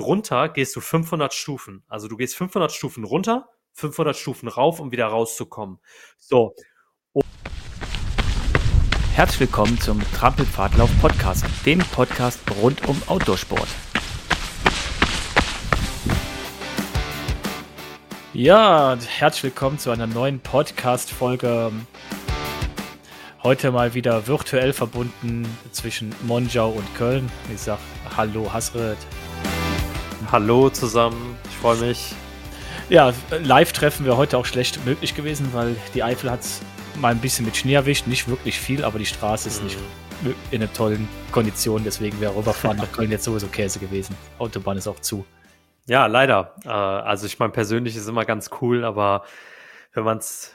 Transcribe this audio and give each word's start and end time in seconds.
runter 0.00 0.48
gehst 0.48 0.74
du 0.76 0.80
500 0.80 1.32
Stufen. 1.34 1.84
Also 1.88 2.08
du 2.08 2.16
gehst 2.16 2.36
500 2.36 2.72
Stufen 2.72 3.04
runter, 3.04 3.48
500 3.72 4.16
Stufen 4.16 4.48
rauf, 4.48 4.80
um 4.80 4.92
wieder 4.92 5.06
rauszukommen. 5.06 5.78
So. 6.18 6.54
Herzlich 9.14 9.40
willkommen 9.40 9.78
zum 9.80 10.02
Trampelpfadlauf 10.12 10.90
Podcast, 11.00 11.44
dem 11.64 11.78
Podcast 11.78 12.40
rund 12.60 12.88
um 12.88 13.00
Outdoorsport. 13.06 13.68
Ja, 18.32 18.96
herzlich 19.06 19.44
willkommen 19.44 19.78
zu 19.78 19.92
einer 19.92 20.08
neuen 20.08 20.40
Podcast-Folge. 20.40 21.70
Heute 23.44 23.70
mal 23.70 23.94
wieder 23.94 24.26
virtuell 24.26 24.72
verbunden 24.72 25.46
zwischen 25.70 26.12
Monjau 26.22 26.70
und 26.70 26.94
Köln. 26.96 27.30
Ich 27.54 27.60
sag 27.60 27.78
Hallo 28.16 28.52
Hasred. 28.52 28.96
Hallo 30.34 30.68
zusammen, 30.68 31.36
ich 31.48 31.56
freue 31.58 31.76
mich. 31.76 32.12
Ja, 32.88 33.12
live 33.30 33.72
treffen 33.72 34.04
wir 34.04 34.16
heute 34.16 34.36
auch 34.36 34.46
schlecht 34.46 34.84
möglich 34.84 35.14
gewesen, 35.14 35.50
weil 35.52 35.76
die 35.94 36.02
Eifel 36.02 36.28
hat 36.28 36.40
mal 36.96 37.12
ein 37.12 37.20
bisschen 37.20 37.44
mit 37.44 37.56
Schnee 37.56 37.74
erwischt. 37.74 38.08
Nicht 38.08 38.26
wirklich 38.26 38.58
viel, 38.58 38.84
aber 38.84 38.98
die 38.98 39.06
Straße 39.06 39.46
ist 39.46 39.60
mhm. 39.60 39.64
nicht 39.66 39.78
in 40.50 40.60
einer 40.60 40.72
tollen 40.72 41.08
Kondition. 41.30 41.84
Deswegen 41.84 42.20
wäre 42.20 42.34
rüberfahren 42.34 42.78
nach 42.78 42.90
Köln 42.90 43.12
jetzt 43.12 43.22
sowieso 43.22 43.46
Käse 43.46 43.78
gewesen. 43.78 44.16
Autobahn 44.40 44.76
ist 44.76 44.88
auch 44.88 44.98
zu. 44.98 45.24
Ja, 45.86 46.06
leider. 46.06 46.56
Äh, 46.64 46.68
also 46.68 47.26
ich 47.26 47.38
meine, 47.38 47.52
persönlich 47.52 47.94
ist 47.94 48.08
immer 48.08 48.24
ganz 48.24 48.50
cool, 48.60 48.84
aber 48.84 49.22
wenn 49.92 50.02
man 50.02 50.18
es 50.18 50.52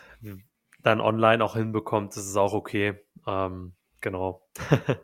dann 0.84 0.99
online 0.99 1.41
auch 1.41 1.55
hinbekommt, 1.55 2.17
ist 2.17 2.27
es 2.27 2.35
auch 2.35 2.51
okay. 2.51 2.99
Ähm, 3.25 3.75
genau. 4.01 4.45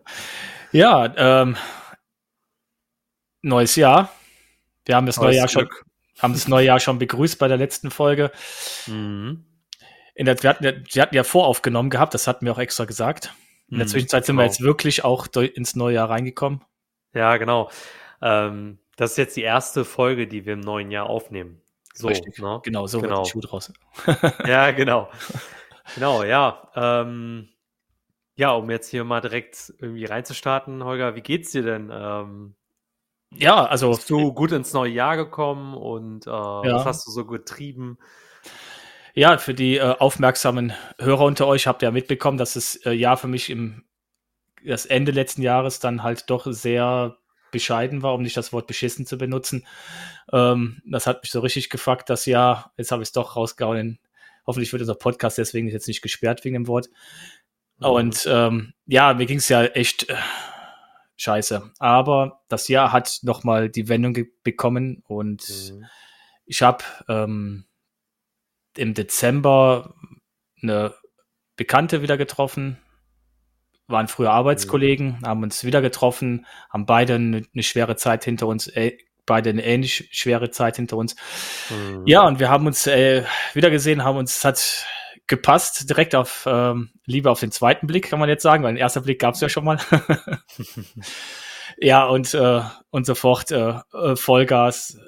ja, 0.73 1.13
ähm, 1.15 1.55
neues 3.41 3.77
Jahr. 3.77 4.09
Wir 4.85 4.95
haben 4.95 5.05
das 5.05 5.17
neue 5.17 5.35
Jahr 5.35 5.47
schon, 5.47 5.67
haben 6.19 6.33
das 6.33 6.47
neue 6.47 6.65
Jahr 6.65 6.79
schon 6.79 6.99
begrüßt 6.99 7.37
bei 7.39 7.47
der 7.47 7.57
letzten 7.57 7.91
Folge. 7.91 8.31
Mhm. 8.87 9.45
In 10.13 10.25
der, 10.25 10.41
wir, 10.41 10.49
hatten 10.49 10.63
ja, 10.63 10.71
wir 10.91 11.01
hatten 11.01 11.15
ja 11.15 11.23
voraufgenommen 11.23 11.89
gehabt, 11.89 12.13
das 12.13 12.27
hatten 12.27 12.45
wir 12.45 12.53
auch 12.53 12.59
extra 12.59 12.85
gesagt. 12.85 13.33
In 13.69 13.77
der 13.77 13.87
mhm, 13.87 13.91
Zwischenzeit 13.91 14.25
sind 14.25 14.35
genau. 14.35 14.43
wir 14.43 14.47
jetzt 14.47 14.61
wirklich 14.61 15.03
auch 15.03 15.27
ins 15.35 15.75
neue 15.75 15.95
Jahr 15.95 16.09
reingekommen. 16.09 16.61
Ja, 17.13 17.37
genau. 17.37 17.69
Ähm, 18.21 18.77
das 18.95 19.11
ist 19.11 19.17
jetzt 19.17 19.35
die 19.35 19.41
erste 19.41 19.83
Folge, 19.83 20.27
die 20.27 20.45
wir 20.45 20.53
im 20.53 20.61
neuen 20.61 20.91
Jahr 20.91 21.09
aufnehmen. 21.09 21.61
So, 21.93 22.07
Richtig. 22.07 22.37
Ne? 22.39 22.59
Genau, 22.63 22.87
so 22.87 23.01
genau. 23.01 23.19
wird 23.19 23.29
Schuh 23.29 23.41
draus. 23.41 23.73
ja, 24.45 24.71
genau. 24.71 25.09
Genau, 25.93 26.23
ja. 26.23 26.67
Ähm, 26.75 27.47
ja, 28.35 28.53
um 28.53 28.71
jetzt 28.71 28.89
hier 28.89 29.03
mal 29.03 29.21
direkt 29.21 29.71
irgendwie 29.79 30.05
reinzustarten, 30.05 30.83
Holger, 30.83 31.15
wie 31.15 31.21
geht's 31.21 31.51
dir 31.51 31.61
denn? 31.61 31.91
Ähm, 31.93 32.55
ja, 33.37 33.65
also. 33.65 33.91
Bist 33.91 34.09
du 34.09 34.33
gut 34.33 34.51
ins 34.51 34.73
neue 34.73 34.91
Jahr 34.91 35.17
gekommen 35.17 35.75
und 35.75 36.27
äh, 36.27 36.29
ja. 36.29 36.63
was 36.63 36.85
hast 36.85 37.07
du 37.07 37.11
so 37.11 37.25
getrieben? 37.25 37.97
Ja, 39.13 39.37
für 39.37 39.53
die 39.53 39.77
äh, 39.77 39.95
aufmerksamen 39.97 40.73
Hörer 40.99 41.23
unter 41.23 41.47
euch 41.47 41.67
habt 41.67 41.81
ihr 41.81 41.87
ja 41.87 41.91
mitbekommen, 41.91 42.37
dass 42.37 42.53
das 42.53 42.75
äh, 42.85 42.91
Jahr 42.91 43.17
für 43.17 43.27
mich 43.27 43.49
im 43.49 43.83
das 44.65 44.85
Ende 44.85 45.11
letzten 45.11 45.41
Jahres 45.41 45.79
dann 45.79 46.03
halt 46.03 46.29
doch 46.29 46.47
sehr 46.47 47.17
bescheiden 47.51 48.01
war, 48.01 48.13
um 48.13 48.21
nicht 48.21 48.35
das 48.35 48.51
Wort 48.51 48.67
beschissen 48.67 49.05
zu 49.05 49.17
benutzen. 49.17 49.65
Ähm, 50.33 50.81
das 50.85 51.07
hat 51.07 51.21
mich 51.23 51.31
so 51.31 51.39
richtig 51.39 51.69
gefuckt, 51.69 52.09
das 52.09 52.25
Jahr. 52.25 52.73
Jetzt 52.77 52.91
habe 52.91 53.03
ich 53.03 53.09
es 53.09 53.13
doch 53.13 53.35
rausgehauen. 53.35 53.99
Hoffentlich 54.45 54.73
wird 54.73 54.81
unser 54.81 54.95
Podcast 54.95 55.37
deswegen 55.37 55.67
jetzt 55.67 55.87
nicht 55.87 56.01
gesperrt 56.01 56.43
wegen 56.43 56.55
dem 56.55 56.67
Wort. 56.67 56.89
Mhm. 57.79 57.85
Und 57.85 58.27
ähm, 58.29 58.73
ja, 58.85 59.13
mir 59.13 59.25
ging 59.25 59.37
es 59.37 59.49
ja 59.49 59.63
echt 59.63 60.09
äh, 60.09 60.15
scheiße. 61.17 61.71
Aber 61.79 62.41
das 62.49 62.67
Jahr 62.67 62.91
hat 62.91 63.19
nochmal 63.23 63.69
die 63.69 63.87
Wendung 63.87 64.17
bekommen 64.43 65.03
und 65.07 65.47
mhm. 65.49 65.85
ich 66.45 66.61
habe 66.61 66.83
ähm, 67.07 67.65
im 68.77 68.93
Dezember 68.93 69.95
eine 70.61 70.93
Bekannte 71.55 72.01
wieder 72.01 72.17
getroffen, 72.17 72.77
waren 73.87 74.07
früher 74.07 74.31
Arbeitskollegen, 74.31 75.19
mhm. 75.19 75.25
haben 75.25 75.43
uns 75.43 75.63
wieder 75.63 75.81
getroffen, 75.81 76.45
haben 76.69 76.85
beide 76.85 77.15
eine, 77.15 77.43
eine 77.53 77.63
schwere 77.63 77.95
Zeit 77.95 78.25
hinter 78.25 78.47
uns, 78.47 78.67
äh, 78.67 78.97
beide 79.25 79.49
eine 79.49 79.63
ähnlich 79.63 80.09
schwere 80.11 80.49
Zeit 80.49 80.75
hinter 80.75 80.97
uns. 80.97 81.15
Mhm. 81.69 82.03
Ja, 82.05 82.27
und 82.27 82.39
wir 82.39 82.49
haben 82.49 82.67
uns 82.67 82.87
äh, 82.87 83.23
wieder 83.53 83.69
gesehen, 83.69 84.03
haben 84.03 84.17
uns, 84.17 84.43
hat 84.43 84.85
gepasst, 85.27 85.89
direkt 85.89 86.15
auf 86.15 86.45
ähm, 86.47 86.91
Liebe 87.05 87.31
auf 87.31 87.39
den 87.39 87.51
zweiten 87.51 87.87
Blick, 87.87 88.09
kann 88.09 88.19
man 88.19 88.29
jetzt 88.29 88.43
sagen, 88.43 88.63
weil 88.63 88.73
den 88.73 88.81
ersten 88.81 89.03
Blick 89.03 89.19
gab 89.19 89.35
es 89.35 89.41
ja 89.41 89.49
schon 89.49 89.65
mal. 89.65 89.79
ja, 91.77 92.05
und, 92.05 92.33
äh, 92.33 92.61
und 92.89 93.05
sofort 93.05 93.51
äh, 93.51 93.79
äh 93.93 94.15
Vollgas 94.15 94.99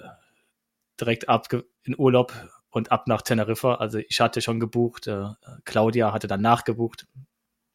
direkt 1.00 1.30
ab 1.30 1.48
in 1.84 1.96
Urlaub 1.98 2.34
und 2.70 2.92
ab 2.92 3.08
nach 3.08 3.22
Teneriffa. 3.22 3.76
Also 3.76 4.00
ich 4.00 4.20
hatte 4.20 4.42
schon 4.42 4.60
gebucht, 4.60 5.08
äh, 5.08 5.26
Claudia 5.66 6.14
hatte 6.14 6.28
dann 6.28 6.42
nachgebucht. 6.42 7.08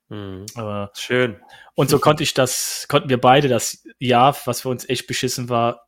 Mhm. 0.09 0.47
Äh, 0.57 0.87
Schön. 0.95 1.41
Und 1.75 1.91
so 1.91 1.99
konnte 1.99 2.23
ich 2.23 2.35
das, 2.35 2.87
konnten 2.89 3.09
wir 3.09 3.21
beide 3.21 3.49
das 3.49 3.85
Jahr, 3.99 4.37
was 4.45 4.63
für 4.63 4.69
uns 4.69 4.89
echt 4.89 5.07
beschissen 5.07 5.49
war, 5.49 5.87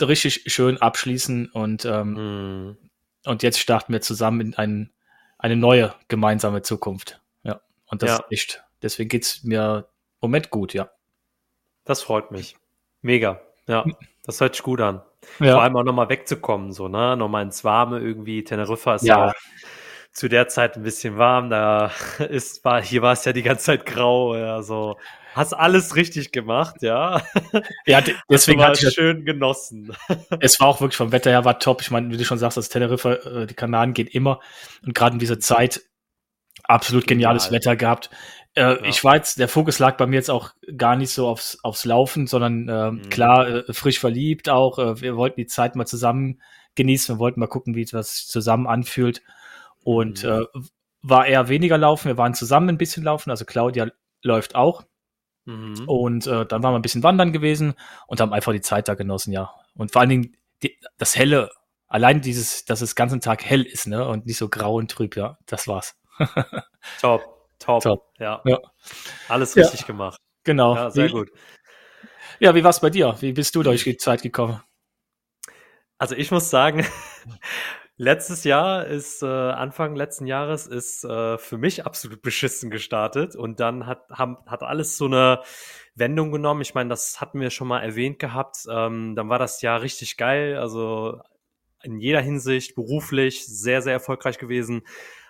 richtig 0.00 0.44
schön 0.46 0.78
abschließen 0.78 1.50
und 1.50 1.84
ähm, 1.84 2.12
mhm. 2.14 2.78
und 3.26 3.42
jetzt 3.42 3.60
starten 3.60 3.92
wir 3.92 4.00
zusammen 4.00 4.40
in 4.40 4.54
ein, 4.54 4.92
eine 5.40 5.56
neue 5.56 5.94
gemeinsame 6.08 6.62
Zukunft. 6.62 7.20
Ja, 7.42 7.60
und 7.86 8.02
das 8.02 8.10
ja. 8.10 8.16
ist 8.16 8.24
echt. 8.30 8.64
Deswegen 8.82 9.08
geht 9.08 9.24
es 9.24 9.44
mir 9.44 9.88
im 9.88 10.28
Moment 10.28 10.50
gut, 10.50 10.74
ja. 10.74 10.90
Das 11.84 12.02
freut 12.02 12.30
mich. 12.30 12.56
Mega. 13.02 13.40
Ja, 13.66 13.84
das 14.24 14.40
hört 14.40 14.54
sich 14.54 14.62
gut 14.62 14.80
an. 14.80 15.02
Ja. 15.38 15.52
Vor 15.52 15.62
allem 15.62 15.76
auch 15.76 15.82
nochmal 15.82 16.08
wegzukommen, 16.08 16.72
so, 16.72 16.88
ne? 16.88 17.16
Nochmal 17.16 17.42
ins 17.42 17.64
Warme 17.64 18.00
irgendwie. 18.00 18.42
Teneriffa 18.44 18.96
ist 18.96 19.04
ja, 19.04 19.28
ja 19.28 19.32
zu 20.12 20.28
der 20.28 20.48
Zeit 20.48 20.76
ein 20.76 20.82
bisschen 20.82 21.18
warm. 21.18 21.50
Da 21.50 21.90
ist, 22.28 22.64
war, 22.64 22.82
hier 22.82 23.02
war 23.02 23.12
es 23.12 23.24
ja 23.24 23.32
die 23.32 23.42
ganze 23.42 23.64
Zeit 23.64 23.86
grau. 23.86 24.32
Also 24.32 24.96
hast 25.34 25.52
alles 25.52 25.96
richtig 25.96 26.32
gemacht, 26.32 26.82
ja. 26.82 27.22
Ja, 27.86 28.02
deswegen 28.28 28.62
hat 28.62 28.82
es 28.82 28.94
schön 28.94 29.24
genossen. 29.24 29.94
Es 30.40 30.60
war 30.60 30.68
auch 30.68 30.80
wirklich 30.80 30.96
vom 30.96 31.12
Wetter 31.12 31.30
her 31.30 31.44
war 31.44 31.58
top. 31.58 31.82
Ich 31.82 31.90
meine, 31.90 32.10
wie 32.10 32.16
du 32.16 32.24
schon 32.24 32.38
sagst, 32.38 32.56
das 32.56 32.68
Teneriffa, 32.68 33.14
äh, 33.14 33.46
die 33.46 33.54
Kanaren 33.54 33.94
geht 33.94 34.14
immer. 34.14 34.40
Und 34.84 34.94
gerade 34.94 35.14
in 35.14 35.18
dieser 35.18 35.40
Zeit 35.40 35.82
absolut 36.64 37.06
geniales 37.06 37.44
Genial. 37.44 37.60
Wetter 37.60 37.76
gehabt. 37.76 38.10
Äh, 38.54 38.62
ja. 38.62 38.84
Ich 38.84 39.04
war 39.04 39.16
jetzt, 39.16 39.38
der 39.38 39.48
Fokus 39.48 39.78
lag 39.78 39.96
bei 39.96 40.06
mir 40.06 40.16
jetzt 40.16 40.30
auch 40.30 40.52
gar 40.76 40.96
nicht 40.96 41.10
so 41.10 41.28
aufs, 41.28 41.58
aufs 41.62 41.84
Laufen, 41.84 42.26
sondern 42.26 42.68
äh, 42.68 42.90
mhm. 42.90 43.08
klar, 43.10 43.48
äh, 43.48 43.72
frisch 43.72 43.98
verliebt 43.98 44.48
auch. 44.48 44.78
Äh, 44.78 45.00
wir 45.00 45.16
wollten 45.16 45.40
die 45.40 45.46
Zeit 45.46 45.76
mal 45.76 45.86
zusammen 45.86 46.40
genießen, 46.74 47.16
wir 47.16 47.18
wollten 47.18 47.40
mal 47.40 47.46
gucken, 47.46 47.74
wie 47.74 47.84
das 47.84 48.26
zusammen 48.26 48.66
anfühlt. 48.66 49.22
Und 49.82 50.24
mhm. 50.24 50.46
äh, 50.54 50.60
war 51.02 51.26
eher 51.26 51.48
weniger 51.48 51.78
laufen. 51.78 52.08
Wir 52.08 52.18
waren 52.18 52.34
zusammen 52.34 52.68
ein 52.68 52.78
bisschen 52.78 53.04
laufen, 53.04 53.30
also 53.30 53.44
Claudia 53.44 53.88
läuft 54.22 54.54
auch. 54.54 54.84
Mhm. 55.44 55.84
Und 55.86 56.26
äh, 56.26 56.46
dann 56.46 56.62
waren 56.62 56.72
wir 56.72 56.78
ein 56.78 56.82
bisschen 56.82 57.02
wandern 57.02 57.32
gewesen 57.32 57.74
und 58.06 58.20
haben 58.20 58.32
einfach 58.32 58.52
die 58.52 58.60
Zeit 58.60 58.88
da 58.88 58.94
genossen, 58.94 59.32
ja. 59.32 59.52
Und 59.74 59.92
vor 59.92 60.00
allen 60.00 60.10
Dingen 60.10 60.36
die, 60.62 60.78
das 60.98 61.16
Helle, 61.16 61.50
allein 61.86 62.20
dieses, 62.20 62.64
dass 62.64 62.80
es 62.80 62.94
ganzen 62.94 63.20
Tag 63.20 63.44
hell 63.44 63.62
ist, 63.62 63.86
ne? 63.86 64.06
Und 64.06 64.26
nicht 64.26 64.38
so 64.38 64.48
grau 64.48 64.74
und 64.74 64.90
trüb, 64.90 65.16
ja, 65.16 65.38
das 65.46 65.66
war's. 65.68 65.96
Top. 67.00 67.22
Top. 67.58 67.82
Top. 67.82 68.12
Ja. 68.18 68.40
ja. 68.44 68.58
Alles 69.28 69.56
richtig 69.56 69.80
ja. 69.80 69.86
gemacht. 69.86 70.18
Genau. 70.44 70.74
Ja, 70.74 70.90
sehr 70.90 71.08
wie, 71.08 71.12
gut. 71.12 71.30
Ja, 72.38 72.54
wie 72.54 72.64
war 72.64 72.70
es 72.70 72.80
bei 72.80 72.90
dir? 72.90 73.14
Wie 73.20 73.32
bist 73.32 73.54
du 73.54 73.62
durch 73.62 73.84
die 73.84 73.96
Zeit 73.98 74.22
gekommen? 74.22 74.62
Also 75.98 76.14
ich 76.14 76.30
muss 76.30 76.48
sagen, 76.48 76.86
letztes 78.00 78.44
Jahr 78.44 78.86
ist, 78.86 79.22
äh, 79.22 79.26
Anfang 79.26 79.94
letzten 79.94 80.26
Jahres 80.26 80.66
ist 80.66 81.04
äh, 81.04 81.36
für 81.36 81.58
mich 81.58 81.84
absolut 81.84 82.22
beschissen 82.22 82.70
gestartet 82.70 83.36
und 83.36 83.60
dann 83.60 83.86
hat, 83.86 84.08
haben, 84.10 84.38
hat 84.46 84.62
alles 84.62 84.96
so 84.96 85.04
eine 85.04 85.42
Wendung 85.94 86.32
genommen. 86.32 86.62
Ich 86.62 86.74
meine, 86.74 86.88
das 86.88 87.20
hatten 87.20 87.40
wir 87.40 87.50
schon 87.50 87.68
mal 87.68 87.80
erwähnt 87.80 88.18
gehabt. 88.18 88.64
Ähm, 88.70 89.14
dann 89.16 89.28
war 89.28 89.38
das 89.38 89.60
Jahr 89.60 89.82
richtig 89.82 90.16
geil. 90.16 90.56
Also 90.56 91.20
in 91.82 91.98
jeder 91.98 92.22
Hinsicht 92.22 92.74
beruflich 92.74 93.46
sehr, 93.46 93.82
sehr 93.82 93.92
erfolgreich 93.92 94.38
gewesen 94.38 94.80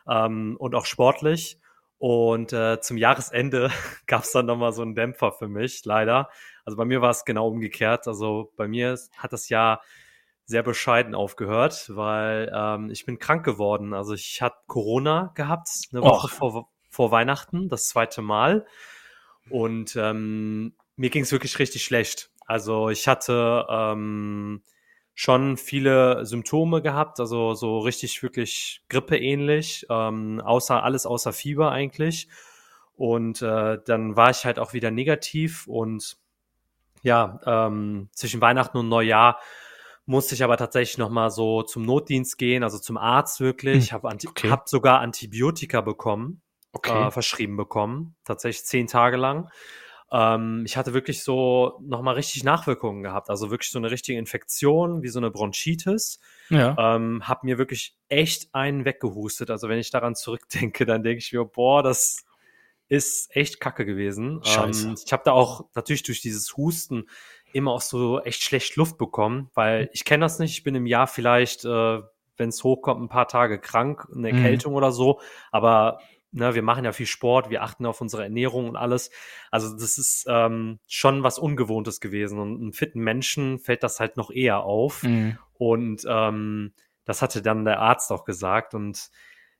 ähm, 0.09 0.57
und 0.57 0.77
auch 0.77 0.87
sportlich. 0.87 1.59
Und 1.99 2.53
äh, 2.53 2.81
zum 2.81 2.97
Jahresende 2.97 3.73
gab 4.07 4.23
es 4.23 4.31
dann 4.31 4.47
nochmal 4.47 4.73
so 4.73 4.83
einen 4.83 4.95
Dämpfer 4.95 5.33
für 5.33 5.49
mich, 5.49 5.85
leider. 5.85 6.31
Also 6.65 6.77
bei 6.77 6.85
mir 6.85 7.03
war 7.03 7.11
es 7.11 7.25
genau 7.25 7.49
umgekehrt. 7.49 8.07
Also 8.07 8.53
bei 8.57 8.69
mir 8.69 8.97
hat 9.17 9.33
das 9.33 9.49
Jahr 9.49 9.83
sehr 10.51 10.65
bescheiden 10.65 11.15
aufgehört, 11.15 11.91
weil 11.95 12.51
ähm, 12.53 12.91
ich 12.91 13.07
bin 13.07 13.21
krank 13.21 13.45
geworden. 13.45 13.95
Also 13.95 14.15
ich 14.15 14.43
hatte 14.43 14.57
Corona 14.67 15.31
gehabt, 15.37 15.69
eine 15.93 16.03
Woche 16.03 16.27
vor, 16.29 16.69
vor 16.91 17.13
Weihnachten, 17.13 17.69
das 17.69 17.89
zweite 17.89 18.21
Mal. 18.21 18.67
Und 19.49 19.95
ähm, 19.95 20.75
mir 20.97 21.11
ging 21.11 21.23
es 21.23 21.31
wirklich 21.31 21.59
richtig 21.61 21.85
schlecht. 21.85 22.31
Also 22.47 22.91
ich 22.91 23.07
hatte 23.07 23.65
ähm, 23.71 24.63
schon 25.15 25.57
viele 25.57 26.27
Symptome 26.27 26.83
gehabt, 26.83 27.21
also 27.21 27.55
so 27.55 27.79
richtig 27.79 28.21
wirklich 28.21 28.83
grippeähnlich, 28.89 29.87
ähm, 29.89 30.41
außer 30.45 30.83
alles 30.83 31.07
außer 31.07 31.33
Fieber 31.33 31.71
eigentlich. 31.71 32.29
Und 32.97 33.41
äh, 33.41 33.79
dann 33.87 34.17
war 34.17 34.31
ich 34.31 34.45
halt 34.45 34.59
auch 34.59 34.73
wieder 34.73 34.91
negativ 34.91 35.69
und 35.69 36.19
ja, 37.03 37.39
ähm, 37.47 38.09
zwischen 38.13 38.41
Weihnachten 38.41 38.79
und 38.79 38.89
Neujahr 38.89 39.39
musste 40.11 40.35
ich 40.35 40.43
aber 40.43 40.57
tatsächlich 40.57 40.99
noch 40.99 41.09
mal 41.09 41.31
so 41.31 41.63
zum 41.63 41.85
Notdienst 41.85 42.37
gehen, 42.37 42.65
also 42.65 42.79
zum 42.79 42.97
Arzt 42.97 43.39
wirklich. 43.41 43.93
Hm, 43.93 44.03
habe 44.03 44.09
okay. 44.27 44.51
hab 44.51 44.69
sogar 44.69 45.01
Antibiotika 45.01 45.83
bekommen, 45.83 46.43
okay. 46.73 47.07
äh, 47.07 47.11
verschrieben 47.13 47.57
bekommen, 47.57 48.17
tatsächlich 48.25 48.65
zehn 48.67 48.89
Tage 48.89 49.17
lang. 49.17 49.51
Ähm, 50.11 50.65
ich 50.67 50.77
hatte 50.77 50.95
wirklich 50.95 51.23
so 51.23 51.79
noch 51.81 52.03
mal 52.03 52.17
richtig 52.17 52.43
Nachwirkungen 52.43 53.05
gehabt, 53.05 53.31
also 53.31 53.53
wirklich 53.53 53.71
so 53.71 53.79
eine 53.79 53.93
richtige 53.93 54.19
Infektion, 54.19 55.03
wie 55.03 55.09
so 55.09 55.21
eine 55.21 55.31
Bronchitis. 55.31 56.19
Ja. 56.49 56.97
Ähm, 56.97 57.29
hab 57.29 57.45
mir 57.45 57.59
wirklich 57.59 57.95
echt 58.09 58.53
einen 58.53 58.85
weggehustet. 58.85 59.49
Also 59.49 59.69
wenn 59.69 59.79
ich 59.79 59.91
daran 59.91 60.17
zurückdenke, 60.17 60.87
dann 60.87 61.05
denke 61.05 61.19
ich 61.19 61.33
mir, 61.33 61.45
boah, 61.45 61.85
das 61.85 62.25
ist 62.89 63.35
echt 63.37 63.61
kacke 63.61 63.87
gewesen. 63.87 64.41
Scheiße. 64.43 64.89
Ähm, 64.89 64.97
ich 65.07 65.13
habe 65.13 65.23
da 65.25 65.31
auch 65.31 65.67
natürlich 65.77 66.03
durch 66.03 66.21
dieses 66.21 66.57
Husten 66.57 67.09
immer 67.53 67.73
auch 67.73 67.81
so 67.81 68.21
echt 68.21 68.43
schlecht 68.43 68.77
Luft 68.77 68.99
bekommen, 68.99 69.51
weil 69.55 69.83
mhm. 69.83 69.89
ich 69.93 70.05
kenne 70.05 70.25
das 70.25 70.39
nicht. 70.39 70.53
Ich 70.53 70.63
bin 70.63 70.75
im 70.75 70.87
Jahr 70.87 71.07
vielleicht, 71.07 71.65
äh, 71.65 72.01
wenn 72.37 72.49
es 72.49 72.65
hochkommt, 72.65 73.03
ein 73.03 73.09
paar 73.09 73.29
Tage 73.29 73.59
krank, 73.59 74.07
eine 74.11 74.33
mhm. 74.33 74.39
Erkältung 74.39 74.73
mhm. 74.73 74.77
oder 74.79 74.93
so. 74.93 75.21
Aber 75.51 76.01
ne, 76.33 76.55
wir 76.55 76.63
machen 76.63 76.85
ja 76.85 76.93
viel 76.93 77.07
Sport, 77.07 77.51
wir 77.51 77.63
achten 77.63 77.87
auf 77.87 78.01
unsere 78.01 78.23
Ernährung 78.23 78.69
und 78.69 78.77
alles. 78.77 79.11
Also 79.51 79.73
das 79.73 79.99
ist 79.99 80.27
ähm, 80.29 80.79
schon 80.87 81.23
was 81.23 81.39
Ungewohntes 81.39 82.01
gewesen. 82.01 82.39
Und 82.39 82.61
einem 82.61 82.73
fitten 82.73 83.01
Menschen 83.01 83.59
fällt 83.59 83.83
das 83.83 84.01
halt 84.01 84.17
noch 84.17 84.31
eher 84.31 84.61
auf. 84.61 85.03
Mhm. 85.03 85.39
Und 85.55 86.05
ähm, 86.09 86.73
das 87.05 87.23
hatte 87.23 87.43
dann 87.43 87.65
der 87.65 87.81
Arzt 87.81 88.13
auch 88.13 88.25
gesagt. 88.25 88.75
Und 88.75 89.11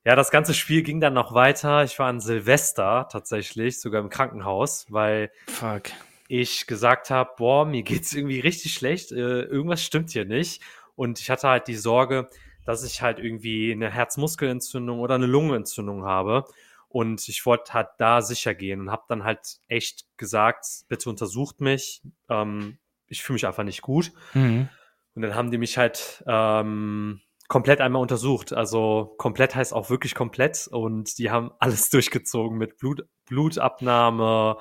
ja, 0.05 0.17
das 0.17 0.31
ganze 0.31 0.55
Spiel 0.55 0.83
ging 0.83 1.01
dann 1.01 1.13
noch 1.13 1.35
weiter. 1.35 1.85
Ich 1.85 1.99
war 1.99 2.07
an 2.07 2.21
Silvester 2.21 3.09
tatsächlich, 3.11 3.81
sogar 3.81 4.01
im 4.01 4.09
Krankenhaus, 4.09 4.87
weil 4.89 5.31
Fuck 5.47 5.91
ich 6.31 6.69
gesagt 6.69 7.11
habe, 7.11 7.33
boah, 7.37 7.67
mir 7.67 7.83
geht's 7.83 8.15
irgendwie 8.15 8.39
richtig 8.39 8.75
schlecht, 8.75 9.11
äh, 9.11 9.43
irgendwas 9.43 9.83
stimmt 9.83 10.11
hier 10.11 10.25
nicht. 10.25 10.63
Und 10.95 11.19
ich 11.19 11.29
hatte 11.29 11.49
halt 11.49 11.67
die 11.67 11.75
Sorge, 11.75 12.29
dass 12.65 12.85
ich 12.85 13.03
halt 13.03 13.19
irgendwie 13.19 13.73
eine 13.73 13.91
Herzmuskelentzündung 13.91 15.01
oder 15.01 15.17
eine 15.17 15.27
Lungenentzündung 15.27 16.05
habe. 16.05 16.45
Und 16.89 17.29
ich 17.29 17.47
wollte 17.47 17.73
halt 17.73 17.89
da 17.99 18.23
sicher 18.23 18.55
gehen 18.55 18.81
und 18.81 18.91
habe 18.91 19.05
dann 19.09 19.25
halt 19.25 19.59
echt 19.67 20.07
gesagt, 20.17 20.67
bitte 20.89 21.11
untersucht 21.11 21.61
mich. 21.61 22.03
Ähm, 22.29 22.79
ich 23.07 23.23
fühle 23.23 23.35
mich 23.35 23.47
einfach 23.47 23.65
nicht 23.65 23.83
gut. 23.83 24.13
Mhm. 24.35 24.69
Und 25.15 25.23
dann 25.23 25.35
haben 25.35 25.51
die 25.51 25.59
mich 25.59 25.79
halt 25.79 26.23
ähm, 26.29 27.21
komplett 27.49 27.81
einmal 27.81 28.03
untersucht. 28.03 28.53
Also 28.53 29.15
komplett 29.19 29.57
heißt 29.57 29.73
auch 29.73 29.91
wirklich 29.91 30.15
komplett. 30.15 30.69
Und 30.69 31.19
die 31.19 31.31
haben 31.31 31.51
alles 31.59 31.91
durchgezogen 31.91 32.57
mit 32.57 32.77
Blut, 32.79 33.05
Blutabnahme, 33.27 34.59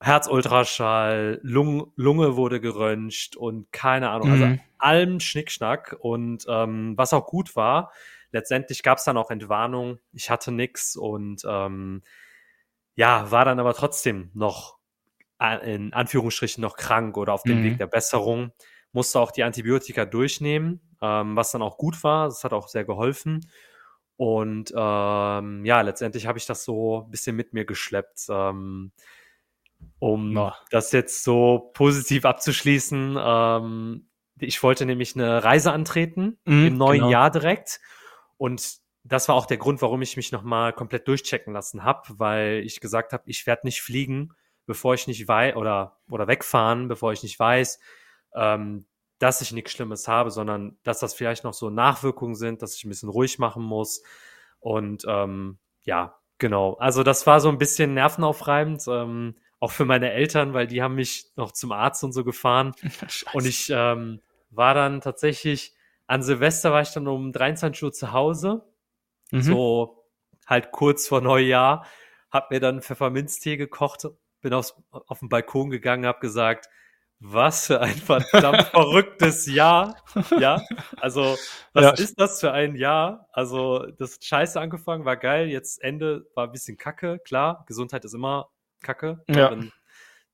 Herzultraschall, 0.00 1.40
Lung, 1.42 1.92
Lunge 1.96 2.36
wurde 2.36 2.60
geröntgt 2.60 3.36
und 3.36 3.70
keine 3.72 4.10
Ahnung, 4.10 4.30
also 4.30 4.44
mhm. 4.44 4.52
also 4.52 4.62
allem 4.78 5.20
Schnickschnack. 5.20 5.96
Und 5.98 6.44
ähm, 6.48 6.94
was 6.96 7.12
auch 7.12 7.26
gut 7.26 7.56
war, 7.56 7.92
letztendlich 8.30 8.82
gab 8.82 8.98
es 8.98 9.04
dann 9.04 9.16
auch 9.16 9.30
Entwarnung. 9.30 9.98
Ich 10.12 10.30
hatte 10.30 10.52
nix 10.52 10.96
und 10.96 11.42
ähm, 11.48 12.02
ja, 12.94 13.30
war 13.30 13.44
dann 13.44 13.60
aber 13.60 13.74
trotzdem 13.74 14.30
noch 14.34 14.78
in 15.62 15.92
Anführungsstrichen 15.92 16.60
noch 16.60 16.76
krank 16.76 17.16
oder 17.16 17.32
auf 17.32 17.44
dem 17.44 17.60
mhm. 17.60 17.64
Weg 17.64 17.78
der 17.78 17.86
Besserung. 17.86 18.52
Musste 18.92 19.20
auch 19.20 19.30
die 19.30 19.44
Antibiotika 19.44 20.04
durchnehmen, 20.04 20.80
ähm, 21.00 21.36
was 21.36 21.52
dann 21.52 21.62
auch 21.62 21.76
gut 21.76 22.02
war. 22.02 22.26
Das 22.26 22.42
hat 22.42 22.52
auch 22.52 22.68
sehr 22.68 22.84
geholfen. 22.84 23.48
Und 24.16 24.72
ähm, 24.76 25.64
ja, 25.64 25.80
letztendlich 25.80 26.26
habe 26.26 26.38
ich 26.38 26.46
das 26.46 26.64
so 26.64 27.04
ein 27.04 27.10
bisschen 27.10 27.36
mit 27.36 27.52
mir 27.52 27.64
geschleppt. 27.64 28.26
Ähm, 28.28 28.90
um 29.98 30.36
ja. 30.36 30.56
das 30.70 30.92
jetzt 30.92 31.24
so 31.24 31.70
positiv 31.74 32.24
abzuschließen. 32.24 33.16
Ähm, 33.20 34.08
ich 34.38 34.62
wollte 34.62 34.86
nämlich 34.86 35.14
eine 35.14 35.42
Reise 35.42 35.72
antreten 35.72 36.38
mhm, 36.44 36.66
im 36.66 36.76
neuen 36.76 37.00
genau. 37.00 37.10
Jahr 37.10 37.30
direkt. 37.30 37.80
Und 38.36 38.78
das 39.04 39.28
war 39.28 39.34
auch 39.34 39.46
der 39.46 39.56
Grund, 39.56 39.82
warum 39.82 40.02
ich 40.02 40.16
mich 40.16 40.32
nochmal 40.32 40.72
komplett 40.72 41.08
durchchecken 41.08 41.52
lassen 41.52 41.82
habe, 41.82 42.02
weil 42.18 42.62
ich 42.64 42.80
gesagt 42.80 43.12
habe, 43.12 43.24
ich 43.26 43.46
werde 43.46 43.66
nicht 43.66 43.82
fliegen, 43.82 44.34
bevor 44.66 44.94
ich 44.94 45.06
nicht 45.06 45.26
weiß, 45.26 45.56
oder, 45.56 45.98
oder 46.10 46.28
wegfahren, 46.28 46.88
bevor 46.88 47.12
ich 47.12 47.22
nicht 47.22 47.38
weiß, 47.38 47.80
ähm, 48.34 48.86
dass 49.18 49.40
ich 49.40 49.52
nichts 49.52 49.72
Schlimmes 49.72 50.06
habe, 50.06 50.30
sondern 50.30 50.78
dass 50.84 51.00
das 51.00 51.14
vielleicht 51.14 51.42
noch 51.42 51.54
so 51.54 51.70
Nachwirkungen 51.70 52.36
sind, 52.36 52.62
dass 52.62 52.76
ich 52.76 52.84
ein 52.84 52.90
bisschen 52.90 53.08
ruhig 53.08 53.38
machen 53.38 53.64
muss. 53.64 54.02
Und 54.60 55.04
ähm, 55.08 55.58
ja, 55.84 56.18
genau. 56.38 56.74
Also 56.74 57.02
das 57.02 57.26
war 57.26 57.40
so 57.40 57.48
ein 57.48 57.58
bisschen 57.58 57.94
nervenaufreibend. 57.94 58.84
Ähm, 58.88 59.36
auch 59.60 59.72
für 59.72 59.84
meine 59.84 60.12
Eltern, 60.12 60.54
weil 60.54 60.66
die 60.66 60.82
haben 60.82 60.94
mich 60.94 61.26
noch 61.36 61.52
zum 61.52 61.72
Arzt 61.72 62.04
und 62.04 62.12
so 62.12 62.24
gefahren. 62.24 62.74
und 63.32 63.46
ich 63.46 63.70
ähm, 63.70 64.20
war 64.50 64.74
dann 64.74 65.00
tatsächlich, 65.00 65.74
an 66.06 66.22
Silvester 66.22 66.72
war 66.72 66.82
ich 66.82 66.90
dann 66.90 67.08
um 67.08 67.32
23 67.32 67.82
Uhr 67.82 67.92
zu 67.92 68.12
Hause, 68.12 68.64
mhm. 69.30 69.42
so 69.42 70.04
halt 70.46 70.72
kurz 70.72 71.08
vor 71.08 71.20
Neujahr, 71.20 71.86
hab 72.30 72.50
mir 72.50 72.60
dann 72.60 72.82
Pfefferminztee 72.82 73.56
gekocht, 73.56 74.06
bin 74.40 74.54
aufs, 74.54 74.74
auf 74.90 75.18
den 75.18 75.28
Balkon 75.28 75.70
gegangen, 75.70 76.06
hab 76.06 76.20
gesagt, 76.20 76.68
was 77.20 77.66
für 77.66 77.80
ein 77.80 77.96
verdammt 77.96 78.62
verrücktes 78.70 79.46
Jahr. 79.46 79.96
Ja, 80.38 80.62
also 80.98 81.36
was 81.72 81.84
ja. 81.84 81.90
ist 81.90 82.20
das 82.20 82.38
für 82.38 82.52
ein 82.52 82.76
Jahr? 82.76 83.28
Also 83.32 83.86
das 83.98 84.18
Scheiße 84.22 84.60
angefangen 84.60 85.04
war 85.04 85.16
geil, 85.16 85.48
jetzt 85.48 85.82
Ende 85.82 86.26
war 86.34 86.44
ein 86.44 86.52
bisschen 86.52 86.76
kacke, 86.76 87.18
klar, 87.18 87.64
Gesundheit 87.66 88.04
ist 88.04 88.14
immer 88.14 88.50
Kacke. 88.82 89.22
Ja. 89.28 89.50
Wenn, 89.50 89.72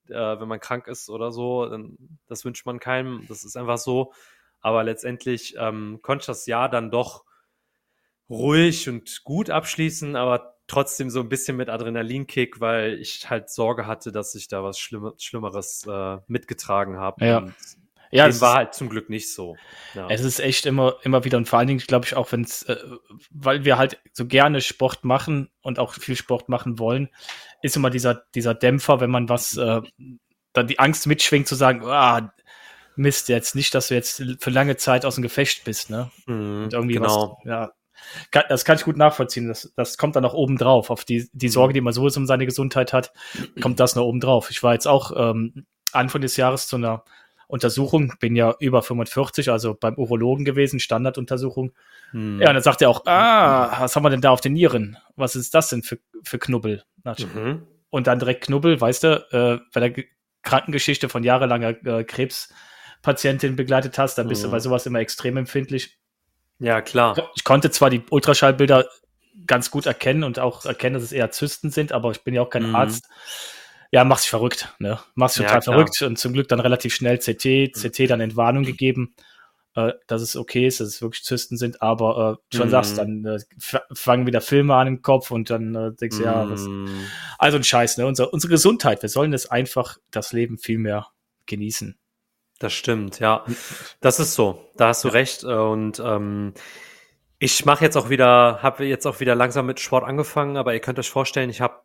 äh, 0.09 0.41
wenn 0.41 0.49
man 0.49 0.61
krank 0.61 0.87
ist 0.87 1.09
oder 1.09 1.33
so, 1.33 1.67
dann, 1.67 1.97
das 2.27 2.45
wünscht 2.45 2.67
man 2.67 2.79
keinem. 2.79 3.25
Das 3.29 3.45
ist 3.45 3.57
einfach 3.57 3.79
so. 3.79 4.13
Aber 4.61 4.83
letztendlich 4.85 5.55
ähm, 5.59 6.01
konnte 6.03 6.23
ich 6.23 6.27
das 6.27 6.47
Jahr 6.47 6.69
dann 6.69 6.91
doch 6.91 7.25
ruhig 8.31 8.89
und 8.89 9.23
gut 9.25 9.51
abschließen, 9.51 10.17
aber 10.17 10.57
trotzdem 10.67 11.11
so 11.11 11.21
ein 11.21 11.29
bisschen 11.29 11.57
mit 11.57 11.69
Adrenalinkick, 11.69 12.61
weil 12.61 12.95
ich 12.95 13.29
halt 13.29 13.51
Sorge 13.51 13.87
hatte, 13.87 14.13
dass 14.13 14.35
ich 14.35 14.49
da 14.49 14.63
was 14.65 14.79
Schlimm 14.79 15.13
Schlimmeres 15.19 15.87
äh, 15.87 16.19
mitgetragen 16.27 16.97
habe. 16.97 17.25
Ja. 17.25 17.39
Und 17.39 17.55
ja, 18.15 18.29
Dem 18.29 18.41
war 18.41 18.55
halt 18.55 18.75
zum 18.75 18.89
Glück 18.89 19.11
nicht 19.11 19.33
so. 19.33 19.57
Ja. 19.95 20.07
Es 20.09 20.21
ist 20.21 20.39
echt 20.39 20.67
immer, 20.67 20.97
immer 21.03 21.25
wieder 21.25 21.37
und 21.37 21.49
vor 21.49 21.59
allen 21.59 21.67
Dingen, 21.67 21.81
glaube 21.81 22.07
ich, 22.07 22.15
auch 22.15 22.31
wenn 22.31 22.43
es, 22.43 22.63
äh, 22.63 22.77
weil 23.31 23.65
wir 23.65 23.77
halt 23.77 24.01
so 24.13 24.27
gerne 24.27 24.61
Sport 24.61 25.05
machen 25.05 25.51
und 25.63 25.81
auch 25.81 25.95
viel 25.95 26.15
Sport 26.15 26.49
machen 26.49 26.79
wollen, 26.79 27.09
ist 27.61 27.75
immer 27.75 27.91
dieser, 27.91 28.23
dieser 28.35 28.55
Dämpfer, 28.55 29.01
wenn 29.01 29.11
man 29.11 29.29
was, 29.29 29.57
äh, 29.57 29.81
dann 30.53 30.67
die 30.69 30.79
Angst 30.79 31.09
mitschwingt 31.09 31.49
zu 31.49 31.57
sagen, 31.57 31.85
ah, 31.85 32.33
Mist, 32.95 33.29
jetzt 33.29 33.57
nicht, 33.57 33.75
dass 33.75 33.89
du 33.89 33.95
jetzt 33.95 34.23
für 34.39 34.51
lange 34.51 34.77
Zeit 34.77 35.05
aus 35.05 35.17
dem 35.17 35.23
Gefecht 35.23 35.65
bist, 35.65 35.91
ne? 35.91 36.13
Mhm, 36.27 36.65
und 36.65 36.73
irgendwie 36.73 36.95
genau. 36.95 37.39
was, 37.43 37.47
ja. 37.51 37.73
das 38.49 38.65
kann 38.65 38.77
ich 38.77 38.85
gut 38.85 38.97
nachvollziehen. 38.97 39.49
Das, 39.49 39.73
das 39.75 39.99
kommt 39.99 40.15
dann 40.15 40.23
noch 40.23 40.35
oben 40.35 40.57
drauf. 40.57 40.91
Auf 40.91 41.05
die, 41.05 41.29
die 41.33 41.49
Sorge, 41.49 41.75
die 41.75 41.81
man 41.81 41.93
sowieso 41.93 42.21
um 42.21 42.27
seine 42.27 42.47
Gesundheit 42.47 42.93
hat, 42.93 43.13
kommt 43.61 43.81
das 43.81 43.97
noch 43.97 44.05
oben 44.05 44.21
drauf. 44.21 44.53
Ich 44.53 44.63
war 44.63 44.75
jetzt 44.75 44.87
auch 44.87 45.11
ähm, 45.17 45.67
Anfang 45.91 46.21
des 46.21 46.37
Jahres 46.37 46.69
zu 46.69 46.77
einer 46.77 47.05
Untersuchung, 47.47 48.15
bin 48.21 48.37
ja 48.37 48.55
über 48.59 48.83
45, 48.83 49.51
also 49.51 49.75
beim 49.75 49.97
Urologen 49.97 50.45
gewesen, 50.45 50.81
Standarduntersuchung. 50.81 51.73
Hm. 52.11 52.41
Ja, 52.41 52.49
und 52.49 52.55
dann 52.55 52.63
sagt 52.63 52.83
er 52.83 52.91
auch, 52.91 53.07
ah, 53.07 53.81
was 53.81 53.95
haben 53.95 54.03
wir 54.03 54.11
denn 54.11 54.21
da 54.21 54.31
auf 54.31 54.41
den 54.41 54.55
Nieren? 54.55 54.97
Was 55.17 55.37
ist 55.37 55.55
das 55.55 55.69
denn 55.69 55.83
für, 55.83 55.99
für 56.23 56.39
Knubbel? 56.39 56.85
Mhm. 57.05 57.67
Und 57.91 58.07
dann 58.07 58.19
direkt 58.19 58.45
Knubbel, 58.45 58.81
weißt 58.81 59.05
du, 59.05 59.27
äh, 59.31 59.61
bei 59.73 59.89
der 59.89 60.05
Krankengeschichte 60.43 61.09
von 61.09 61.23
jahrelanger 61.23 61.85
äh, 61.87 62.05
Krebspatientin 62.05 63.57
begleitet 63.57 63.99
hast, 63.99 64.17
dann 64.17 64.29
bist 64.29 64.43
mhm. 64.43 64.47
du 64.47 64.53
bei 64.53 64.61
sowas 64.61 64.87
immer 64.87 65.01
extrem 65.01 65.37
empfindlich. 65.37 65.99
Ja, 66.59 66.81
klar. 66.81 67.31
Ich 67.35 67.45
konnte 67.45 67.71
zwar 67.71 67.91
die 67.91 68.03
Ultraschallbilder 68.11 68.87
ganz 69.47 69.71
gut 69.71 69.87
erkennen 69.87 70.25
und 70.25 70.39
auch 70.39 70.65
erkennen, 70.65 70.95
dass 70.95 71.03
es 71.03 71.13
eher 71.13 71.31
Zysten 71.31 71.71
sind, 71.71 71.93
aber 71.93 72.11
ich 72.13 72.23
bin 72.23 72.35
ja 72.35 72.43
auch 72.43 72.51
kein 72.51 72.69
mhm. 72.69 72.77
Arzt 72.77 73.09
ja, 73.95 74.03
machst 74.03 74.25
dich 74.25 74.31
verrückt, 74.31 74.75
ne? 74.81 74.99
Machst 75.15 75.37
dich 75.37 75.47
total 75.47 75.61
klar. 75.61 75.75
verrückt 75.77 76.03
und 76.03 76.19
zum 76.19 76.33
Glück 76.33 76.49
dann 76.49 76.59
relativ 76.59 76.93
schnell 76.93 77.19
CT, 77.19 77.73
CT 77.73 78.11
dann 78.11 78.21
Entwarnung 78.21 78.65
gegeben, 78.65 79.15
äh, 79.77 79.93
dass 80.09 80.21
es 80.21 80.35
okay 80.35 80.67
ist, 80.67 80.81
dass 80.81 80.89
es 80.89 81.01
wirklich 81.01 81.23
Zysten 81.23 81.57
sind, 81.57 81.81
aber 81.81 82.41
äh, 82.51 82.57
schon 82.57 82.67
mhm. 82.67 82.71
sagst, 82.73 82.99
dann 82.99 83.25
äh, 83.25 83.39
fangen 83.93 84.27
wieder 84.27 84.41
Filme 84.41 84.75
an 84.75 84.89
im 84.89 85.03
Kopf 85.03 85.31
und 85.31 85.49
dann 85.49 85.77
äh, 85.77 85.93
denkst 85.93 86.17
du, 86.17 86.23
mhm. 86.23 86.29
ja, 86.29 86.51
was, 86.51 86.67
also 87.39 87.57
ein 87.57 87.63
Scheiß, 87.63 87.99
ne? 87.99 88.07
Unser, 88.09 88.33
unsere 88.33 88.51
Gesundheit, 88.51 89.01
wir 89.03 89.09
sollen 89.09 89.33
es 89.33 89.49
einfach 89.49 89.99
das 90.11 90.33
Leben 90.33 90.59
viel 90.59 90.79
mehr 90.79 91.07
genießen. 91.47 91.97
Das 92.59 92.73
stimmt, 92.73 93.21
ja. 93.21 93.45
Das 94.01 94.19
ist 94.19 94.35
so. 94.35 94.71
Da 94.77 94.89
hast 94.89 95.05
du 95.05 95.09
ja. 95.09 95.15
recht. 95.15 95.45
Und 95.45 96.01
ähm, 96.05 96.55
ich 97.45 97.67
mache 97.67 97.85
jetzt 97.85 97.97
auch 97.99 98.09
wieder, 98.09 98.63
habe 98.63 98.87
jetzt 98.87 99.07
auch 99.07 99.21
wieder 99.21 99.35
langsam 99.35 99.67
mit 99.67 99.79
Sport 99.79 100.05
angefangen, 100.05 100.57
aber 100.57 100.73
ihr 100.73 100.81
könnt 100.81 100.99
euch 100.99 101.11
vorstellen, 101.11 101.51
ich 101.51 101.61
habe 101.61 101.83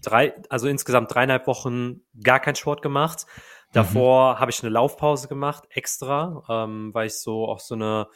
drei, 0.00 0.32
also 0.48 0.68
insgesamt 0.68 1.12
dreieinhalb 1.12 1.48
Wochen 1.48 2.02
gar 2.22 2.38
keinen 2.38 2.54
Sport 2.54 2.82
gemacht. 2.82 3.26
Davor 3.72 4.34
mhm. 4.34 4.38
habe 4.38 4.50
ich 4.52 4.62
eine 4.62 4.70
Laufpause 4.70 5.26
gemacht, 5.26 5.64
extra, 5.70 6.44
ähm, 6.48 6.94
weil 6.94 7.08
ich 7.08 7.18
so 7.18 7.48
auch 7.48 7.58
so 7.58 7.74
eine, 7.74 8.06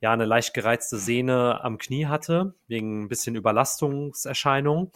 ja, 0.00 0.12
eine 0.12 0.24
leicht 0.24 0.52
gereizte 0.52 0.98
Sehne 0.98 1.62
am 1.62 1.78
Knie 1.78 2.06
hatte, 2.06 2.54
wegen 2.66 3.04
ein 3.04 3.08
bisschen 3.08 3.36
Überlastungserscheinung. 3.36 4.90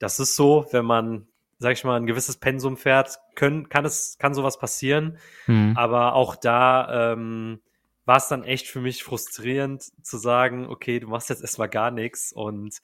Das 0.00 0.18
ist 0.18 0.34
so, 0.34 0.66
wenn 0.72 0.86
man 0.86 1.28
sag 1.58 1.74
ich 1.74 1.84
mal, 1.84 2.00
ein 2.00 2.06
gewisses 2.06 2.38
Pensum 2.38 2.76
fährt, 2.78 3.18
können, 3.36 3.68
kann 3.68 3.84
es, 3.84 4.16
kann 4.18 4.34
sowas 4.34 4.58
passieren. 4.58 5.18
Mhm. 5.46 5.74
Aber 5.76 6.14
auch 6.14 6.34
da 6.34 7.12
ähm, 7.12 7.60
war 8.10 8.16
es 8.16 8.26
dann 8.26 8.42
echt 8.42 8.66
für 8.66 8.80
mich 8.80 9.04
frustrierend 9.04 9.84
zu 10.04 10.18
sagen, 10.18 10.66
okay, 10.66 10.98
du 10.98 11.06
machst 11.06 11.28
jetzt 11.28 11.42
erstmal 11.42 11.68
gar 11.68 11.92
nichts 11.92 12.32
und 12.32 12.82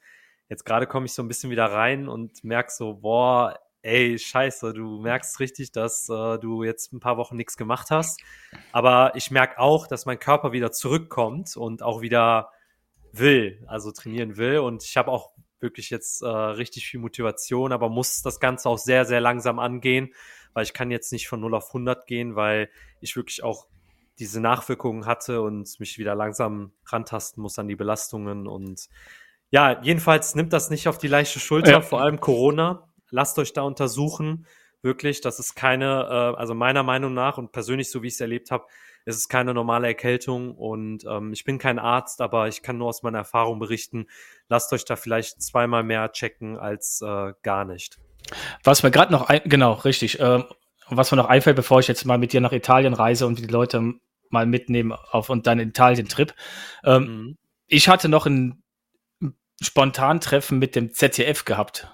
jetzt 0.49 0.64
gerade 0.64 0.87
komme 0.87 1.06
ich 1.06 1.14
so 1.14 1.23
ein 1.23 1.26
bisschen 1.26 1.50
wieder 1.50 1.64
rein 1.64 2.06
und 2.06 2.45
merk 2.45 2.71
so, 2.71 2.95
boah, 2.95 3.59
ey, 3.83 4.21
scheiße, 4.21 4.73
du 4.73 5.00
merkst 5.00 5.40
richtig, 5.40 5.73
dass 5.73 6.09
äh, 6.09 6.38
du 6.38 6.62
jetzt 6.62 6.92
ein 6.92 7.00
paar 7.00 7.16
Wochen 7.16 7.35
nichts 7.35 7.56
gemacht 7.56 7.90
hast. 7.90 8.21
Aber 8.71 9.16
ich 9.16 9.33
merke 9.33 9.59
auch, 9.59 9.88
dass 9.88 10.06
mein 10.06 10.21
Körper 10.21 10.52
wieder 10.52 10.71
zurückkommt 10.71 11.56
und 11.56 11.83
auch 11.83 12.02
wieder 12.02 12.52
will, 13.11 13.64
also 13.66 13.90
trainieren 13.90 14.37
will. 14.37 14.61
Und 14.61 14.85
ich 14.85 14.97
habe 14.97 15.11
auch 15.11 15.33
wirklich 15.59 15.90
jetzt 15.90 16.23
äh, 16.23 16.28
richtig 16.28 16.87
viel 16.87 17.00
Motivation, 17.00 17.73
aber 17.73 17.88
muss 17.88 18.23
das 18.23 18.38
Ganze 18.38 18.68
auch 18.68 18.78
sehr, 18.78 19.04
sehr 19.04 19.21
langsam 19.21 19.59
angehen, 19.59 20.14
weil 20.52 20.62
ich 20.62 20.73
kann 20.73 20.92
jetzt 20.92 21.11
nicht 21.11 21.26
von 21.26 21.40
0 21.40 21.52
auf 21.56 21.71
100 21.71 22.06
gehen, 22.06 22.37
weil 22.37 22.71
ich 23.00 23.16
wirklich 23.16 23.42
auch 23.42 23.66
diese 24.19 24.41
Nachwirkungen 24.41 25.07
hatte 25.07 25.43
und 25.43 25.79
mich 25.79 25.99
wieder 25.99 26.15
langsam 26.15 26.73
rantasten 26.87 27.43
muss 27.43 27.59
an 27.59 27.69
die 27.69 27.77
Belastungen. 27.77 28.47
Und 28.47 28.89
ja, 29.51 29.81
jedenfalls 29.83 30.35
nimmt 30.35 30.53
das 30.53 30.71
nicht 30.71 30.89
auf 30.89 30.99
die 30.99 31.09
leichte 31.09 31.41
Schulter, 31.41 31.71
ja. 31.71 31.81
vor 31.81 32.01
allem 32.01 32.21
Corona. 32.21 32.89
Lasst 33.11 33.39
euch 33.39 33.53
da 33.53 33.63
untersuchen. 33.63 34.47
Wirklich, 34.83 35.21
das 35.21 35.39
ist 35.39 35.55
keine, 35.55 36.07
äh, 36.09 36.39
also 36.39 36.55
meiner 36.55 36.83
Meinung 36.83 37.15
nach 37.15 37.39
und 37.39 37.53
persönlich, 37.53 37.91
so 37.91 38.03
wie 38.03 38.09
ich 38.09 38.15
es 38.15 38.21
erlebt 38.21 38.51
habe, 38.51 38.67
es 39.05 39.17
ist 39.17 39.29
keine 39.29 39.55
normale 39.55 39.87
Erkältung 39.87 40.55
und 40.57 41.05
ähm, 41.09 41.33
ich 41.33 41.45
bin 41.45 41.59
kein 41.59 41.79
Arzt, 41.79 42.21
aber 42.21 42.49
ich 42.49 42.63
kann 42.63 42.77
nur 42.77 42.89
aus 42.89 43.05
meiner 43.05 43.19
Erfahrung 43.19 43.61
berichten, 43.61 44.07
lasst 44.49 44.73
euch 44.73 44.85
da 44.85 44.97
vielleicht 44.97 45.41
zweimal 45.43 45.85
mehr 45.85 46.11
checken 46.11 46.59
als 46.59 47.01
äh, 47.03 47.33
gar 47.43 47.65
nicht. 47.65 47.99
Was 48.65 48.83
mir 48.83 48.91
gerade 48.91 49.13
noch 49.13 49.29
ein, 49.29 49.43
genau, 49.45 49.75
richtig, 49.75 50.19
äh, 50.19 50.43
was 50.89 51.11
mir 51.11 51.17
noch 51.17 51.29
einfällt, 51.29 51.57
bevor 51.57 51.79
ich 51.79 51.89
jetzt 51.89 52.05
mal 52.05 52.19
mit 52.19 52.33
dir 52.33 52.41
nach 52.41 52.53
Italien 52.53 52.95
reise 52.95 53.27
und 53.27 53.39
die 53.39 53.47
Leute 53.47 53.95
mal 54.30 54.47
mitnehme 54.47 54.99
auf 55.12 55.30
und 55.30 55.47
dann 55.47 55.59
Italien-Trip. 55.59 56.35
Ähm, 56.85 57.02
mhm. 57.02 57.38
Ich 57.66 57.88
hatte 57.88 58.09
noch 58.09 58.26
ein 58.26 58.62
Spontan-Treffen 59.61 60.59
mit 60.59 60.76
dem 60.76 60.92
ZDF 60.92 61.45
gehabt. 61.45 61.88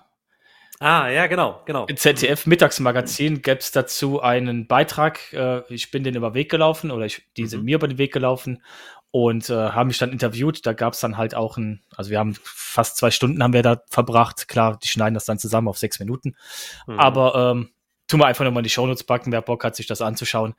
Ah, 0.80 1.08
ja, 1.08 1.28
genau, 1.28 1.62
genau. 1.64 1.86
Im 1.86 1.96
ZDF 1.96 2.44
Mittagsmagazin 2.46 3.40
gäbe 3.42 3.60
es 3.60 3.70
dazu 3.70 4.20
einen 4.20 4.66
Beitrag. 4.66 5.32
Äh, 5.32 5.62
ich 5.72 5.92
bin 5.92 6.02
den 6.02 6.16
über 6.16 6.30
den 6.30 6.34
Weg 6.34 6.50
gelaufen 6.50 6.90
oder 6.90 7.06
ich, 7.06 7.22
die 7.36 7.46
sind 7.46 7.60
mhm. 7.60 7.66
mir 7.66 7.76
über 7.76 7.86
den 7.86 7.98
Weg 7.98 8.12
gelaufen 8.12 8.64
und 9.12 9.48
äh, 9.48 9.54
haben 9.54 9.86
mich 9.86 9.98
dann 9.98 10.10
interviewt. 10.10 10.66
Da 10.66 10.72
gab 10.72 10.94
es 10.94 11.00
dann 11.00 11.16
halt 11.16 11.36
auch 11.36 11.56
ein, 11.56 11.82
also 11.96 12.10
wir 12.10 12.18
haben 12.18 12.34
fast 12.42 12.96
zwei 12.96 13.12
Stunden 13.12 13.40
haben 13.44 13.52
wir 13.52 13.62
da 13.62 13.80
verbracht. 13.90 14.48
Klar, 14.48 14.76
die 14.82 14.88
schneiden 14.88 15.14
das 15.14 15.24
dann 15.24 15.38
zusammen 15.38 15.68
auf 15.68 15.78
sechs 15.78 16.00
Minuten. 16.00 16.34
Mhm. 16.88 16.98
Aber 16.98 17.52
ähm, 17.52 17.70
tun 18.12 18.20
wir 18.20 18.26
einfach 18.26 18.44
nochmal 18.44 18.60
in 18.60 18.64
die 18.64 18.70
Shownotes 18.70 19.04
packen. 19.04 19.32
Wer 19.32 19.40
Bock 19.40 19.64
hat, 19.64 19.74
sich 19.74 19.86
das 19.86 20.02
anzuschauen, 20.02 20.54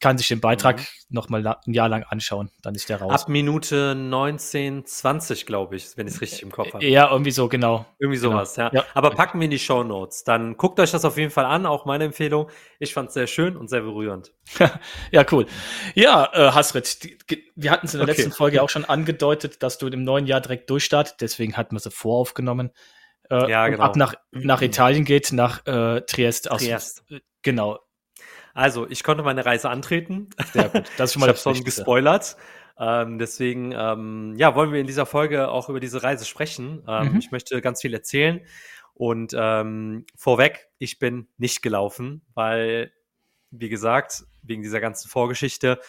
kann 0.00 0.18
sich 0.18 0.26
den 0.26 0.40
Beitrag 0.40 0.80
mhm. 0.80 0.84
nochmal 1.08 1.46
ein 1.46 1.72
Jahr 1.72 1.88
lang 1.88 2.02
anschauen. 2.02 2.50
Dann 2.62 2.74
ist 2.74 2.88
der 2.88 3.00
raus. 3.00 3.22
Ab 3.22 3.28
Minute 3.28 3.94
19, 3.94 4.84
20, 4.84 5.46
glaube 5.46 5.76
ich, 5.76 5.96
wenn 5.96 6.08
ich 6.08 6.14
es 6.14 6.20
richtig 6.20 6.42
im 6.42 6.50
Kopf 6.50 6.74
habe. 6.74 6.84
Ja, 6.84 7.12
irgendwie 7.12 7.30
so, 7.30 7.48
genau. 7.48 7.86
Irgendwie 8.00 8.18
sowas, 8.18 8.56
genau. 8.56 8.70
ja. 8.72 8.80
ja. 8.80 8.84
Aber 8.92 9.10
packen 9.10 9.38
wir 9.38 9.44
in 9.44 9.52
die 9.52 9.60
Shownotes. 9.60 10.24
Dann 10.24 10.56
guckt 10.56 10.80
euch 10.80 10.90
das 10.90 11.04
auf 11.04 11.16
jeden 11.16 11.30
Fall 11.30 11.44
an, 11.44 11.64
auch 11.64 11.84
meine 11.84 12.04
Empfehlung. 12.04 12.48
Ich 12.80 12.92
fand 12.92 13.08
es 13.08 13.14
sehr 13.14 13.28
schön 13.28 13.56
und 13.56 13.70
sehr 13.70 13.82
berührend. 13.82 14.32
ja, 15.12 15.24
cool. 15.30 15.46
Ja, 15.94 16.28
äh, 16.32 16.50
Hasrit, 16.50 16.98
wir 17.54 17.70
hatten 17.70 17.86
es 17.86 17.94
in 17.94 18.00
der 18.00 18.08
okay. 18.08 18.20
letzten 18.20 18.32
Folge 18.32 18.64
auch 18.64 18.68
schon 18.68 18.84
angedeutet, 18.84 19.62
dass 19.62 19.78
du 19.78 19.86
im 19.86 20.02
neuen 20.02 20.26
Jahr 20.26 20.40
direkt 20.40 20.70
durchstartet. 20.70 21.20
Deswegen 21.20 21.56
hatten 21.56 21.76
wir 21.76 21.80
sie 21.80 21.92
voraufgenommen 21.92 22.72
äh, 23.30 23.50
ja, 23.50 23.68
genau. 23.68 23.82
ab 23.82 23.96
nach, 23.96 24.14
nach 24.30 24.62
Italien 24.62 25.04
geht, 25.04 25.32
nach 25.32 25.66
äh, 25.66 26.02
Triest. 26.02 26.50
Aus, 26.50 26.62
Triest. 26.62 27.04
Äh, 27.10 27.20
genau. 27.42 27.80
Also, 28.54 28.88
ich 28.88 29.04
konnte 29.04 29.22
meine 29.22 29.44
Reise 29.44 29.68
antreten. 29.68 30.30
Sehr 30.52 30.68
gut. 30.68 30.84
Das 30.96 31.10
ist 31.10 31.12
schon 31.14 31.20
mal 31.20 31.26
ich 31.30 31.44
habe 31.44 31.56
schon 31.56 31.64
gespoilert. 31.64 32.36
Ähm, 32.78 33.18
deswegen, 33.18 33.72
ähm, 33.72 34.34
ja, 34.36 34.54
wollen 34.54 34.72
wir 34.72 34.80
in 34.80 34.86
dieser 34.86 35.06
Folge 35.06 35.48
auch 35.48 35.68
über 35.68 35.80
diese 35.80 36.02
Reise 36.02 36.24
sprechen. 36.24 36.82
Ähm, 36.86 37.12
mhm. 37.12 37.18
Ich 37.18 37.30
möchte 37.30 37.60
ganz 37.60 37.80
viel 37.80 37.94
erzählen. 37.94 38.44
Und 38.94 39.34
ähm, 39.36 40.06
vorweg, 40.16 40.68
ich 40.78 40.98
bin 40.98 41.28
nicht 41.36 41.62
gelaufen, 41.62 42.22
weil, 42.32 42.92
wie 43.50 43.68
gesagt, 43.68 44.24
wegen 44.42 44.62
dieser 44.62 44.80
ganzen 44.80 45.08
Vorgeschichte, 45.08 45.80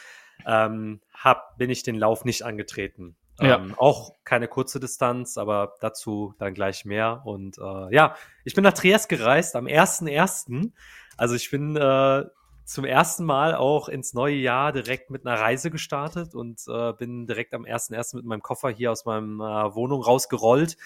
ähm, 0.46 1.02
hab, 1.14 1.58
bin 1.58 1.70
ich 1.70 1.84
den 1.84 1.96
Lauf 1.96 2.26
nicht 2.26 2.44
angetreten. 2.44 3.16
Ja. 3.40 3.58
Ähm, 3.58 3.76
auch 3.78 4.14
keine 4.24 4.48
kurze 4.48 4.80
Distanz, 4.80 5.38
aber 5.38 5.76
dazu 5.80 6.34
dann 6.40 6.54
gleich 6.54 6.86
mehr. 6.86 7.22
Und 7.26 7.58
äh, 7.58 7.94
ja, 7.94 8.16
ich 8.44 8.56
bin 8.56 8.64
nach 8.64 8.74
Triest 8.74 9.10
gereist 9.10 9.56
am 9.56 9.66
1.1. 9.66 10.72
Also 11.18 11.36
ich 11.36 11.52
bin 11.52 11.76
äh, 11.76 12.24
zum 12.66 12.84
ersten 12.84 13.26
Mal 13.26 13.56
auch 13.56 13.90
ins 13.90 14.14
neue 14.14 14.36
Jahr 14.36 14.72
direkt 14.72 15.10
mit 15.10 15.26
einer 15.26 15.40
Reise 15.40 15.72
gestartet 15.72 16.36
und 16.36 16.62
äh, 16.68 16.94
bin 16.94 17.28
direkt 17.28 17.54
am 17.54 17.64
1.1. 17.64 18.16
mit 18.16 18.26
meinem 18.26 18.42
Koffer 18.42 18.70
hier 18.70 18.92
aus 18.92 19.06
meiner 19.06 19.76
Wohnung 19.76 20.02
rausgerollt. 20.02 20.78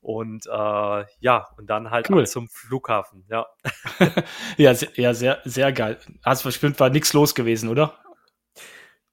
Und 0.00 0.46
äh, 0.46 1.04
ja, 1.20 1.48
und 1.56 1.68
dann 1.68 1.90
halt 1.90 2.08
cool. 2.10 2.26
zum 2.26 2.48
Flughafen, 2.48 3.24
ja. 3.28 3.46
ja, 4.56 4.74
sehr, 4.74 4.90
ja, 4.94 5.12
sehr, 5.12 5.40
sehr 5.44 5.72
geil. 5.72 5.98
Hast 6.22 6.44
bestimmt 6.44 6.78
war 6.78 6.88
nichts 6.88 7.12
los 7.12 7.34
gewesen, 7.34 7.68
oder? 7.68 7.94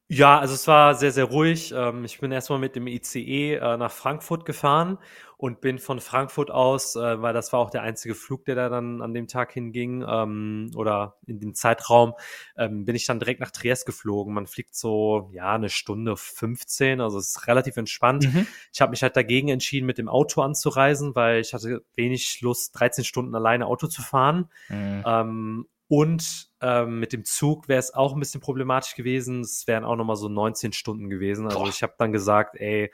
Ja, 0.07 0.37
also 0.37 0.53
es 0.53 0.67
war 0.67 0.93
sehr, 0.93 1.11
sehr 1.11 1.25
ruhig. 1.25 1.73
Ähm, 1.75 2.05
ich 2.05 2.19
bin 2.19 2.31
erstmal 2.31 2.59
mit 2.59 2.75
dem 2.75 2.85
ICE 2.85 3.55
äh, 3.55 3.77
nach 3.77 3.91
Frankfurt 3.91 4.45
gefahren 4.45 4.99
und 5.37 5.61
bin 5.61 5.79
von 5.79 5.99
Frankfurt 5.99 6.51
aus, 6.51 6.95
äh, 6.95 7.21
weil 7.23 7.33
das 7.33 7.51
war 7.53 7.59
auch 7.59 7.71
der 7.71 7.81
einzige 7.81 8.13
Flug, 8.13 8.45
der 8.45 8.53
da 8.53 8.69
dann 8.69 9.01
an 9.01 9.15
dem 9.15 9.27
Tag 9.27 9.51
hinging 9.53 10.05
ähm, 10.07 10.69
oder 10.75 11.17
in 11.25 11.39
dem 11.39 11.55
Zeitraum, 11.55 12.13
ähm, 12.55 12.85
bin 12.85 12.95
ich 12.95 13.07
dann 13.07 13.17
direkt 13.19 13.39
nach 13.39 13.49
Triest 13.49 13.87
geflogen. 13.87 14.35
Man 14.35 14.45
fliegt 14.45 14.75
so, 14.75 15.31
ja, 15.33 15.55
eine 15.55 15.69
Stunde 15.69 16.15
15, 16.17 17.01
also 17.01 17.17
es 17.17 17.29
ist 17.29 17.47
relativ 17.47 17.75
entspannt. 17.75 18.31
Mhm. 18.31 18.45
Ich 18.71 18.81
habe 18.81 18.91
mich 18.91 19.01
halt 19.01 19.15
dagegen 19.15 19.49
entschieden, 19.49 19.87
mit 19.87 19.97
dem 19.97 20.07
Auto 20.07 20.41
anzureisen, 20.43 21.15
weil 21.15 21.41
ich 21.41 21.55
hatte 21.55 21.83
wenig 21.95 22.41
Lust, 22.41 22.79
13 22.79 23.03
Stunden 23.03 23.33
alleine 23.33 23.65
Auto 23.65 23.87
zu 23.87 24.03
fahren. 24.03 24.49
Mhm. 24.69 25.65
Und 25.87 26.49
ähm, 26.61 26.99
mit 26.99 27.13
dem 27.13 27.25
Zug 27.25 27.67
wäre 27.67 27.79
es 27.79 27.93
auch 27.93 28.13
ein 28.13 28.19
bisschen 28.19 28.41
problematisch 28.41 28.95
gewesen. 28.95 29.41
Es 29.41 29.67
wären 29.67 29.83
auch 29.83 29.95
nochmal 29.95 30.15
so 30.15 30.29
19 30.29 30.73
Stunden 30.73 31.09
gewesen. 31.09 31.45
Also 31.45 31.59
boah. 31.59 31.69
ich 31.69 31.83
habe 31.83 31.93
dann 31.97 32.11
gesagt, 32.11 32.55
ey, 32.55 32.91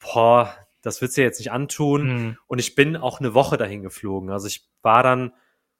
boah, 0.00 0.54
das 0.82 1.00
willst 1.00 1.16
du 1.16 1.22
jetzt 1.22 1.38
nicht 1.38 1.52
antun. 1.52 2.06
Mhm. 2.06 2.38
Und 2.46 2.58
ich 2.58 2.74
bin 2.74 2.96
auch 2.96 3.20
eine 3.20 3.34
Woche 3.34 3.56
dahin 3.56 3.82
geflogen. 3.82 4.30
Also 4.30 4.48
ich 4.48 4.68
war 4.82 5.02
dann, 5.02 5.32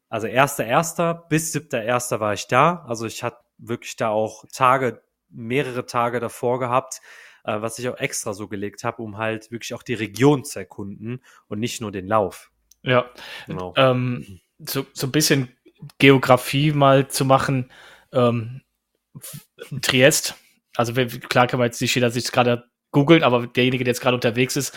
also 0.09 0.26
erster 0.29 0.65
erster 0.65 1.15
bis 1.15 1.53
siebter 1.53 1.83
erster 1.83 2.21
war 2.21 2.33
ich 2.33 2.47
da. 2.47 2.85
Also 2.87 3.07
ich 3.07 3.23
hatte 3.23 3.38
wirklich 3.59 3.97
da 3.97 4.11
auch 4.11 4.45
Tage, 4.53 5.03
mehrere 5.29 5.87
Tage 5.87 6.21
davor 6.21 6.61
gehabt, 6.61 7.00
äh, 7.45 7.61
was 7.61 7.79
ich 7.79 7.88
auch 7.88 7.99
extra 7.99 8.35
so 8.35 8.47
gelegt 8.47 8.85
habe, 8.85 9.03
um 9.03 9.19
halt 9.19 9.50
wirklich 9.50 9.75
auch 9.75 9.83
die 9.83 9.95
Region 9.95 10.45
zu 10.45 10.61
erkunden 10.61 11.23
und 11.49 11.59
nicht 11.59 11.81
nur 11.81 11.91
den 11.91 12.07
Lauf. 12.07 12.50
Ja, 12.83 13.11
genau. 13.47 13.75
Ähm, 13.76 14.41
so, 14.59 14.87
so 14.93 15.07
ein 15.07 15.12
bisschen 15.12 15.55
Geografie 15.99 16.73
mal 16.73 17.09
zu 17.09 17.25
machen. 17.25 17.71
Ähm, 18.12 18.62
Triest, 19.83 20.35
also 20.76 20.93
klar 20.93 21.47
kann 21.47 21.59
man 21.59 21.66
jetzt 21.66 21.81
nicht 21.81 21.95
jeder 21.95 22.11
sich 22.11 22.31
gerade 22.31 22.64
googeln, 22.90 23.23
aber 23.23 23.47
derjenige, 23.47 23.85
der 23.85 23.93
jetzt 23.93 24.00
gerade 24.00 24.14
unterwegs 24.14 24.57
ist, 24.57 24.76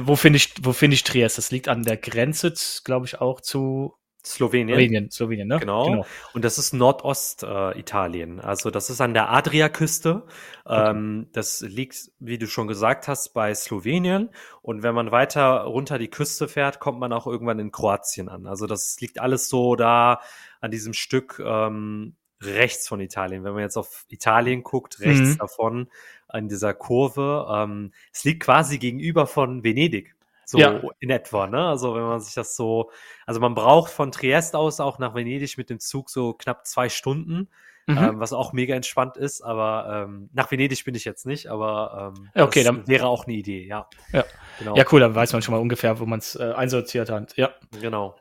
wo 0.00 0.16
finde 0.16 0.38
ich, 0.38 0.54
wo 0.62 0.72
finde 0.72 0.94
ich 0.94 1.04
Triest? 1.04 1.38
Das 1.38 1.50
liegt 1.50 1.68
an 1.68 1.82
der 1.82 1.96
Grenze, 1.96 2.54
glaube 2.84 3.06
ich, 3.06 3.20
auch 3.20 3.40
zu 3.40 3.94
Slowenien. 4.24 4.76
Slowenien, 4.76 5.10
Slowenien 5.10 5.48
ne? 5.48 5.58
Genau. 5.58 5.84
genau. 5.84 6.06
Und 6.32 6.44
das 6.44 6.58
ist 6.58 6.72
Nordostitalien. 6.72 8.38
Äh, 8.38 8.42
also 8.42 8.70
das 8.70 8.88
ist 8.88 9.00
an 9.00 9.14
der 9.14 9.30
Adriaküste. 9.30 10.24
Okay. 10.64 10.90
Ähm, 10.90 11.28
das 11.32 11.60
liegt, 11.60 12.12
wie 12.20 12.38
du 12.38 12.46
schon 12.46 12.68
gesagt 12.68 13.08
hast, 13.08 13.34
bei 13.34 13.52
Slowenien. 13.54 14.30
Und 14.62 14.82
wenn 14.82 14.94
man 14.94 15.10
weiter 15.10 15.62
runter 15.62 15.98
die 15.98 16.08
Küste 16.08 16.46
fährt, 16.46 16.78
kommt 16.78 17.00
man 17.00 17.12
auch 17.12 17.26
irgendwann 17.26 17.58
in 17.58 17.72
Kroatien 17.72 18.28
an. 18.28 18.46
Also 18.46 18.66
das 18.66 18.96
liegt 19.00 19.20
alles 19.20 19.48
so 19.48 19.74
da 19.74 20.20
an 20.60 20.70
diesem 20.70 20.92
Stück 20.92 21.42
ähm, 21.44 22.14
rechts 22.40 22.86
von 22.88 23.00
Italien. 23.00 23.44
Wenn 23.44 23.54
man 23.54 23.62
jetzt 23.62 23.76
auf 23.76 24.04
Italien 24.08 24.62
guckt, 24.62 25.00
rechts 25.00 25.34
mhm. 25.34 25.38
davon 25.38 25.88
an 26.28 26.48
dieser 26.48 26.74
Kurve, 26.74 27.46
ähm, 27.52 27.92
es 28.12 28.24
liegt 28.24 28.44
quasi 28.44 28.78
gegenüber 28.78 29.26
von 29.26 29.64
Venedig. 29.64 30.14
So 30.52 30.58
ja. 30.58 30.82
in 31.00 31.08
etwa, 31.08 31.46
ne? 31.46 31.66
Also 31.66 31.94
wenn 31.94 32.02
man 32.02 32.20
sich 32.20 32.34
das 32.34 32.56
so, 32.56 32.90
also 33.24 33.40
man 33.40 33.54
braucht 33.54 33.90
von 33.90 34.12
Triest 34.12 34.54
aus 34.54 34.80
auch 34.80 34.98
nach 34.98 35.14
Venedig 35.14 35.56
mit 35.56 35.70
dem 35.70 35.80
Zug 35.80 36.10
so 36.10 36.34
knapp 36.34 36.66
zwei 36.66 36.90
Stunden, 36.90 37.48
mhm. 37.86 37.96
ähm, 37.96 38.20
was 38.20 38.34
auch 38.34 38.52
mega 38.52 38.74
entspannt 38.74 39.16
ist. 39.16 39.40
Aber 39.40 40.04
ähm, 40.04 40.28
nach 40.34 40.50
Venedig 40.50 40.84
bin 40.84 40.94
ich 40.94 41.06
jetzt 41.06 41.24
nicht, 41.24 41.46
aber 41.46 42.12
ähm, 42.18 42.28
okay, 42.34 42.64
dann, 42.64 42.86
wäre 42.86 43.06
auch 43.06 43.26
eine 43.26 43.34
Idee, 43.34 43.66
ja. 43.66 43.88
Ja. 44.12 44.26
Genau. 44.58 44.76
ja, 44.76 44.84
cool, 44.92 45.00
dann 45.00 45.14
weiß 45.14 45.32
man 45.32 45.40
schon 45.40 45.54
mal 45.54 45.60
ungefähr, 45.60 45.98
wo 46.00 46.04
man 46.04 46.18
es 46.18 46.36
äh, 46.36 46.52
einsortiert 46.54 47.08
hat. 47.08 47.34
Ja. 47.38 47.54
Genau. 47.80 48.14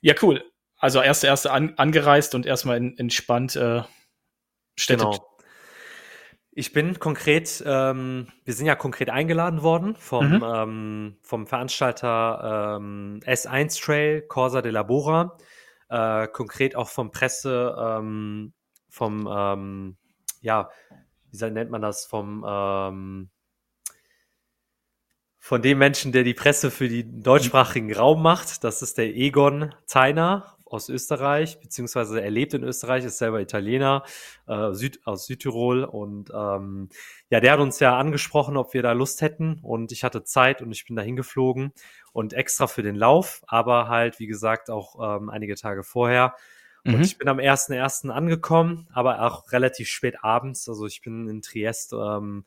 Ja, 0.00 0.14
cool. 0.22 0.44
Also 0.76 1.00
erste, 1.00 1.28
erste 1.28 1.52
an, 1.52 1.74
angereist 1.76 2.34
und 2.34 2.46
erstmal 2.46 2.78
in, 2.78 2.98
entspannt 2.98 3.54
äh, 3.54 3.82
Städte, 4.76 5.04
genau 5.04 5.33
Ich 6.56 6.72
bin 6.72 7.00
konkret, 7.00 7.64
ähm, 7.66 8.28
wir 8.44 8.54
sind 8.54 8.66
ja 8.66 8.76
konkret 8.76 9.10
eingeladen 9.10 9.62
worden 9.62 9.96
vom, 9.96 10.36
Mhm. 10.36 10.44
ähm, 10.44 11.16
vom 11.22 11.48
Veranstalter 11.48 12.76
ähm, 12.78 13.20
S1 13.26 13.82
Trail, 13.84 14.22
Corsa 14.22 14.62
de 14.62 14.70
la 14.70 14.84
Bora, 14.84 15.36
äh, 15.88 16.28
konkret 16.28 16.76
auch 16.76 16.88
vom 16.88 17.10
Presse, 17.10 17.74
ähm, 17.76 18.52
vom, 18.88 19.28
ähm, 19.28 19.96
ja, 20.42 20.70
wie 21.32 21.50
nennt 21.50 21.72
man 21.72 21.82
das, 21.82 22.06
vom, 22.06 22.44
ähm, 22.46 23.30
von 25.38 25.60
dem 25.60 25.78
Menschen, 25.78 26.12
der 26.12 26.22
die 26.22 26.34
Presse 26.34 26.70
für 26.70 26.88
den 26.88 27.20
deutschsprachigen 27.22 27.92
Raum 27.92 28.22
macht. 28.22 28.62
Das 28.62 28.80
ist 28.80 28.96
der 28.96 29.14
Egon 29.14 29.74
Zeiner 29.86 30.53
aus 30.74 30.88
Österreich, 30.88 31.60
beziehungsweise 31.60 32.20
er 32.20 32.30
lebt 32.30 32.52
in 32.52 32.64
Österreich, 32.64 33.04
ist 33.04 33.18
selber 33.18 33.40
Italiener 33.40 34.02
äh, 34.48 34.72
Süd, 34.72 35.00
aus 35.06 35.26
Südtirol 35.26 35.84
und 35.84 36.30
ähm, 36.34 36.88
ja, 37.30 37.40
der 37.40 37.52
hat 37.52 37.60
uns 37.60 37.78
ja 37.80 37.96
angesprochen, 37.96 38.56
ob 38.56 38.74
wir 38.74 38.82
da 38.82 38.92
Lust 38.92 39.22
hätten 39.22 39.60
und 39.62 39.92
ich 39.92 40.04
hatte 40.04 40.24
Zeit 40.24 40.60
und 40.60 40.72
ich 40.72 40.84
bin 40.84 40.96
da 40.96 41.02
hingeflogen 41.02 41.72
und 42.12 42.32
extra 42.32 42.66
für 42.66 42.82
den 42.82 42.96
Lauf, 42.96 43.42
aber 43.46 43.88
halt, 43.88 44.18
wie 44.18 44.26
gesagt, 44.26 44.68
auch 44.68 45.20
ähm, 45.20 45.30
einige 45.30 45.54
Tage 45.54 45.84
vorher. 45.84 46.34
Und 46.84 46.96
Mhm. 46.96 47.02
ich 47.02 47.16
bin 47.16 47.28
am 47.28 47.38
1.1. 47.38 48.10
angekommen, 48.10 48.88
aber 48.92 49.22
auch 49.22 49.52
relativ 49.52 49.88
spät 49.88 50.22
abends. 50.22 50.68
Also 50.68 50.86
ich 50.86 51.00
bin 51.00 51.28
in 51.28 51.40
Triest 51.40 51.94
ähm, 51.94 52.44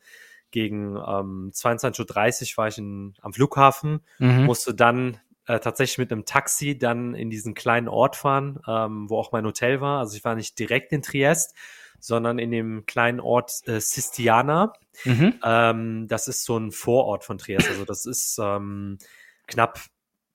gegen 0.50 0.96
ähm, 0.96 1.50
22.30 1.52 2.52
Uhr 2.52 2.56
war 2.56 2.68
ich 2.68 2.78
in, 2.78 3.14
am 3.20 3.32
Flughafen, 3.32 4.00
Mhm. 4.18 4.44
musste 4.44 4.74
dann 4.74 5.18
äh, 5.48 5.60
tatsächlich 5.60 5.98
mit 5.98 6.12
einem 6.12 6.26
Taxi 6.26 6.78
dann 6.78 7.14
in 7.14 7.30
diesen 7.30 7.54
kleinen 7.54 7.88
Ort 7.88 8.16
fahren, 8.16 8.60
ähm, 8.68 9.08
wo 9.08 9.18
auch 9.18 9.32
mein 9.32 9.46
Hotel 9.46 9.80
war. 9.80 10.00
Also 10.00 10.16
ich 10.16 10.24
war 10.24 10.34
nicht 10.34 10.58
direkt 10.58 10.92
in 10.92 11.02
Triest, 11.02 11.56
sondern 11.98 12.38
in 12.38 12.50
dem 12.50 12.84
kleinen 12.84 13.18
Ort 13.18 13.66
äh, 13.66 13.80
Sistiana. 13.80 14.74
Mhm. 15.04 15.34
Ähm, 15.42 16.06
das 16.06 16.28
ist 16.28 16.44
so 16.44 16.58
ein 16.58 16.70
Vorort 16.70 17.24
von 17.24 17.38
Triest. 17.38 17.68
Also 17.68 17.86
das 17.86 18.04
ist 18.04 18.38
ähm, 18.40 18.98
knapp 19.46 19.80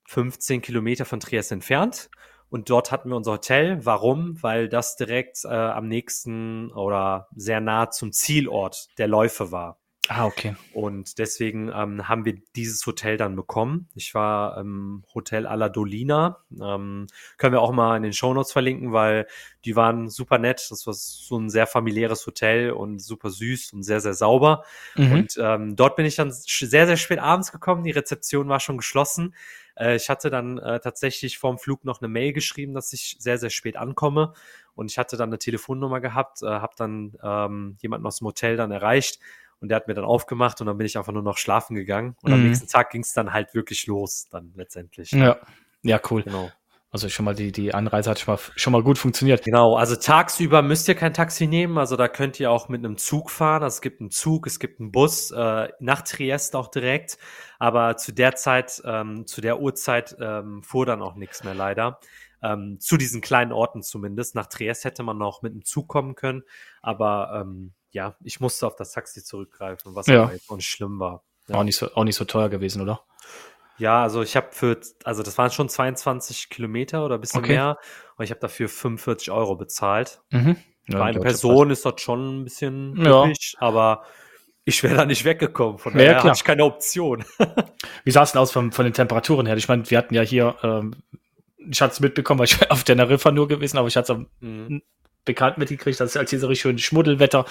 15 0.06 0.62
Kilometer 0.62 1.06
von 1.06 1.20
Triest 1.20 1.52
entfernt. 1.52 2.10
Und 2.50 2.70
dort 2.70 2.92
hatten 2.92 3.10
wir 3.10 3.16
unser 3.16 3.34
Hotel. 3.34 3.86
Warum? 3.86 4.42
Weil 4.42 4.68
das 4.68 4.96
direkt 4.96 5.46
äh, 5.46 5.50
am 5.50 5.88
nächsten 5.88 6.72
oder 6.72 7.28
sehr 7.36 7.62
nah 7.62 7.92
zum 7.92 8.12
Zielort 8.12 8.90
der 8.98 9.08
Läufe 9.08 9.52
war. 9.52 9.80
Ah, 10.10 10.26
okay. 10.26 10.56
Und 10.74 11.18
deswegen 11.18 11.72
ähm, 11.74 12.10
haben 12.10 12.26
wir 12.26 12.36
dieses 12.58 12.86
Hotel 12.86 13.16
dann 13.16 13.38
bekommen. 13.38 13.88
Ich 13.96 14.14
war 14.14 14.58
im 14.58 15.06
Hotel 15.16 15.48
alla 15.48 15.70
Dolina. 15.70 16.40
Ähm, 16.52 17.08
können 17.38 17.54
wir 17.54 17.62
auch 17.62 17.72
mal 17.72 17.96
in 17.96 18.04
den 18.04 18.12
Shownotes 18.12 18.52
verlinken, 18.52 18.92
weil 18.92 19.28
die 19.64 19.78
waren 19.78 20.10
super 20.10 20.40
nett. 20.40 20.68
Das 20.70 20.86
war 20.88 20.94
so 20.94 21.40
ein 21.40 21.50
sehr 21.50 21.68
familiäres 21.68 22.28
Hotel 22.28 22.72
und 22.72 23.00
super 23.00 23.30
süß 23.30 23.72
und 23.72 23.84
sehr, 23.84 24.02
sehr 24.02 24.14
sauber. 24.14 24.66
Mhm. 24.96 25.12
Und 25.14 25.38
ähm, 25.40 25.76
dort 25.78 25.96
bin 25.96 26.06
ich 26.06 26.18
dann 26.18 26.32
sehr, 26.34 26.86
sehr 26.86 26.98
spät 26.98 27.20
abends 27.20 27.54
gekommen. 27.54 27.86
Die 27.86 27.92
Rezeption 27.92 28.50
war 28.50 28.60
schon 28.60 28.78
geschlossen. 28.78 29.34
Äh, 29.76 29.96
ich 29.96 30.10
hatte 30.10 30.30
dann 30.30 30.58
äh, 30.58 30.82
tatsächlich 30.82 31.38
vorm 31.38 31.58
Flug 31.58 31.86
noch 31.86 32.02
eine 32.02 32.10
Mail 32.10 32.34
geschrieben, 32.34 32.74
dass 32.74 32.92
ich 32.92 33.16
sehr, 33.20 33.38
sehr 33.38 33.50
spät 33.50 33.78
ankomme. 33.78 34.34
Und 34.76 34.92
ich 34.92 34.98
hatte 34.98 35.18
dann 35.18 35.30
eine 35.30 35.38
Telefonnummer 35.38 36.02
gehabt, 36.02 36.42
äh, 36.42 36.48
habe 36.48 36.74
dann 36.78 37.16
ähm, 37.24 37.78
jemanden 37.82 38.08
aus 38.08 38.18
dem 38.18 38.28
Hotel 38.28 38.58
dann 38.58 38.72
erreicht. 38.72 39.20
Und 39.64 39.70
der 39.70 39.78
hat 39.78 39.88
mir 39.88 39.94
dann 39.94 40.04
aufgemacht 40.04 40.60
und 40.60 40.68
dann 40.68 40.78
bin 40.78 40.86
ich 40.86 40.98
einfach 40.98 41.14
nur 41.14 41.24
noch 41.24 41.38
schlafen 41.38 41.74
gegangen. 41.74 42.18
Und 42.22 42.34
am 42.34 42.42
Mhm. 42.42 42.48
nächsten 42.48 42.68
Tag 42.68 42.90
ging 42.90 43.00
es 43.02 43.14
dann 43.14 43.32
halt 43.32 43.54
wirklich 43.54 43.88
los, 43.88 44.28
dann 44.30 44.52
letztendlich. 44.58 45.12
ja. 45.12 45.38
ja, 45.84 46.02
cool. 46.12 46.24
Genau. 46.24 46.52
Also 46.92 47.08
schon 47.08 47.24
mal 47.24 47.34
die, 47.34 47.54
die 47.54 47.74
Anreise 47.74 48.10
hat 48.10 48.20
schon 48.20 48.36
mal, 48.36 48.40
schon 48.58 48.74
mal 48.74 48.84
gut 48.84 48.98
funktioniert. 48.98 49.44
Genau, 49.46 49.76
also 49.78 49.96
tagsüber 49.96 50.62
müsst 50.62 50.88
ihr 50.90 50.96
kein 50.96 51.14
Taxi 51.14 51.48
nehmen, 51.48 51.78
also 51.78 51.96
da 51.96 52.10
könnt 52.10 52.40
ihr 52.42 52.52
auch 52.52 52.68
mit 52.68 52.84
einem 52.86 52.98
Zug 52.98 53.32
fahren. 53.32 53.64
Also 53.64 53.76
es 53.76 53.82
gibt 53.82 54.02
einen 54.02 54.12
Zug, 54.12 54.46
es 54.48 54.60
gibt 54.60 54.82
einen 54.82 54.92
Bus, 54.92 55.32
äh, 55.32 55.70
nach 55.80 56.02
Triest 56.02 56.56
auch 56.58 56.68
direkt, 56.68 57.18
aber 57.58 57.96
zu 57.96 58.12
der 58.12 58.36
Zeit, 58.36 58.82
ähm, 58.86 59.26
zu 59.26 59.40
der 59.40 59.62
Uhrzeit 59.62 60.16
ähm, 60.20 60.62
fuhr 60.62 60.86
dann 60.86 61.02
auch 61.02 61.16
nichts 61.16 61.44
mehr 61.46 61.56
leider. 61.56 62.00
Ähm, 62.44 62.80
zu 62.82 62.98
diesen 62.98 63.22
kleinen 63.22 63.54
Orten 63.54 63.82
zumindest. 63.82 64.36
Nach 64.36 64.48
Triest 64.48 64.84
hätte 64.84 65.02
man 65.02 65.18
noch 65.18 65.42
mit 65.42 65.54
einem 65.54 65.64
Zug 65.64 65.88
kommen 65.88 66.14
können, 66.16 66.44
aber 66.82 67.42
ähm, 67.42 67.72
ja, 67.94 68.16
ich 68.24 68.40
musste 68.42 68.68
auf 68.68 68.76
das 68.76 68.92
Taxi 68.92 69.24
zurückgreifen, 69.24 69.96
was 69.96 70.08
Ja. 70.08 70.24
aber 70.24 70.34
jetzt 70.34 70.50
auch 70.50 70.58
nicht 70.58 70.68
schlimm 70.68 71.00
war. 71.00 71.24
Ja. 71.48 71.56
Auch, 71.56 71.64
nicht 71.64 71.78
so, 71.78 71.94
auch 71.96 72.04
nicht 72.04 72.16
so 72.16 72.26
teuer 72.26 72.50
gewesen, 72.50 72.82
oder? 72.82 73.02
Ja, 73.78 74.04
also 74.04 74.22
ich 74.22 74.36
habe 74.36 74.48
für, 74.52 74.80
also 75.04 75.24
das 75.24 75.38
waren 75.38 75.50
schon 75.52 75.68
22 75.70 76.50
Kilometer 76.50 77.06
oder 77.06 77.16
ein 77.16 77.22
bisschen 77.22 77.40
Okay. 77.42 77.54
mehr 77.54 77.78
und 78.18 78.26
ich 78.26 78.32
habe 78.32 78.40
dafür 78.40 78.70
45 78.70 79.32
Euro 79.32 79.56
bezahlt. 79.56 80.22
Mhm. 80.32 80.58
Ja, 80.88 81.00
deutsche 81.12 81.20
Person 81.22 81.70
ist 81.72 81.86
das 81.86 82.02
schon 82.02 82.42
ein 82.42 82.44
bisschen 82.44 82.96
Ja. 83.04 83.24
üppig, 83.26 83.56
aber 83.60 84.04
ich 84.66 84.82
wäre 84.84 84.96
da 84.96 85.06
nicht 85.06 85.26
weggekommen. 85.26 85.80
Von 85.80 85.94
Ja, 85.94 85.98
daher 86.00 86.14
klar. 86.14 86.24
hatte 86.32 86.38
ich 86.38 86.44
keine 86.44 86.66
Option. 86.66 87.26
Wie 88.04 88.12
sah 88.12 88.24
es 88.24 88.32
denn 88.32 88.42
aus 88.42 88.52
von, 88.52 88.72
von 88.72 88.86
den 88.86 88.94
Temperaturen 88.94 89.46
her? 89.46 89.58
Ich 89.58 89.68
meine, 89.68 89.90
wir 89.90 89.98
hatten 89.98 90.14
ja 90.14 90.22
hier, 90.22 90.56
ähm, 90.64 90.96
ich 91.58 91.82
hatte 91.82 91.94
es 91.94 92.00
mitbekommen, 92.00 92.40
weil 92.40 92.46
ich 92.46 92.58
auf 92.72 92.84
Teneriffa 92.84 93.32
nur 93.32 93.48
gewesen, 93.48 93.78
aber 93.78 93.88
ich 93.88 93.96
hatte 93.98 94.14
es 94.14 94.18
am 94.18 94.28
Mhm. 94.40 94.82
Bekannt 95.26 95.58
mitgekriegt, 95.58 96.00
dass 96.00 96.12
es 96.12 96.18
als 96.18 96.30
hier 96.30 96.40
so 96.40 96.48
richtig 96.48 96.62
schön 96.62 96.78
Schmuddelwetter 96.78 97.46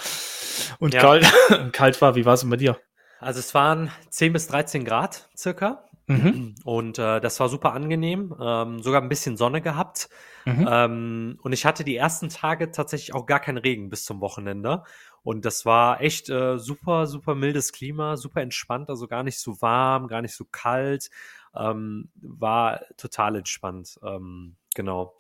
und 0.79 0.95
Ja. 0.95 1.01
kalt, 1.01 1.25
kalt 1.73 2.01
war. 2.01 2.15
Wie 2.15 2.25
war 2.25 2.35
es 2.35 2.41
denn 2.41 2.51
bei 2.51 2.57
dir? 2.57 2.79
Also 3.21 3.41
es 3.41 3.55
waren 3.55 3.91
10 4.11 4.33
bis 4.33 4.49
13 4.49 4.85
Grad 4.85 5.29
circa 5.37 5.85
Mhm. 6.09 6.57
und 6.65 6.99
äh, 6.99 7.21
das 7.21 7.39
war 7.39 7.49
super 7.49 7.73
angenehm, 7.73 8.35
ähm, 8.41 8.83
sogar 8.83 9.01
ein 9.01 9.09
bisschen 9.09 9.37
Sonne 9.37 9.63
gehabt. 9.63 10.09
Mhm. 10.45 10.69
Ähm, 10.69 11.39
und 11.43 11.53
ich 11.53 11.65
hatte 11.65 11.85
die 11.85 11.97
ersten 11.97 12.29
Tage 12.29 12.73
tatsächlich 12.73 13.15
auch 13.15 13.25
gar 13.25 13.39
keinen 13.39 13.59
Regen 13.59 13.89
bis 13.89 14.05
zum 14.05 14.21
Wochenende. 14.21 14.83
Und 15.23 15.45
das 15.45 15.65
war 15.65 16.01
echt 16.01 16.29
äh, 16.29 16.59
super, 16.59 17.07
super 17.07 17.37
mildes 17.37 17.73
Klima, 17.73 18.17
super 18.17 18.41
entspannt, 18.43 18.91
also 18.91 19.07
gar 19.07 19.23
nicht 19.23 19.39
so 19.39 19.63
warm, 19.63 20.09
gar 20.09 20.21
nicht 20.23 20.35
so 20.35 20.45
kalt. 20.51 21.09
Ähm, 21.55 22.11
war 22.21 22.81
total 22.97 23.37
entspannt. 23.37 24.01
Ähm, 24.03 24.57
genau. 24.75 25.15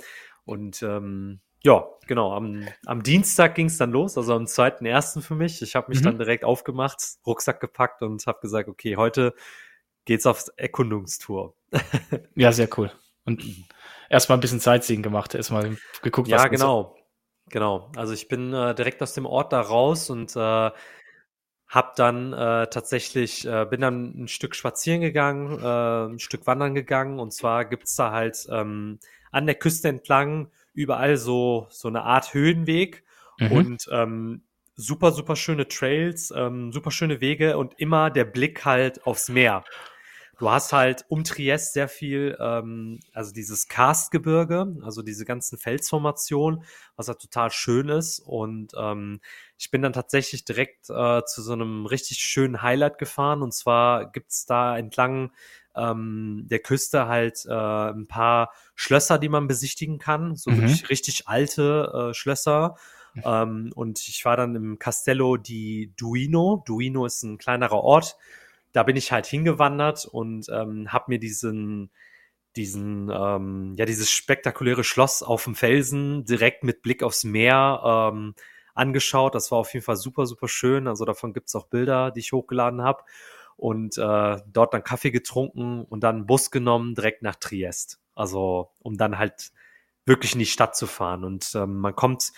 Und 0.44 0.82
ähm, 0.82 1.40
ja, 1.64 1.87
genau, 2.07 2.33
am, 2.33 2.66
am 2.87 3.03
Dienstag 3.03 3.55
ging 3.55 3.66
es 3.66 3.79
dann 3.79 3.90
los, 3.92 4.18
also 4.18 4.35
am 4.35 4.46
2.1. 4.46 5.20
für 5.22 5.35
mich. 5.35 5.62
Ich 5.62 5.75
habe 5.77 5.88
mich 5.90 6.01
Mhm. 6.01 6.05
dann 6.05 6.18
direkt 6.18 6.44
aufgemacht, 6.44 7.01
Rucksack 7.27 7.61
gepackt 7.61 8.03
und 8.03 8.27
habe 8.27 8.40
gesagt, 8.40 8.68
okay, 8.68 8.96
heute 8.96 9.35
geht's 10.05 10.27
auf 10.27 10.46
Erkundungstour. 10.57 11.55
Ja, 12.35 12.53
sehr 12.53 12.68
cool. 12.77 12.90
Und 13.25 13.44
erstmal 14.11 14.38
ein 14.38 14.40
bisschen 14.40 14.61
Sightseeing 14.61 15.03
gemacht, 15.03 15.35
erstmal 15.35 15.77
geguckt, 16.03 16.29
Ja, 16.29 16.38
was 16.38 16.51
genau. 16.51 16.96
Genau. 17.51 17.90
Also 17.96 18.12
ich 18.14 18.29
bin 18.29 18.53
äh, 18.53 18.75
direkt 18.75 19.03
aus 19.03 19.14
dem 19.14 19.27
Ort 19.27 19.53
da 19.53 19.61
raus 19.61 20.11
und 20.11 20.35
äh, 20.37 20.70
hab 21.68 21.96
dann 21.96 22.33
äh, 22.33 22.66
tatsächlich, 22.68 23.46
äh, 23.46 23.66
bin 23.68 23.81
dann 23.81 24.25
ein 24.25 24.29
Stück 24.29 24.55
spazieren 24.55 25.01
gegangen, 25.01 25.59
äh, 25.59 26.12
ein 26.12 26.18
Stück 26.18 26.46
wandern 26.46 26.75
gegangen 26.75 27.18
und 27.20 27.33
zwar 27.33 27.64
gibt's 27.64 27.94
da 27.96 28.11
halt 28.11 28.46
ähm, 28.51 28.98
an 29.31 29.46
der 29.46 29.55
Küste 29.55 29.88
entlang 29.88 30.51
überall 30.74 31.16
so, 31.16 31.66
so 31.70 31.88
eine 31.88 32.02
Art 32.02 32.35
Höhenweg 32.35 33.04
Mhm. 33.38 33.48
und 33.50 33.88
ähm, 33.90 34.44
super, 34.74 35.12
super 35.12 35.37
schöne 35.37 35.68
Trails, 35.68 36.32
ähm, 36.35 36.72
super 36.72 36.90
schöne 36.90 37.20
Wege 37.20 37.58
und 37.58 37.78
immer 37.78 38.11
der 38.11 38.24
Blick 38.24 38.64
halt 38.64 39.06
aufs 39.06 39.28
Meer. 39.28 39.64
Du 40.38 40.50
hast 40.50 40.72
halt 40.72 41.04
um 41.08 41.22
Triest 41.24 41.72
sehr 41.72 41.88
viel, 41.88 42.37
ähm, 42.40 42.98
also 43.12 43.32
dieses 43.32 43.68
Karstgebirge, 43.68 44.76
also 44.82 45.02
diese 45.02 45.24
ganzen 45.24 45.56
Felsformationen, 45.58 46.64
was 46.96 47.06
halt 47.08 47.20
total 47.20 47.50
schön 47.52 47.88
ist. 47.88 48.18
Und 48.18 48.72
ähm, 48.76 49.20
ich 49.58 49.70
bin 49.70 49.82
dann 49.82 49.92
tatsächlich 49.92 50.44
direkt 50.44 50.90
äh, 50.90 51.22
zu 51.26 51.42
so 51.42 51.52
einem 51.52 51.87
richtig 51.87 52.18
schönen 52.18 52.62
Highlight 52.62 52.98
gefahren. 52.98 53.42
Und 53.42 53.54
zwar 53.54 54.11
gibt's 54.11 54.44
da 54.46 54.76
entlang 54.76 55.32
ähm, 55.76 56.46
der 56.50 56.58
Küste 56.61 57.06
halt 57.08 57.44
äh, 57.46 57.52
ein 57.52 58.06
paar 58.06 58.52
Schlösser, 58.74 59.18
die 59.18 59.28
man 59.28 59.48
besichtigen 59.48 59.98
kann. 59.98 60.37
So 60.37 60.50
Mhm. 60.50 60.58
wirklich 60.58 60.88
richtig 60.90 61.28
alte 61.28 62.11
äh, 62.11 62.14
Schlösser. 62.14 62.76
Ähm, 63.24 63.72
und 63.74 64.00
ich 64.08 64.24
war 64.24 64.37
dann 64.37 64.54
im 64.56 64.78
Castello 64.78 65.37
di 65.37 65.92
Duino. 65.96 66.62
Duino 66.66 67.06
ist 67.06 67.22
ein 67.22 67.38
kleinerer 67.38 67.82
Ort. 67.82 68.16
Da 68.72 68.82
bin 68.82 68.96
ich 68.96 69.12
halt 69.12 69.26
hingewandert 69.26 70.06
und 70.06 70.46
ähm, 70.50 70.92
habe 70.92 71.04
mir 71.08 71.18
diesen, 71.18 71.90
diesen, 72.56 73.11
ähm, 73.11 73.74
ja, 73.76 73.85
dieses 73.87 74.11
spektakuläre 74.11 74.85
Schloss 74.85 75.22
auf 75.22 75.44
dem 75.44 75.54
Felsen 75.54 76.24
direkt 76.24 76.64
mit 76.64 76.82
Blick 76.82 77.02
aufs 77.02 77.24
Meer 77.24 78.11
ähm, 78.12 78.35
angeschaut. 78.74 79.35
Das 79.35 79.50
war 79.50 79.58
auf 79.58 79.72
jeden 79.74 79.85
Fall 79.85 79.96
super, 79.96 80.26
super 80.26 80.48
schön. 80.48 80.87
Also 80.88 81.04
davon 81.04 81.32
gibt's 81.32 81.54
auch 81.54 81.66
Bilder, 81.66 82.11
die 82.11 82.20
ich 82.20 82.32
hochgeladen 82.32 82.82
habe. 82.82 83.04
Und 83.62 83.96
äh, 83.96 84.38
dort 84.48 84.75
dann 84.75 84.83
Kaffee 84.83 85.12
getrunken 85.12 85.85
und 85.85 86.03
dann 86.03 86.16
einen 86.16 86.27
Bus 86.27 86.51
genommen, 86.51 86.96
direkt 86.96 87.22
nach 87.22 87.37
Triest. 87.37 88.01
Also 88.12 88.72
um 88.81 88.96
dann 88.96 89.18
halt 89.18 89.53
wirklich 90.05 90.33
in 90.33 90.40
die 90.40 90.46
Stadt 90.46 90.75
zu 90.75 90.88
fahren. 90.88 91.22
Und 91.22 91.53
ähm, 91.55 91.79
man 91.79 91.94
kommt 91.94 92.33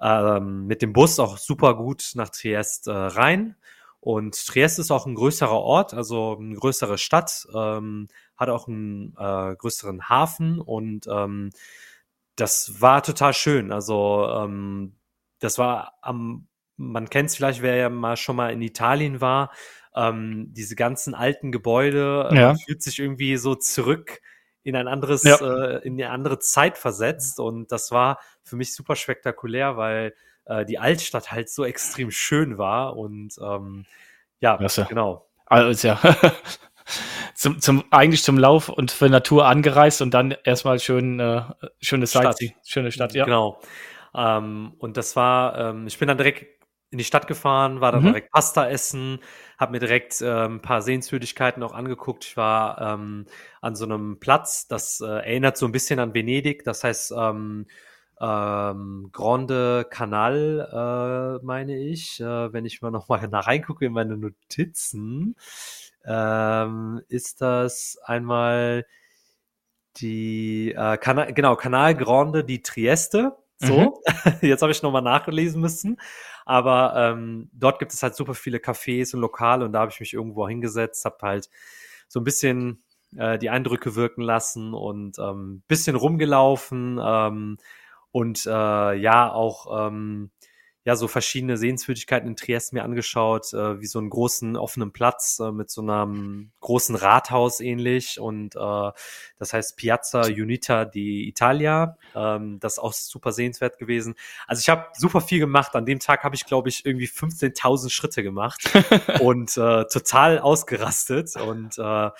ähm, 0.00 0.66
mit 0.66 0.80
dem 0.80 0.94
Bus 0.94 1.18
auch 1.18 1.36
super 1.36 1.76
gut 1.76 2.12
nach 2.14 2.30
Triest 2.30 2.86
äh, 2.86 2.92
rein. 2.92 3.56
Und 4.00 4.46
Triest 4.46 4.78
ist 4.78 4.90
auch 4.90 5.04
ein 5.04 5.16
größerer 5.16 5.60
Ort, 5.60 5.92
also 5.92 6.38
eine 6.40 6.54
größere 6.54 6.96
Stadt, 6.96 7.46
ähm, 7.54 8.08
hat 8.38 8.48
auch 8.48 8.66
einen 8.66 9.14
äh, 9.18 9.54
größeren 9.56 10.08
Hafen 10.08 10.62
und 10.62 11.06
ähm, 11.08 11.50
das 12.36 12.80
war 12.80 13.02
total 13.02 13.34
schön. 13.34 13.70
Also 13.70 14.26
ähm, 14.34 14.94
das 15.40 15.58
war 15.58 15.98
am 16.00 16.48
man 16.80 17.10
kennt 17.10 17.28
es 17.28 17.36
vielleicht, 17.36 17.60
wer 17.60 17.76
ja 17.76 17.90
mal 17.90 18.16
schon 18.16 18.36
mal 18.36 18.52
in 18.52 18.62
Italien 18.62 19.20
war, 19.20 19.50
ähm, 19.94 20.48
diese 20.52 20.76
ganzen 20.76 21.14
alten 21.14 21.52
Gebäude, 21.52 22.28
äh, 22.30 22.36
Ja. 22.36 22.54
fühlt 22.54 22.82
sich 22.82 22.98
irgendwie 22.98 23.36
so 23.36 23.54
zurück 23.54 24.20
in 24.62 24.76
ein 24.76 24.88
anderes, 24.88 25.22
Ja. 25.24 25.36
äh, 25.36 25.78
in 25.86 25.94
eine 25.94 26.10
andere 26.10 26.38
Zeit 26.38 26.78
versetzt. 26.78 27.40
Und 27.40 27.72
das 27.72 27.90
war 27.90 28.18
für 28.42 28.56
mich 28.56 28.74
super 28.74 28.94
spektakulär, 28.96 29.76
weil 29.76 30.14
äh, 30.44 30.64
die 30.64 30.78
Altstadt 30.78 31.32
halt 31.32 31.48
so 31.48 31.64
extrem 31.64 32.10
schön 32.10 32.58
war. 32.58 32.96
Und 32.96 33.34
ähm, 33.42 33.86
ja, 34.40 34.56
Klasse. 34.56 34.86
genau. 34.88 35.26
Also 35.46 35.88
ja. 35.88 36.00
zum, 37.34 37.60
zum, 37.60 37.84
eigentlich 37.90 38.22
zum 38.22 38.38
Lauf 38.38 38.68
und 38.68 38.90
für 38.90 39.08
Natur 39.08 39.46
angereist 39.46 40.02
und 40.02 40.12
dann 40.12 40.34
erstmal 40.44 40.78
schön, 40.78 41.18
äh, 41.20 41.42
schöne 41.80 42.06
Stadt. 42.06 42.22
Sightseeing, 42.38 42.54
schöne 42.64 42.92
Stadt, 42.92 43.14
ja. 43.14 43.24
Genau. 43.24 43.60
Ähm, 44.14 44.74
und 44.78 44.96
das 44.96 45.16
war, 45.16 45.56
ähm, 45.58 45.86
ich 45.86 45.98
bin 45.98 46.08
dann 46.08 46.16
direkt 46.18 46.59
in 46.90 46.98
die 46.98 47.04
Stadt 47.04 47.26
gefahren, 47.28 47.80
war 47.80 47.92
dann 47.92 48.02
Mhm. 48.02 48.06
direkt 48.06 48.30
Pasta 48.32 48.68
essen, 48.68 49.20
habe 49.58 49.72
mir 49.72 49.78
direkt 49.80 50.20
ähm, 50.22 50.56
ein 50.56 50.62
paar 50.62 50.82
Sehenswürdigkeiten 50.82 51.62
auch 51.62 51.72
angeguckt. 51.72 52.24
Ich 52.24 52.36
war 52.36 52.80
ähm, 52.80 53.26
an 53.60 53.76
so 53.76 53.84
einem 53.84 54.18
Platz, 54.20 54.66
das 54.68 55.00
äh, 55.00 55.06
erinnert 55.06 55.56
so 55.56 55.66
ein 55.66 55.72
bisschen 55.72 56.00
an 56.00 56.14
Venedig, 56.14 56.64
das 56.64 56.82
heißt 56.84 57.12
ähm, 57.16 57.66
ähm, 58.20 59.08
Grande 59.12 59.86
Canal, 59.88 61.38
äh, 61.42 61.44
meine 61.44 61.78
ich, 61.78 62.20
äh, 62.20 62.52
wenn 62.52 62.64
ich 62.66 62.82
mal 62.82 62.90
noch 62.90 63.08
mal 63.08 63.26
nach 63.30 63.46
reingucke 63.46 63.86
in 63.86 63.92
meine 63.92 64.16
Notizen, 64.16 65.36
ähm, 66.04 67.00
ist 67.08 67.40
das 67.40 67.98
einmal 68.04 68.84
die 69.96 70.72
äh, 70.76 70.96
Kana 70.98 71.30
genau 71.30 71.56
Canal 71.56 71.94
Grande 71.94 72.44
di 72.44 72.62
Trieste. 72.62 73.36
So, 73.62 74.00
jetzt 74.40 74.62
habe 74.62 74.72
ich 74.72 74.82
noch 74.82 74.90
mal 74.92 75.02
nachlesen 75.02 75.60
müssen, 75.60 76.00
aber 76.46 76.94
ähm, 76.96 77.50
dort 77.52 77.78
gibt 77.78 77.92
es 77.92 78.02
halt 78.02 78.14
super 78.16 78.34
viele 78.34 78.58
Cafés 78.58 79.14
und 79.14 79.20
Lokale 79.20 79.64
und 79.66 79.72
da 79.72 79.80
habe 79.80 79.90
ich 79.92 80.00
mich 80.00 80.14
irgendwo 80.14 80.48
hingesetzt, 80.48 81.04
habe 81.04 81.18
halt 81.22 81.50
so 82.08 82.20
ein 82.20 82.24
bisschen 82.24 82.82
äh, 83.16 83.38
die 83.38 83.50
Eindrücke 83.50 83.96
wirken 83.96 84.22
lassen 84.22 84.72
und 84.72 85.18
ähm, 85.18 85.62
bisschen 85.68 85.94
rumgelaufen 85.96 86.98
ähm, 87.02 87.58
und 88.12 88.46
äh, 88.46 88.94
ja 88.94 89.30
auch 89.30 89.88
ähm, 89.88 90.30
ja 90.90 90.96
so 90.96 91.06
verschiedene 91.06 91.56
Sehenswürdigkeiten 91.56 92.28
in 92.28 92.34
Triest 92.34 92.72
mir 92.72 92.82
angeschaut, 92.82 93.52
äh, 93.52 93.80
wie 93.80 93.86
so 93.86 94.00
einen 94.00 94.10
großen 94.10 94.56
offenen 94.56 94.90
Platz 94.90 95.38
äh, 95.38 95.52
mit 95.52 95.70
so 95.70 95.82
einem 95.82 96.50
großen 96.58 96.96
Rathaus 96.96 97.60
ähnlich 97.60 98.18
und 98.18 98.56
äh, 98.56 98.90
das 99.38 99.52
heißt 99.52 99.76
Piazza 99.76 100.22
Unita 100.22 100.84
di 100.84 101.28
Italia. 101.28 101.96
Ähm, 102.16 102.58
das 102.58 102.74
ist 102.74 102.78
auch 102.80 102.92
super 102.92 103.30
sehenswert 103.30 103.78
gewesen. 103.78 104.16
Also 104.48 104.60
ich 104.60 104.68
habe 104.68 104.86
super 104.94 105.20
viel 105.20 105.38
gemacht. 105.38 105.76
An 105.76 105.86
dem 105.86 106.00
Tag 106.00 106.24
habe 106.24 106.34
ich 106.34 106.44
glaube 106.44 106.68
ich 106.68 106.84
irgendwie 106.84 107.06
15.000 107.06 107.90
Schritte 107.90 108.24
gemacht 108.24 108.68
und 109.20 109.56
äh, 109.56 109.84
total 109.84 110.40
ausgerastet 110.40 111.36
und 111.36 111.78
äh, 111.78 112.10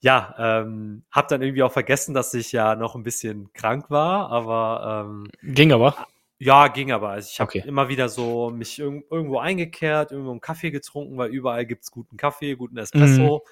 ja, 0.00 0.34
ähm, 0.38 1.02
habe 1.10 1.26
dann 1.28 1.42
irgendwie 1.42 1.62
auch 1.62 1.72
vergessen, 1.72 2.14
dass 2.14 2.32
ich 2.32 2.52
ja 2.52 2.74
noch 2.74 2.94
ein 2.94 3.02
bisschen 3.02 3.52
krank 3.52 3.90
war, 3.90 4.30
aber 4.30 5.04
ähm, 5.06 5.28
Ging 5.42 5.72
aber. 5.72 6.06
Ja, 6.38 6.68
ging 6.68 6.92
aber. 6.92 7.10
Also 7.10 7.28
ich 7.32 7.40
habe 7.40 7.48
Okay. 7.50 7.62
immer 7.66 7.88
wieder 7.88 8.08
so 8.08 8.50
mich 8.50 8.78
irg 8.78 9.04
irgendwo 9.10 9.38
eingekehrt, 9.38 10.12
irgendwo 10.12 10.30
einen 10.32 10.40
Kaffee 10.40 10.70
getrunken, 10.70 11.16
weil 11.18 11.30
überall 11.30 11.66
gibt's 11.66 11.90
guten 11.90 12.16
Kaffee, 12.16 12.54
guten 12.54 12.76
Espresso. 12.78 13.44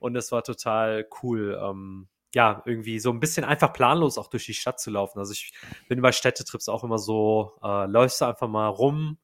Und 0.00 0.16
es 0.16 0.32
war 0.32 0.42
total 0.42 1.06
cool, 1.22 1.58
ähm, 1.62 2.08
ja, 2.34 2.62
irgendwie 2.66 2.98
so 2.98 3.10
ein 3.10 3.20
bisschen 3.20 3.44
einfach 3.44 3.72
planlos 3.72 4.18
auch 4.18 4.28
durch 4.28 4.46
die 4.46 4.54
Stadt 4.54 4.80
zu 4.80 4.90
laufen. 4.90 5.18
Also 5.18 5.32
ich 5.32 5.52
bin 5.88 6.00
bei 6.02 6.12
Städtetrips 6.12 6.68
auch 6.68 6.82
immer 6.82 6.98
so, 6.98 7.58
äh, 7.62 7.86
läufst 7.86 8.20
du 8.20 8.24
einfach 8.24 8.48
mal 8.48 8.68
rum, 8.68 9.18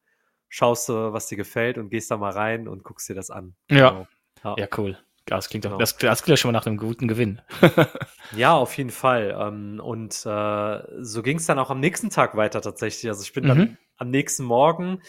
schaust 0.49 0.89
du, 0.89 1.13
was 1.13 1.27
dir 1.27 1.37
gefällt 1.37 1.79
und 1.79 1.91
gehst 1.91 2.11
da 2.11 2.17
mal 2.17 2.33
rein 2.33 2.69
und 2.69 2.85
guckst 2.85 3.09
dir 3.09 3.15
das 3.15 3.31
an. 3.31 3.55
Ja. 3.71 4.07
Genau. 4.43 4.57
Ja, 4.57 4.69
cool. 4.77 4.99
Ja, 5.29 5.37
Das 5.37 5.49
klingt 5.49 5.65
doch, 5.65 5.71
Genau. 5.71 5.79
das, 5.79 5.97
das 5.97 6.23
klingt 6.23 6.33
ja 6.33 6.37
schon 6.37 6.53
mal 6.53 6.59
nach 6.59 6.67
einem 6.67 6.77
guten 6.79 7.09
Gewinn. 7.09 7.41
Ja, 8.31 8.55
auf 8.55 8.77
jeden 8.77 8.91
Fall. 8.91 9.35
Ähm, 9.39 9.81
und 9.81 10.13
äh, 10.27 10.83
so 11.03 11.23
ging 11.23 11.39
es 11.39 11.47
dann 11.47 11.59
auch 11.59 11.71
am 11.71 11.81
nächsten 11.81 12.11
Tag 12.11 12.37
weiter 12.37 12.61
tatsächlich. 12.61 13.09
Also 13.09 13.23
ich 13.23 13.33
bin 13.33 13.47
dann 13.47 13.59
Mhm. 13.59 13.79
am 13.97 14.11
nächsten 14.11 14.45
Morgen, 14.45 15.03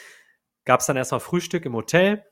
gab 0.65 0.79
es 0.79 0.85
dann 0.85 0.95
erstmal 0.97 1.19
Frühstück 1.19 1.65
im 1.65 1.73
Hotel. 1.73 2.23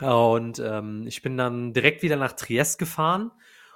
Und 0.00 0.58
ähm, 0.58 1.06
ich 1.06 1.22
bin 1.22 1.36
dann 1.36 1.72
direkt 1.74 2.02
wieder 2.02 2.16
nach 2.16 2.32
Triest 2.32 2.78
gefahren 2.78 3.30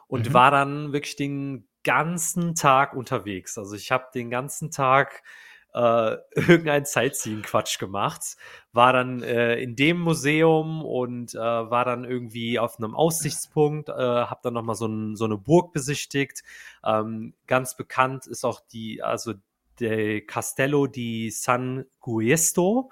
und 0.08 0.28
Mhm. 0.28 0.34
war 0.34 0.50
dann 0.50 0.92
wirklich 0.92 1.16
den 1.16 1.68
ganzen 1.84 2.54
Tag 2.54 2.94
unterwegs. 2.94 3.58
Also 3.58 3.76
ich 3.76 3.92
habe 3.92 4.06
den 4.14 4.30
ganzen 4.30 4.70
Tag 4.70 5.22
äh, 5.76 6.16
irgendein 6.34 6.86
Sightseeing-Quatsch 6.86 7.78
gemacht, 7.78 8.36
war 8.72 8.92
dann 8.94 9.22
äh, 9.22 9.56
in 9.56 9.76
dem 9.76 10.00
Museum 10.00 10.82
und 10.82 11.34
äh, 11.34 11.38
war 11.38 11.84
dann 11.84 12.04
irgendwie 12.04 12.58
auf 12.58 12.78
einem 12.78 12.94
Aussichtspunkt, 12.94 13.90
äh, 13.90 13.92
habe 13.92 14.40
dann 14.42 14.54
nochmal 14.54 14.74
so, 14.74 14.86
ein, 14.86 15.16
so 15.16 15.26
eine 15.26 15.36
Burg 15.36 15.72
besichtigt. 15.72 16.42
Ähm, 16.82 17.34
ganz 17.46 17.76
bekannt 17.76 18.26
ist 18.26 18.44
auch 18.44 18.60
die, 18.72 19.02
also 19.02 19.34
der 19.78 20.22
Castello 20.22 20.86
di 20.86 21.30
San 21.30 21.84
Guesto. 22.00 22.90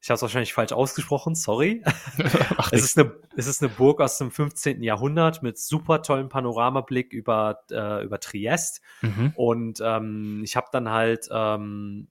Ich 0.00 0.08
habe 0.08 0.16
es 0.16 0.22
wahrscheinlich 0.22 0.54
falsch 0.54 0.72
ausgesprochen, 0.72 1.34
sorry. 1.34 1.82
Ach, 2.56 2.72
Es 2.72 2.82
ist, 2.82 2.98
eine, 2.98 3.14
es 3.36 3.46
ist 3.46 3.62
eine 3.62 3.70
Burg 3.70 4.00
aus 4.00 4.18
dem 4.18 4.30
15. 4.32 4.82
Jahrhundert 4.82 5.42
mit 5.42 5.58
super 5.58 6.02
tollem 6.02 6.28
Panoramablick 6.28 7.12
über, 7.12 7.60
äh, 7.70 8.02
über 8.02 8.18
Triest. 8.18 8.80
mhm. 9.02 9.32
Und 9.36 9.80
ähm, 9.84 10.40
ich 10.42 10.56
habe 10.56 10.68
dann 10.72 10.88
halt, 10.88 11.28
ähm, 11.30 12.08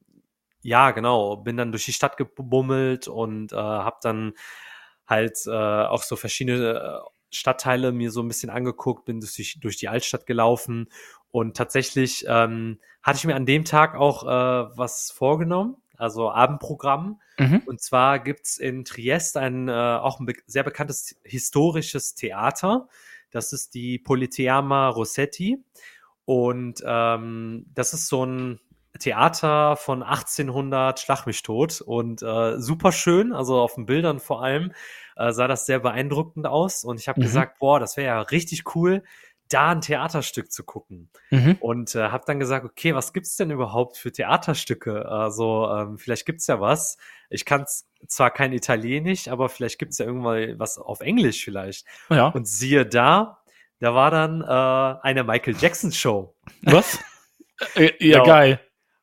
ja, 0.61 0.91
genau, 0.91 1.37
bin 1.37 1.57
dann 1.57 1.71
durch 1.71 1.85
die 1.85 1.93
Stadt 1.93 2.17
gebummelt 2.17 3.07
und 3.07 3.51
äh, 3.51 3.55
habe 3.55 3.97
dann 4.01 4.33
halt 5.07 5.37
äh, 5.47 5.51
auch 5.51 6.03
so 6.03 6.15
verschiedene 6.15 6.75
äh, 6.75 7.09
Stadtteile 7.33 7.91
mir 7.91 8.11
so 8.11 8.21
ein 8.21 8.27
bisschen 8.27 8.49
angeguckt, 8.49 9.05
bin 9.05 9.19
durch 9.19 9.33
die, 9.33 9.59
durch 9.59 9.77
die 9.77 9.87
Altstadt 9.87 10.25
gelaufen 10.25 10.89
und 11.31 11.55
tatsächlich 11.55 12.25
ähm, 12.27 12.79
hatte 13.01 13.17
ich 13.17 13.25
mir 13.25 13.35
an 13.35 13.45
dem 13.45 13.65
Tag 13.65 13.95
auch 13.95 14.23
äh, 14.23 14.77
was 14.77 15.11
vorgenommen, 15.11 15.77
also 15.97 16.29
Abendprogramm. 16.29 17.21
Mhm. 17.39 17.63
Und 17.65 17.81
zwar 17.81 18.19
gibt's 18.19 18.57
in 18.57 18.83
Triest 18.83 19.37
ein 19.37 19.69
äh, 19.69 19.71
auch 19.71 20.19
ein 20.19 20.25
be 20.25 20.33
sehr 20.45 20.63
bekanntes 20.63 21.15
historisches 21.23 22.15
Theater. 22.15 22.89
Das 23.31 23.53
ist 23.53 23.73
die 23.73 23.97
Politeama 23.97 24.89
Rossetti. 24.89 25.63
Und 26.25 26.83
ähm, 26.85 27.65
das 27.73 27.93
ist 27.93 28.07
so 28.07 28.25
ein 28.25 28.59
Theater 29.01 29.75
von 29.75 30.03
1800 30.03 30.99
Schlag 30.99 31.25
mich 31.25 31.43
tot 31.43 31.81
und 31.81 32.21
äh, 32.21 32.57
super 32.59 32.91
schön, 32.91 33.33
also 33.33 33.59
auf 33.59 33.75
den 33.75 33.85
Bildern 33.85 34.19
vor 34.19 34.41
allem 34.43 34.71
äh, 35.17 35.31
sah 35.33 35.47
das 35.47 35.65
sehr 35.65 35.79
beeindruckend 35.79 36.47
aus 36.47 36.83
und 36.85 36.99
ich 36.99 37.07
habe 37.09 37.19
Mhm. 37.19 37.23
gesagt, 37.25 37.59
boah, 37.59 37.79
das 37.79 37.97
wäre 37.97 38.07
ja 38.07 38.21
richtig 38.21 38.75
cool, 38.75 39.03
da 39.49 39.71
ein 39.71 39.81
Theaterstück 39.81 40.49
zu 40.51 40.63
gucken 40.63 41.09
Mhm. 41.29 41.57
und 41.59 41.93
äh, 41.95 42.07
habe 42.09 42.23
dann 42.25 42.39
gesagt, 42.39 42.63
okay, 42.65 42.95
was 42.95 43.11
gibt's 43.11 43.35
denn 43.35 43.51
überhaupt 43.51 43.97
für 43.97 44.11
Theaterstücke? 44.11 45.05
Also 45.09 45.67
ähm, 45.69 45.97
vielleicht 45.97 46.25
gibt's 46.25 46.47
ja 46.47 46.61
was. 46.61 46.97
Ich 47.29 47.43
kann 47.43 47.65
zwar 48.07 48.31
kein 48.31 48.53
Italienisch, 48.53 49.27
aber 49.27 49.49
vielleicht 49.49 49.77
gibt's 49.77 49.97
ja 49.97 50.05
irgendwann 50.05 50.57
was 50.57 50.77
auf 50.77 51.01
Englisch 51.01 51.43
vielleicht. 51.43 51.85
Ja. 52.09 52.27
Und 52.27 52.47
siehe 52.47 52.85
da, 52.85 53.39
da 53.79 53.93
war 53.93 54.09
dann 54.11 54.41
äh, 54.41 55.01
eine 55.05 55.23
Michael 55.25 55.55
Jackson 55.59 55.91
Show. 55.91 56.33
Was? 56.61 56.97
Äh, 57.75 57.91
ja, 57.99 58.17
Ja. 58.17 58.23
geil. 58.23 58.59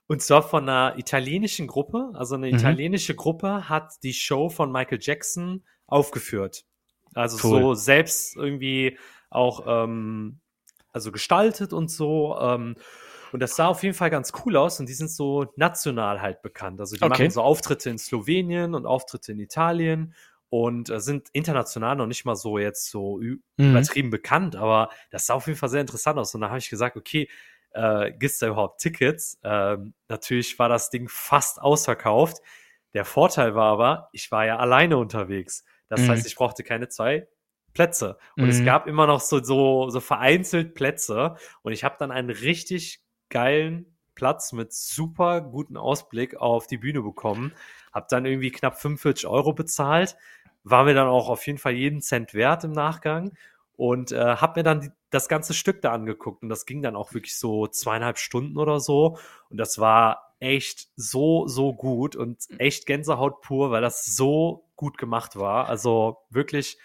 Und 0.09 0.23
zwar 0.23 0.43
von 0.43 0.69
einer 0.69 0.99
italienischen 0.99 1.67
Gruppe. 1.69 2.11
Also 2.15 2.35
eine 2.35 2.51
Mhm. 2.51 2.59
italienische 2.59 3.15
Gruppe 3.15 3.69
hat 3.69 3.95
die 4.03 4.15
Show 4.15 4.49
von 4.49 4.73
Michael 4.73 4.99
Jackson 5.01 5.65
aufgeführt. 5.87 6.65
Also 7.15 7.37
Cool. 7.43 7.71
so 7.71 7.75
selbst 7.75 8.37
irgendwie 8.37 8.99
auch 9.31 9.65
ähm, 9.67 10.41
also 10.93 11.13
gestaltet 11.13 11.73
und 11.75 11.91
so. 11.91 12.39
Ähm, 12.41 12.77
und 13.33 13.41
das 13.43 13.57
sah 13.57 13.67
auf 13.69 13.83
jeden 13.83 13.95
Fall 13.95 14.11
ganz 14.11 14.33
cool 14.45 14.57
aus 14.57 14.81
und 14.81 14.89
die 14.89 14.95
sind 14.95 15.11
so 15.11 15.53
national 15.57 16.23
halt 16.23 16.41
bekannt. 16.43 16.81
Also 16.81 16.97
die 16.97 17.05
Okay. 17.05 17.07
machen 17.07 17.31
so 17.31 17.43
Auftritte 17.43 17.91
in 17.91 17.99
Slowenien 17.99 18.75
und 18.75 18.87
Auftritte 18.87 19.33
in 19.33 19.41
Italien 19.41 20.15
und 20.49 20.89
äh, 20.89 21.01
sind 21.01 21.29
international 21.35 21.97
noch 21.97 22.07
nicht 22.07 22.25
mal 22.25 22.37
so 22.37 22.59
jetzt 22.59 22.91
so 22.91 23.21
Mhm. 23.59 23.89
übertrieben 23.89 24.09
bekannt, 24.11 24.57
aber 24.57 24.89
das 25.11 25.27
sah 25.27 25.35
auf 25.35 25.47
jeden 25.47 25.59
Fall 25.59 25.69
sehr 25.69 25.83
interessant 25.83 26.19
aus. 26.19 26.35
Und 26.35 26.41
da 26.41 26.49
habe 26.49 26.59
ich 26.59 26.71
gesagt, 26.71 26.97
okay, 26.97 27.29
äh, 27.79 28.13
gibt's 28.13 28.39
da 28.39 28.49
überhaupt 28.49 28.81
Tickets? 28.81 29.39
Ähm, 29.45 29.95
natürlich 30.09 30.59
war 30.59 30.69
das 30.69 30.91
Ding 30.91 31.09
fast 31.09 31.61
ausverkauft. 31.61 32.39
Der 32.95 33.05
Vorteil 33.05 33.55
war 33.55 33.73
aber, 33.73 34.09
ich 34.13 34.31
war 34.33 34.47
ja 34.47 34.57
alleine 34.59 34.97
unterwegs. 34.97 35.65
Das 35.89 36.03
Mhm. 36.03 36.11
heißt, 36.11 36.27
ich 36.27 36.35
brauchte 36.37 36.65
keine 36.65 36.89
zwei 36.89 37.29
Plätze. 37.75 38.19
Und 38.37 38.49
es 38.49 38.61
Mhm. 38.61 38.65
gab 38.65 38.87
immer 38.87 39.07
noch 39.07 39.21
so, 39.21 39.43
so, 39.43 39.89
so 39.91 40.01
vereinzelt 40.01 40.75
Plätze. 40.75 41.37
Und 41.63 41.73
ich 41.73 41.85
habe 41.85 41.97
dann 41.99 42.11
einen 42.11 42.31
richtig 42.31 43.01
geilen 43.29 43.97
Platz 44.15 44.53
mit 44.53 44.73
super 44.73 45.41
guten 45.43 45.77
Ausblick 45.77 46.37
auf 46.37 46.67
die 46.67 46.79
Bühne 46.79 47.03
bekommen. 47.03 47.55
Hab 47.93 48.09
dann 48.09 48.27
irgendwie 48.27 48.51
knapp 48.51 48.81
45 48.81 49.27
Euro 49.29 49.53
bezahlt. 49.53 50.17
War 50.65 50.85
mir 50.85 50.95
dann 50.95 51.09
auch 51.09 51.29
auf 51.29 51.47
jeden 51.47 51.59
Fall 51.59 51.73
jeden 51.75 52.01
Cent 52.01 52.35
wert 52.35 52.65
im 52.65 52.73
Nachgang. 52.73 53.33
Und 53.79 54.11
äh, 54.11 54.19
hab 54.19 54.57
mir 54.57 54.65
dann 54.65 54.81
die, 54.81 54.91
das 55.11 55.29
ganze 55.29 55.55
Stück 55.55 55.83
da 55.83 55.93
angeguckt. 55.93 56.43
Und 56.43 56.49
das 56.49 56.67
ging 56.67 56.83
dann 56.83 56.97
auch 56.97 57.15
wirklich 57.15 57.39
so 57.39 57.69
zweieinhalb 57.69 58.19
Stunden 58.19 58.59
oder 58.59 58.81
so. 58.81 59.19
Und 59.51 59.57
das 59.57 59.79
war 59.79 60.35
echt 60.41 60.89
so, 60.97 61.47
so 61.47 61.73
gut 61.75 62.17
und 62.17 62.39
echt 62.59 62.87
Gänsehaut 62.87 63.41
pur, 63.41 63.71
weil 63.71 63.81
das 63.81 64.05
so 64.05 64.65
gut 64.75 64.99
gemacht 64.99 65.37
war. 65.37 65.69
Also 65.69 66.19
wirklich 66.29 66.77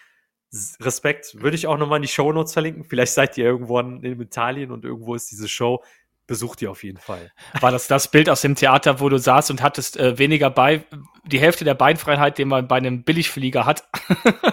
Respekt. 0.80 1.42
Würde 1.42 1.56
ich 1.56 1.66
auch 1.66 1.80
nochmal 1.80 1.96
in 1.96 2.04
die 2.04 2.10
Show 2.10 2.32
Notes 2.32 2.54
verlinken. 2.54 2.84
Vielleicht 2.84 3.14
seid 3.14 3.40
ihr 3.40 3.46
irgendwo 3.46 3.80
in 3.80 4.04
Italien 4.22 4.70
und 4.70 4.86
irgendwo 4.86 5.16
ist 5.16 5.32
diese 5.32 5.50
Show. 5.50 5.84
Besucht 6.28 6.62
ihr 6.62 6.70
auf 6.70 6.84
jeden 6.84 7.00
Fall. 7.00 7.32
War 7.60 7.72
das 7.72 7.88
das 7.88 8.08
Bild 8.08 8.30
aus 8.30 8.42
dem 8.42 8.54
Theater, 8.54 9.00
wo 9.00 9.10
du 9.10 9.18
saßt 9.18 9.50
und 9.50 9.64
hattest 9.64 9.98
äh, 9.98 10.20
weniger 10.20 10.52
bei, 10.52 10.86
die 11.26 11.40
Hälfte 11.40 11.66
der 11.66 11.74
Beinfreiheit, 11.74 12.38
den 12.38 12.50
man 12.50 12.68
bei 12.68 12.76
einem 12.78 13.04
Billigflieger 13.04 13.66
hat? 13.66 13.90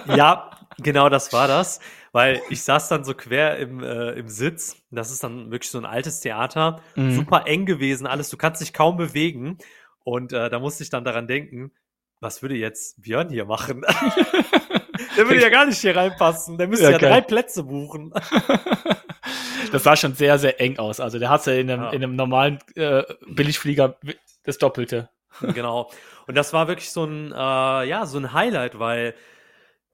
ja, 0.06 0.50
genau 0.82 1.08
das 1.08 1.32
war 1.32 1.48
das. 1.48 1.80
Weil 2.12 2.40
ich 2.50 2.62
saß 2.62 2.88
dann 2.88 3.04
so 3.04 3.14
quer 3.14 3.58
im, 3.58 3.82
äh, 3.82 4.12
im 4.12 4.28
Sitz. 4.28 4.76
Das 4.90 5.10
ist 5.10 5.22
dann 5.22 5.50
wirklich 5.50 5.70
so 5.70 5.78
ein 5.78 5.86
altes 5.86 6.20
Theater. 6.20 6.80
Mhm. 6.96 7.12
Super 7.12 7.46
eng 7.46 7.66
gewesen, 7.66 8.06
alles. 8.06 8.30
Du 8.30 8.36
kannst 8.36 8.60
dich 8.60 8.72
kaum 8.72 8.96
bewegen. 8.96 9.58
Und 10.02 10.32
äh, 10.32 10.50
da 10.50 10.58
musste 10.58 10.82
ich 10.82 10.90
dann 10.90 11.04
daran 11.04 11.28
denken, 11.28 11.72
was 12.20 12.42
würde 12.42 12.56
jetzt 12.56 13.00
Björn 13.02 13.30
hier 13.30 13.44
machen? 13.44 13.84
Der 15.16 15.28
würde 15.28 15.40
ja 15.40 15.48
gar 15.48 15.66
nicht 15.66 15.80
hier 15.80 15.96
reinpassen. 15.96 16.58
Der 16.58 16.68
müsste 16.68 16.86
ja, 16.86 16.92
ja 16.92 16.98
drei 16.98 17.20
Plätze 17.20 17.64
buchen. 17.64 18.12
das 19.72 19.82
sah 19.82 19.96
schon 19.96 20.14
sehr, 20.14 20.38
sehr 20.38 20.60
eng 20.60 20.78
aus. 20.78 21.00
Also 21.00 21.18
der 21.18 21.30
hatte 21.30 21.52
in 21.52 21.70
einem, 21.70 21.82
ja. 21.82 21.90
in 21.90 22.02
einem 22.02 22.16
normalen 22.16 22.58
äh, 22.74 23.02
Billigflieger 23.26 23.96
das 24.44 24.58
Doppelte. 24.58 25.08
Genau. 25.40 25.90
Und 26.26 26.36
das 26.36 26.52
war 26.52 26.68
wirklich 26.68 26.90
so 26.90 27.04
ein, 27.04 27.32
äh, 27.32 27.88
ja, 27.88 28.06
so 28.06 28.18
ein 28.18 28.32
Highlight, 28.32 28.78
weil, 28.78 29.14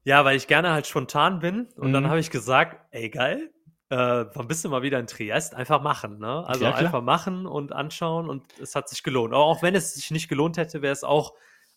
ja, 0.07 0.25
weil 0.25 0.37
ich 0.37 0.47
gerne 0.47 0.71
halt 0.71 0.87
spontan 0.87 1.41
bin. 1.41 1.67
Und 1.75 1.89
mhm. 1.89 1.93
dann 1.93 2.09
habe 2.09 2.21
ich 2.21 2.31
gesagt, 2.31 2.81
ey, 2.93 3.11
geil, 3.11 3.51
äh, 3.91 3.97
wann 3.97 4.47
bist 4.47 4.65
du 4.65 4.69
mal 4.69 4.83
wieder 4.83 5.01
in 5.01 5.09
Triest? 5.09 5.53
Einfach 5.53 5.83
machen, 5.83 6.21
ne? 6.21 6.47
Also 6.47 6.65
ja, 6.65 6.75
einfach 6.77 7.03
machen 7.03 7.45
und 7.45 7.73
anschauen 7.73 8.31
und 8.31 8.45
es 8.61 8.77
hat 8.77 8.89
sich 8.89 9.03
gelohnt. 9.03 9.35
Aber 9.35 9.43
auch 9.43 9.63
wenn 9.63 9.75
es 9.75 9.95
sich 9.95 10.13
nicht 10.13 10.29
gelohnt 10.29 10.59
hätte, 10.59 10.81
wäre 10.81 10.93
es 10.93 11.03
auch 11.03 11.35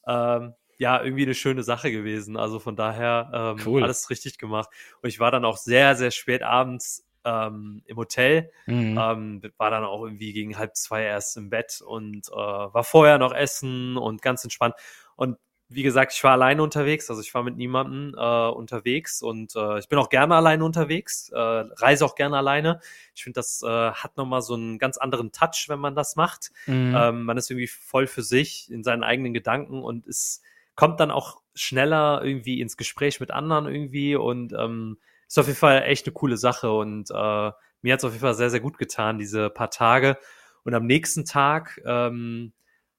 ähm, 0.07 0.53
ja, 0.77 1.01
irgendwie 1.03 1.23
eine 1.23 1.33
schöne 1.33 1.63
Sache 1.63 1.91
gewesen. 1.91 2.37
Also 2.37 2.59
von 2.59 2.75
daher 2.75 3.31
ähm, 3.33 3.65
cool. 3.65 3.81
alles 3.81 4.11
richtig 4.11 4.37
gemacht. 4.37 4.69
Und 5.01 5.09
ich 5.09 5.19
war 5.19 5.31
dann 5.31 5.43
auch 5.43 5.57
sehr, 5.57 5.95
sehr 5.95 6.11
spät 6.11 6.43
abends 6.43 7.07
ähm, 7.25 7.81
im 7.87 7.97
Hotel. 7.97 8.51
Mhm. 8.67 8.95
Ähm, 8.95 9.41
war 9.57 9.71
dann 9.71 9.85
auch 9.85 10.03
irgendwie 10.03 10.33
gegen 10.33 10.55
halb 10.55 10.75
zwei 10.75 11.01
erst 11.01 11.35
im 11.35 11.49
Bett 11.49 11.81
und 11.83 12.29
äh, 12.29 12.35
war 12.35 12.83
vorher 12.83 13.17
noch 13.17 13.33
essen 13.33 13.97
und 13.97 14.21
ganz 14.21 14.43
entspannt. 14.43 14.75
Und 15.15 15.37
wie 15.69 15.83
gesagt, 15.83 16.13
ich 16.13 16.23
war 16.23 16.31
alleine 16.31 16.63
unterwegs, 16.63 17.09
also 17.09 17.21
ich 17.21 17.33
war 17.33 17.43
mit 17.43 17.55
niemandem 17.55 18.15
äh, 18.17 18.49
unterwegs 18.49 19.21
und 19.21 19.55
äh, 19.55 19.77
ich 19.77 19.87
bin 19.87 19.99
auch 19.99 20.09
gerne 20.09 20.35
alleine 20.35 20.65
unterwegs, 20.65 21.29
äh, 21.29 21.37
reise 21.37 22.03
auch 22.05 22.15
gerne 22.15 22.37
alleine. 22.37 22.81
Ich 23.13 23.23
finde, 23.23 23.39
das 23.39 23.61
äh, 23.61 23.67
hat 23.91 24.17
nochmal 24.17 24.41
so 24.41 24.55
einen 24.55 24.79
ganz 24.79 24.97
anderen 24.97 25.31
Touch, 25.31 25.65
wenn 25.67 25.79
man 25.79 25.95
das 25.95 26.15
macht. 26.15 26.51
Mhm. 26.65 26.95
Ähm, 26.97 27.23
man 27.23 27.37
ist 27.37 27.51
irgendwie 27.51 27.67
voll 27.67 28.07
für 28.07 28.23
sich 28.23 28.71
in 28.71 28.83
seinen 28.83 29.03
eigenen 29.03 29.33
Gedanken 29.33 29.83
und 29.83 30.07
ist 30.07 30.41
kommt 30.75 31.01
dann 31.01 31.11
auch 31.11 31.41
schneller 31.55 32.21
irgendwie 32.23 32.61
ins 32.61 32.77
Gespräch 32.77 33.19
mit 33.19 33.31
anderen 33.31 33.67
irgendwie 33.67 34.15
und 34.15 34.53
ähm, 34.53 34.97
ist 35.27 35.37
auf 35.37 35.47
jeden 35.47 35.59
Fall 35.59 35.83
echt 35.83 36.07
eine 36.07 36.13
coole 36.13 36.37
Sache 36.37 36.71
und 36.71 37.11
äh, 37.11 37.51
mir 37.81 37.93
hat 37.93 37.99
es 37.99 38.05
auf 38.05 38.13
jeden 38.13 38.21
Fall 38.21 38.33
sehr, 38.33 38.49
sehr 38.49 38.61
gut 38.61 38.77
getan, 38.77 39.17
diese 39.17 39.49
paar 39.49 39.69
Tage. 39.69 40.17
Und 40.63 40.73
am 40.73 40.85
nächsten 40.85 41.25
Tag 41.25 41.81
ähm, 41.85 42.53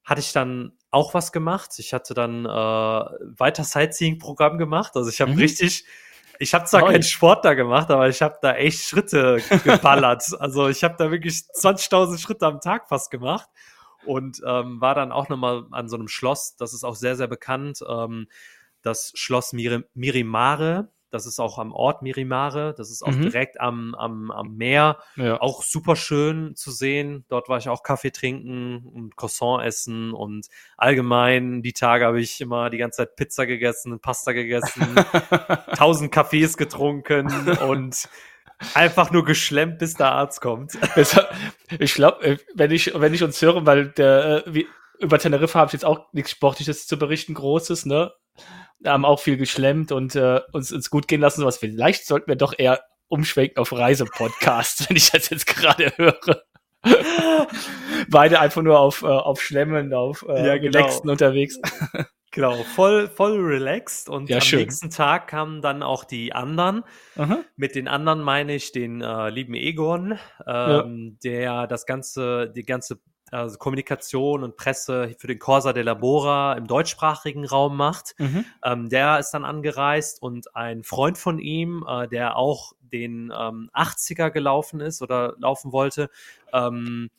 hatte 0.05 0.21
ich 0.21 0.33
dann 0.33 0.73
auch 0.91 1.15
was 1.15 1.33
gemacht. 1.33 1.79
Ich 1.79 1.93
hatte 1.93 2.15
dann 2.15 2.45
äh, 2.45 2.49
weiter 2.49 3.65
Sightseeing-Programm 3.65 4.59
gemacht. 4.59 4.97
Also 4.97 5.09
ich 5.11 5.21
habe 5.21 5.33
mhm. 5.33 5.39
richtig, 5.39 5.85
ich 6.39 6.55
habe 6.55 6.65
zwar 6.65 6.81
Neu. 6.81 6.93
keinen 6.93 7.03
Sport 7.03 7.45
da 7.45 7.55
gemacht, 7.55 7.91
aber 7.91 8.09
ich 8.09 8.23
habe 8.23 8.39
da 8.43 8.55
echt 8.55 8.81
Schritte 8.81 9.41
geballert. 9.65 10.25
also 10.41 10.69
ich 10.69 10.83
habe 10.83 10.97
da 10.99 11.11
wirklich 11.11 11.35
20.000 11.35 12.19
Schritte 12.19 12.47
am 12.47 12.61
Tag 12.61 12.89
fast 12.89 13.11
gemacht 13.11 13.49
und 14.05 14.41
ähm, 14.45 14.81
war 14.81 14.95
dann 14.95 15.13
auch 15.13 15.29
nochmal 15.29 15.65
an 15.71 15.89
so 15.89 15.97
einem 15.97 16.09
Schloss, 16.09 16.57
das 16.57 16.73
ist 16.75 16.85
auch 16.85 16.97
sehr, 16.97 17.17
sehr 17.17 17.29
bekannt, 17.29 17.81
ähm, 17.89 18.29
das 18.83 19.13
Schloss 19.15 19.53
Mir 19.53 19.85
Mirimare. 19.95 20.91
Das 21.11 21.27
ist 21.27 21.41
auch 21.41 21.59
am 21.59 21.73
Ort 21.73 22.03
Mirimare. 22.03 22.75
Das 22.77 22.91
ist 22.91 23.03
auch 23.03 23.13
mhm. 23.13 23.23
direkt 23.23 23.61
am, 23.61 23.95
am, 23.95 24.31
am 24.31 24.57
Meer. 24.57 24.99
Ja. 25.17 25.41
Auch 25.41 25.63
super 25.63 25.97
schön 25.97 26.55
zu 26.57 26.71
sehen. 26.71 27.25
Dort 27.29 27.49
war 27.49 27.59
ich 27.59 27.69
auch 27.69 27.83
Kaffee 27.83 28.11
trinken 28.11 28.87
und 28.87 29.17
Croissant 29.17 29.65
essen 29.65 30.13
und 30.13 30.47
allgemein 30.77 31.63
die 31.63 31.73
Tage 31.73 32.05
habe 32.05 32.21
ich 32.21 32.41
immer 32.41 32.71
die 32.71 32.79
ganze 32.79 32.99
Zeit 32.99 33.17
Pizza 33.17 33.47
gegessen, 33.47 34.01
Pasta 34.01 34.33
gegessen, 34.33 34.95
tausend 35.77 36.13
Kaffees 36.13 36.57
getrunken 36.57 37.29
und 37.69 38.09
Einfach 38.75 39.11
nur 39.11 39.25
geschlemmt, 39.25 39.79
bis 39.79 39.95
der 39.95 40.13
Arzt 40.13 40.43
kommt. 40.43 40.79
ich 41.79 41.95
glaube, 41.95 42.23
äh, 42.23 42.39
wenn 42.55 42.71
ich, 42.71 42.93
wenn 42.95 43.15
ich 43.15 43.23
uns 43.23 43.41
höre, 43.41 43.65
weil 43.65 43.89
der, 43.89 44.45
äh, 44.47 44.55
wie, 44.55 44.67
über 44.99 45.19
Teneriffa 45.19 45.61
habe 45.61 45.69
ich 45.69 45.73
jetzt 45.73 45.85
auch 45.85 46.13
nichts 46.13 46.31
Sportliches 46.31 46.87
zu 46.87 46.99
berichten, 46.99 47.33
Großes, 47.33 47.87
ne? 47.87 48.13
Haben 48.85 49.05
auch 49.05 49.21
viel 49.21 49.37
geschlemmt 49.37 49.93
und 49.93 50.15
äh, 50.15 50.41
uns, 50.53 50.73
uns 50.73 50.91
gut 50.91 51.09
gehen 51.09 51.21
lassen, 51.21 51.41
sowas. 51.41 51.59
Vielleicht 51.59 52.07
sollten 52.07 52.29
wir 52.29 52.37
doch 52.37 52.55
eher 52.57 52.81
umschwenken 53.09 53.59
auf 53.59 53.73
Reisepodcast, 53.73 54.89
wenn 54.89 54.97
ich 54.97 55.11
das 55.11 55.31
jetzt 55.31 55.47
gerade 55.47 55.93
höre. 55.97 56.43
Beide 58.09 58.41
einfach 58.41 58.63
nur 58.63 58.79
auf, 58.79 59.03
äh, 59.03 59.07
auf 59.07 59.43
Schlemmen, 59.43 59.93
auf 59.93 60.25
äh, 60.29 60.47
ja, 60.47 60.59
genau. 60.59 60.89
unterwegs. 61.03 61.59
Genau, 62.33 62.63
voll, 62.63 63.09
voll 63.09 63.41
relaxed. 63.41 64.09
Und 64.09 64.29
ja, 64.29 64.37
am 64.37 64.43
schön. 64.43 64.61
nächsten 64.61 64.91
Tag 64.91 65.27
kamen 65.27 65.63
dann 65.63 65.83
auch 65.83 66.05
die 66.05 66.33
anderen. 66.33 66.85
Aha. 67.17 67.41
Mit 67.57 67.75
den 67.75 67.89
anderen 67.89 68.21
meine 68.21 68.55
ich 68.55 68.71
den 68.71 69.01
äh, 69.01 69.31
lieben 69.31 69.55
Egon, 69.55 70.17
ähm, 70.47 71.19
ja. 71.25 71.31
der 71.31 71.67
das 71.67 71.87
ganze, 71.87 72.49
die 72.55 72.63
ganze 72.63 73.01
also 73.31 73.59
Kommunikation 73.59 74.43
und 74.43 74.57
Presse 74.57 75.15
für 75.19 75.27
den 75.27 75.39
Corsa 75.39 75.73
de 75.73 75.83
Labora 75.83 76.55
im 76.55 76.67
deutschsprachigen 76.67 77.47
Raum 77.47 77.77
macht. 77.77 78.15
Mhm. 78.19 78.45
Ähm, 78.65 78.89
der 78.89 79.19
ist 79.19 79.31
dann 79.31 79.45
angereist 79.45 80.23
und 80.23 80.55
ein 80.57 80.83
Freund 80.83 81.19
von 81.19 81.39
ihm, 81.39 81.85
äh, 81.89 82.09
der 82.09 82.37
auch 82.37 82.73
den 82.81 83.33
ähm, 83.37 83.71
80er 83.73 84.31
gelaufen 84.31 84.81
ist 84.81 85.03
oder 85.03 85.35
laufen 85.39 85.73
wollte, 85.73 86.11
ähm, 86.53 87.11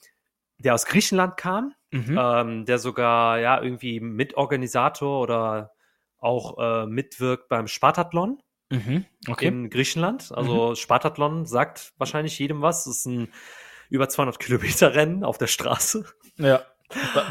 der 0.57 0.75
aus 0.75 0.85
Griechenland 0.85 1.37
kam, 1.37 1.73
mhm. 1.91 2.19
ähm, 2.19 2.65
der 2.65 2.79
sogar 2.79 3.39
ja 3.39 3.61
irgendwie 3.61 3.99
Mitorganisator 3.99 5.21
oder 5.21 5.71
auch 6.19 6.57
äh, 6.59 6.85
mitwirkt 6.85 7.49
beim 7.49 7.67
Spartathlon 7.67 8.41
mhm. 8.69 9.05
okay. 9.27 9.47
in 9.47 9.69
Griechenland. 9.69 10.31
Also 10.31 10.69
mhm. 10.69 10.75
Spartathlon 10.75 11.45
sagt 11.45 11.93
wahrscheinlich 11.97 12.37
jedem 12.37 12.61
was. 12.61 12.85
Das 12.85 12.97
ist 12.97 13.05
ein 13.05 13.29
über 13.91 14.09
200 14.09 14.39
Kilometer 14.39 14.95
Rennen 14.95 15.23
auf 15.23 15.37
der 15.37 15.47
Straße. 15.47 16.05
Ja, 16.37 16.63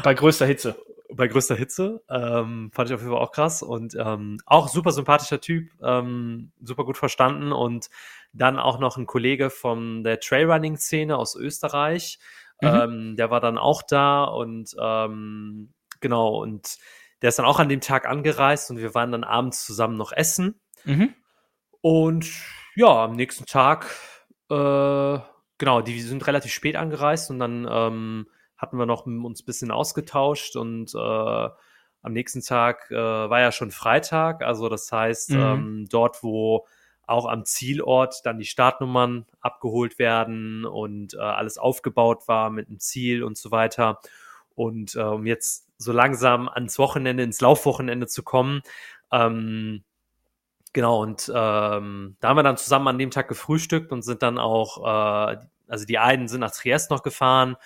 bei, 0.03 0.13
größter 0.13 0.45
Hitze. 0.45 0.75
Bei 1.13 1.27
größter 1.27 1.55
Hitze. 1.55 2.01
Ähm, 2.09 2.71
fand 2.73 2.89
ich 2.89 2.95
auf 2.95 3.01
jeden 3.01 3.11
Fall 3.11 3.21
auch 3.21 3.33
krass. 3.33 3.61
Und 3.61 3.95
ähm, 3.99 4.39
auch 4.45 4.69
super 4.69 4.91
sympathischer 4.91 5.41
Typ, 5.41 5.69
ähm, 5.83 6.53
super 6.63 6.85
gut 6.85 6.97
verstanden. 6.97 7.51
Und 7.51 7.89
dann 8.31 8.57
auch 8.57 8.79
noch 8.79 8.95
ein 8.95 9.07
Kollege 9.07 9.49
von 9.49 10.05
der 10.05 10.21
Trailrunning-Szene 10.21 11.17
aus 11.17 11.35
Österreich, 11.35 12.17
Mhm. 12.61 12.67
Ähm, 12.69 13.15
der 13.15 13.29
war 13.31 13.39
dann 13.39 13.57
auch 13.57 13.81
da 13.81 14.23
und 14.23 14.75
ähm, 14.79 15.73
genau, 15.99 16.41
und 16.41 16.77
der 17.21 17.29
ist 17.29 17.39
dann 17.39 17.45
auch 17.45 17.59
an 17.59 17.69
dem 17.69 17.81
Tag 17.81 18.07
angereist 18.07 18.69
und 18.69 18.77
wir 18.77 18.93
waren 18.93 19.11
dann 19.11 19.23
abends 19.23 19.65
zusammen 19.65 19.97
noch 19.97 20.11
essen. 20.11 20.59
Mhm. 20.85 21.13
Und 21.81 22.27
ja, 22.75 23.05
am 23.05 23.15
nächsten 23.15 23.45
Tag, 23.47 23.87
äh, 24.49 25.19
genau, 25.61 25.81
die 25.81 26.01
sind 26.01 26.25
relativ 26.25 26.51
spät 26.51 26.75
angereist 26.75 27.29
und 27.29 27.37
dann 27.37 27.67
ähm, 27.69 28.25
hatten 28.57 28.77
wir 28.79 28.87
noch 28.87 29.05
uns 29.05 29.43
ein 29.43 29.45
bisschen 29.45 29.69
ausgetauscht 29.69 30.55
und 30.55 30.91
äh, 30.95 30.97
am 30.97 32.13
nächsten 32.13 32.41
Tag 32.41 32.89
äh, 32.89 32.95
war 32.95 33.39
ja 33.39 33.51
schon 33.51 33.69
Freitag, 33.69 34.41
also 34.41 34.69
das 34.69 34.91
heißt, 34.91 35.29
mhm. 35.29 35.39
ähm, 35.39 35.87
dort, 35.87 36.23
wo 36.23 36.65
auch 37.05 37.27
am 37.27 37.45
Zielort 37.45 38.25
dann 38.25 38.39
die 38.39 38.45
Startnummern 38.45 39.27
abgeholt 39.39 39.99
werden 39.99 40.65
und 40.65 41.13
äh, 41.13 41.19
alles 41.19 41.59
aufgebaut 41.59 42.27
war 42.27 42.49
mit 42.49 42.67
einem 42.67 42.79
Ziel 42.79 43.23
und 43.23 43.37
so 43.37 43.51
weiter. 43.51 43.99
Und 44.55 44.95
äh, 44.95 45.03
um 45.03 45.27
jetzt 45.27 45.67
so 45.77 45.91
langsam 45.91 46.49
ans 46.49 46.79
Wochenende, 46.79 47.21
ins 47.21 47.39
Laufwochenende 47.39 48.07
zu 48.07 48.23
kommen, 48.23 48.61
ähm, 49.11 49.83
genau, 50.73 51.01
und 51.01 51.31
ähm, 51.33 52.15
da 52.19 52.29
haben 52.29 52.37
wir 52.37 52.43
dann 52.43 52.57
zusammen 52.57 52.87
an 52.87 52.97
dem 52.99 53.11
Tag 53.11 53.27
gefrühstückt 53.27 53.91
und 53.91 54.03
sind 54.03 54.21
dann 54.23 54.37
auch, 54.37 54.85
äh, 55.33 55.37
also 55.67 55.85
die 55.85 55.97
einen 55.97 56.27
sind 56.27 56.41
nach 56.41 56.51
Triest 56.51 56.91
noch 56.91 57.03
gefahren, 57.03 57.57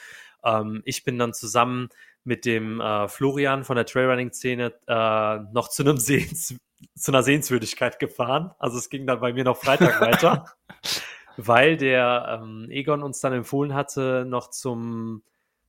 ähm, 0.44 0.82
ich 0.86 1.04
bin 1.04 1.18
dann 1.18 1.34
zusammen 1.34 1.90
mit 2.24 2.46
dem 2.46 2.80
äh, 2.82 3.08
Florian 3.08 3.64
von 3.64 3.76
der 3.76 3.86
Trailrunning-Szene 3.86 4.74
äh, 4.88 5.40
noch 5.54 5.70
zu 5.70 5.84
einem 5.84 5.98
Sehens 5.98 6.56
zu 6.96 7.12
einer 7.12 7.24
Sehenswürdigkeit 7.24 8.00
gefahren. 8.00 8.52
Also 8.60 8.78
es 8.78 8.90
ging 8.90 9.08
dann 9.08 9.20
bei 9.20 9.34
mir 9.34 9.44
noch 9.44 9.58
Freitag 9.58 10.02
weiter, 10.02 10.46
weil 11.38 11.78
der 11.78 12.42
ähm, 12.42 12.68
Egon 12.70 13.02
uns 13.02 13.22
dann 13.22 13.34
empfohlen 13.34 13.74
hatte, 13.74 14.26
noch 14.28 14.50
zum 14.50 15.24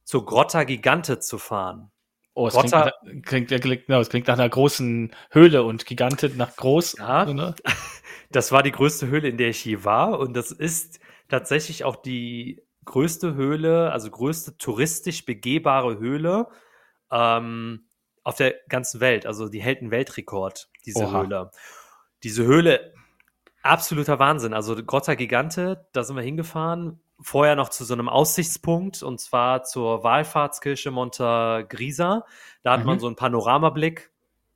zur 0.04 0.24
Grotta 0.24 0.64
Gigante 0.64 1.18
zu 1.18 1.36
fahren. 1.38 1.90
Oh, 2.38 2.48
es 2.48 2.52
Grotta, 2.52 2.92
klingt, 3.22 3.48
klingt, 3.48 3.88
no, 3.88 3.98
es 3.98 4.10
klingt 4.10 4.26
nach 4.26 4.34
einer 4.34 4.48
großen 4.48 5.10
Höhle 5.30 5.62
und 5.62 5.86
Gigante 5.86 6.30
nach 6.36 6.54
groß. 6.54 6.98
Ja, 6.98 7.24
ne? 7.24 7.54
das 8.30 8.52
war 8.52 8.62
die 8.62 8.72
größte 8.72 9.06
Höhle, 9.06 9.28
in 9.28 9.38
der 9.38 9.48
ich 9.48 9.64
je 9.64 9.84
war 9.84 10.18
und 10.18 10.34
das 10.36 10.52
ist 10.52 11.00
tatsächlich 11.30 11.84
auch 11.84 11.96
die 11.96 12.62
größte 12.84 13.34
Höhle, 13.36 13.90
also 13.90 14.10
größte 14.10 14.58
touristisch 14.58 15.24
begehbare 15.24 15.98
Höhle 15.98 16.48
ähm, 17.10 17.86
auf 18.22 18.36
der 18.36 18.54
ganzen 18.68 19.00
Welt. 19.00 19.24
Also 19.24 19.48
die 19.48 19.62
hält 19.62 19.80
einen 19.80 19.90
Weltrekord, 19.90 20.68
diese 20.84 21.04
Oha. 21.06 21.22
Höhle. 21.22 21.50
Diese 22.22 22.44
Höhle, 22.44 22.92
absoluter 23.62 24.18
Wahnsinn. 24.18 24.52
Also 24.52 24.76
Grotta 24.76 25.14
Gigante, 25.14 25.86
da 25.92 26.04
sind 26.04 26.16
wir 26.16 26.22
hingefahren. 26.22 27.00
Vorher 27.20 27.56
noch 27.56 27.70
zu 27.70 27.84
so 27.84 27.94
einem 27.94 28.08
Aussichtspunkt 28.10 29.02
und 29.02 29.20
zwar 29.20 29.62
zur 29.62 30.02
Wallfahrtskirche 30.04 30.90
Monta 30.90 31.62
Grisa. 31.62 32.24
Da 32.62 32.72
hat 32.72 32.80
Mhm. 32.80 32.86
man 32.86 32.98
so 33.00 33.06
einen 33.06 33.16
Panoramablick 33.16 34.10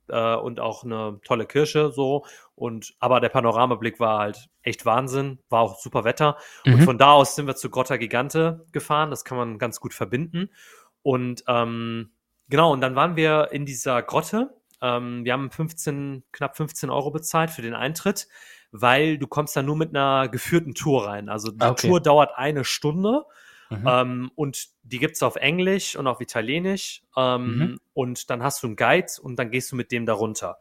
äh, 0.09 0.35
und 0.35 0.59
auch 0.59 0.83
eine 0.83 1.19
tolle 1.23 1.45
Kirche 1.47 1.91
so. 1.91 2.25
Und 2.55 2.93
aber 2.99 3.19
der 3.19 3.29
Panoramablick 3.29 3.99
war 3.99 4.19
halt 4.19 4.49
echt 4.61 4.85
Wahnsinn, 4.85 5.39
war 5.49 5.61
auch 5.61 5.79
super 5.79 6.03
Wetter. 6.03 6.37
Und 6.65 6.77
Mhm. 6.77 6.81
von 6.81 6.97
da 6.99 7.13
aus 7.13 7.35
sind 7.35 7.47
wir 7.47 7.55
zu 7.55 7.69
Grotta 7.71 7.97
Gigante 7.97 8.65
gefahren. 8.71 9.09
Das 9.09 9.25
kann 9.25 9.37
man 9.37 9.57
ganz 9.57 9.79
gut 9.79 9.93
verbinden. 9.95 10.51
Und 11.01 11.43
ähm, 11.47 12.11
genau, 12.47 12.71
und 12.73 12.81
dann 12.81 12.95
waren 12.95 13.15
wir 13.15 13.49
in 13.51 13.65
dieser 13.65 14.03
Grotte. 14.03 14.53
Ähm, 14.83 15.25
wir 15.25 15.33
haben 15.33 15.49
15, 15.49 16.23
knapp 16.31 16.55
15 16.57 16.91
Euro 16.91 17.09
bezahlt 17.09 17.49
für 17.49 17.61
den 17.63 17.73
Eintritt, 17.73 18.27
weil 18.71 19.17
du 19.17 19.27
kommst 19.27 19.55
da 19.55 19.61
nur 19.61 19.75
mit 19.75 19.89
einer 19.95 20.27
geführten 20.29 20.73
Tour 20.73 21.07
rein. 21.07 21.29
Also 21.29 21.51
die 21.51 21.61
Ah, 21.61 21.71
okay. 21.71 21.87
Tour 21.87 21.99
dauert 22.01 22.31
eine 22.37 22.63
Stunde. 22.63 23.23
Mhm. 23.69 23.83
Ähm, 23.87 24.31
und 24.35 24.67
die 24.83 24.99
gibt's 24.99 25.23
auf 25.23 25.37
Englisch 25.37 25.95
und 25.95 26.07
auf 26.07 26.19
Italienisch. 26.21 27.03
Ähm, 27.15 27.57
Mhm. 27.57 27.79
Und 27.93 28.29
dann 28.29 28.43
hast 28.43 28.63
du 28.63 28.67
einen 28.67 28.75
Guide 28.75 29.07
und 29.21 29.37
dann 29.37 29.49
gehst 29.51 29.71
du 29.71 29.75
mit 29.75 29.91
dem 29.91 30.05
da 30.05 30.13
runter. 30.13 30.57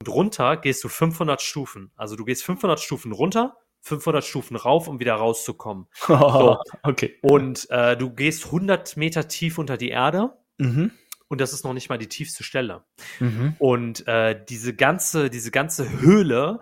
Und 0.00 0.08
runter 0.08 0.56
gehst 0.56 0.82
du 0.82 0.88
500 0.88 1.40
Stufen. 1.42 1.90
Also 1.96 2.16
du 2.16 2.24
gehst 2.24 2.42
500 2.42 2.80
Stufen 2.80 3.12
runter, 3.12 3.56
500 3.82 4.24
Stufen 4.24 4.56
rauf, 4.56 4.88
um 4.88 4.98
wieder 4.98 5.14
rauszukommen. 5.14 5.86
okay. 6.82 7.18
Und 7.22 7.68
äh, 7.70 7.96
du 7.96 8.10
gehst 8.10 8.46
100 8.46 8.96
Meter 8.96 9.28
tief 9.28 9.58
unter 9.58 9.76
die 9.76 9.90
Erde 9.90 10.32
Mhm. 10.58 10.90
und 11.28 11.40
das 11.40 11.52
ist 11.54 11.64
noch 11.64 11.72
nicht 11.72 11.88
mal 11.88 11.98
die 11.98 12.08
tiefste 12.08 12.42
Stelle. 12.44 12.84
Mhm. 13.20 13.54
Und 13.58 14.06
äh, 14.08 14.38
diese 14.48 14.74
ganze, 14.74 15.30
diese 15.30 15.50
ganze 15.50 15.88
Höhle 16.00 16.60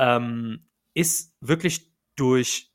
ähm, 0.00 0.66
ist 0.94 1.36
wirklich 1.40 1.92
durch 2.16 2.72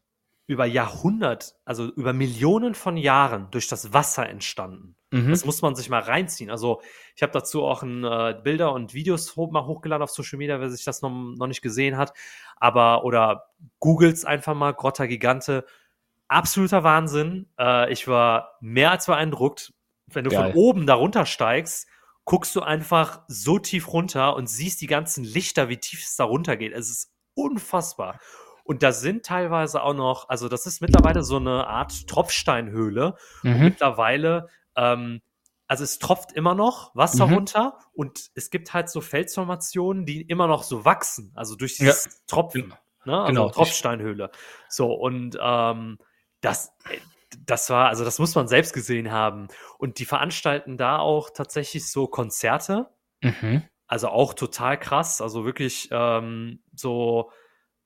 über 0.48 0.66
Jahrhundert, 0.66 1.56
also 1.66 1.88
über 1.88 2.14
Millionen 2.14 2.76
von 2.76 2.98
Jahren 2.98 3.50
durch 3.50 3.68
das 3.68 3.94
Wasser 3.94 4.30
entstanden. 4.30 4.96
Mhm. 5.12 5.32
Das 5.32 5.44
muss 5.44 5.64
man 5.64 5.76
sich 5.76 5.90
mal 5.90 6.02
reinziehen. 6.02 6.52
Also 6.52 6.82
ich 7.16 7.24
habe 7.24 7.34
dazu 7.34 7.64
auch 7.64 7.82
ein, 7.82 8.04
äh, 8.04 8.40
Bilder 8.44 8.72
und 8.74 8.94
Videos 8.94 9.36
ho 9.36 9.48
mal 9.48 9.66
hochgeladen 9.66 10.04
auf 10.04 10.12
Social 10.12 10.38
Media, 10.38 10.60
wer 10.60 10.70
sich 10.70 10.86
das 10.86 11.02
noch, 11.02 11.10
noch 11.10 11.48
nicht 11.48 11.64
gesehen 11.64 11.98
hat. 11.98 12.14
Aber 12.58 13.04
oder 13.06 13.48
googles 13.80 14.24
einfach 14.24 14.54
mal 14.54 14.74
Grotta 14.74 15.08
Gigante. 15.08 15.66
Absoluter 16.28 16.84
Wahnsinn. 16.84 17.50
Äh, 17.60 17.92
ich 17.92 18.08
war 18.08 18.58
mehr 18.62 18.92
als 18.92 19.08
beeindruckt. 19.08 19.74
Wenn 20.14 20.26
du 20.26 20.30
Geil. 20.30 20.52
von 20.52 20.54
oben 20.54 20.86
da 20.86 20.94
runtersteigst, 20.94 21.88
guckst 22.26 22.56
du 22.56 22.62
einfach 22.62 23.24
so 23.28 23.58
tief 23.58 23.92
runter 23.92 24.36
und 24.36 24.48
siehst 24.48 24.82
die 24.82 24.88
ganzen 24.88 25.24
Lichter, 25.24 25.70
wie 25.70 25.78
tief 25.78 26.04
es 26.04 26.16
da 26.16 26.26
runtergeht. 26.26 26.74
Es 26.74 26.92
ist 26.92 27.15
unfassbar. 27.36 28.20
Und 28.64 28.82
da 28.82 28.92
sind 28.92 29.26
teilweise 29.26 29.84
auch 29.84 29.94
noch, 29.94 30.28
also 30.30 30.50
das 30.50 30.66
ist 30.66 30.82
mittlerweile 30.82 31.22
so 31.24 31.38
eine 31.38 31.68
Art 31.68 32.08
Tropfsteinhöhle. 32.08 33.16
Mhm. 33.44 33.60
mittlerweile, 33.60 34.50
ähm, 34.76 35.22
also 35.68 35.84
es 35.84 36.00
tropft 36.00 36.32
immer 36.32 36.56
noch 36.56 36.96
Wasser 36.96 37.28
Mhm. 37.28 37.34
runter 37.34 37.80
und 37.94 38.30
es 38.36 38.50
gibt 38.50 38.74
halt 38.74 38.90
so 38.90 39.02
Felsformationen, 39.02 40.06
die 40.06 40.22
immer 40.22 40.48
noch 40.48 40.64
so 40.64 40.84
wachsen, 40.86 41.32
also 41.36 41.56
durch 41.56 41.78
dieses 41.78 42.26
Tropfen, 42.28 42.74
ne? 43.06 43.20
Also 43.20 43.28
Genau. 43.28 43.50
Tropfsteinhöhle. 43.50 44.32
So, 44.70 44.94
und 44.94 45.38
ähm, 45.42 45.98
das, 46.42 46.72
äh, 46.90 47.00
das 47.46 47.70
war, 47.70 47.88
also 47.90 48.04
das 48.06 48.18
muss 48.20 48.34
man 48.36 48.48
selbst 48.48 48.74
gesehen 48.74 49.12
haben. 49.12 49.48
Und 49.78 50.00
die 50.00 50.06
veranstalten 50.06 50.78
da 50.78 51.00
auch 51.00 51.30
tatsächlich 51.32 51.92
so 51.92 52.08
Konzerte, 52.08 52.90
Mhm. 53.22 53.64
Also 53.88 54.10
auch 54.10 54.34
total 54.34 54.80
krass, 54.80 55.22
also 55.22 55.46
wirklich 55.46 55.90
ähm, 55.92 56.60
so 56.74 57.32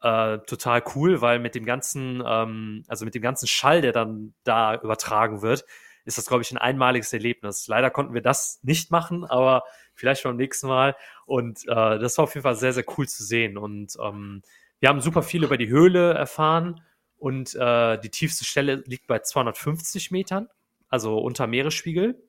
äh, 0.01 0.39
total 0.39 0.83
cool, 0.95 1.21
weil 1.21 1.39
mit 1.39 1.55
dem 1.55 1.65
ganzen, 1.65 2.23
ähm, 2.25 2.83
also 2.87 3.05
mit 3.05 3.15
dem 3.15 3.21
ganzen 3.21 3.47
Schall, 3.47 3.81
der 3.81 3.91
dann 3.91 4.33
da 4.43 4.75
übertragen 4.75 5.41
wird, 5.41 5.65
ist 6.05 6.17
das, 6.17 6.25
glaube 6.25 6.41
ich, 6.41 6.51
ein 6.51 6.57
einmaliges 6.57 7.11
Erlebnis. 7.13 7.67
Leider 7.67 7.89
konnten 7.89 8.13
wir 8.13 8.21
das 8.21 8.59
nicht 8.63 8.91
machen, 8.91 9.25
aber 9.25 9.63
vielleicht 9.93 10.23
beim 10.23 10.37
nächsten 10.37 10.67
Mal. 10.67 10.95
Und 11.25 11.67
äh, 11.67 11.99
das 11.99 12.17
war 12.17 12.23
auf 12.23 12.33
jeden 12.33 12.43
Fall 12.43 12.55
sehr, 12.55 12.73
sehr 12.73 12.85
cool 12.97 13.07
zu 13.07 13.23
sehen. 13.23 13.57
Und 13.57 13.97
ähm, 14.01 14.41
wir 14.79 14.89
haben 14.89 15.01
super 15.01 15.21
viel 15.21 15.43
über 15.43 15.57
die 15.57 15.67
Höhle 15.67 16.13
erfahren 16.13 16.81
und 17.17 17.53
äh, 17.55 17.99
die 17.99 18.09
tiefste 18.09 18.45
Stelle 18.45 18.81
liegt 18.87 19.07
bei 19.07 19.19
250 19.19 20.11
Metern, 20.11 20.47
also 20.87 21.17
unter 21.17 21.47
Meeresspiegel. 21.47 22.28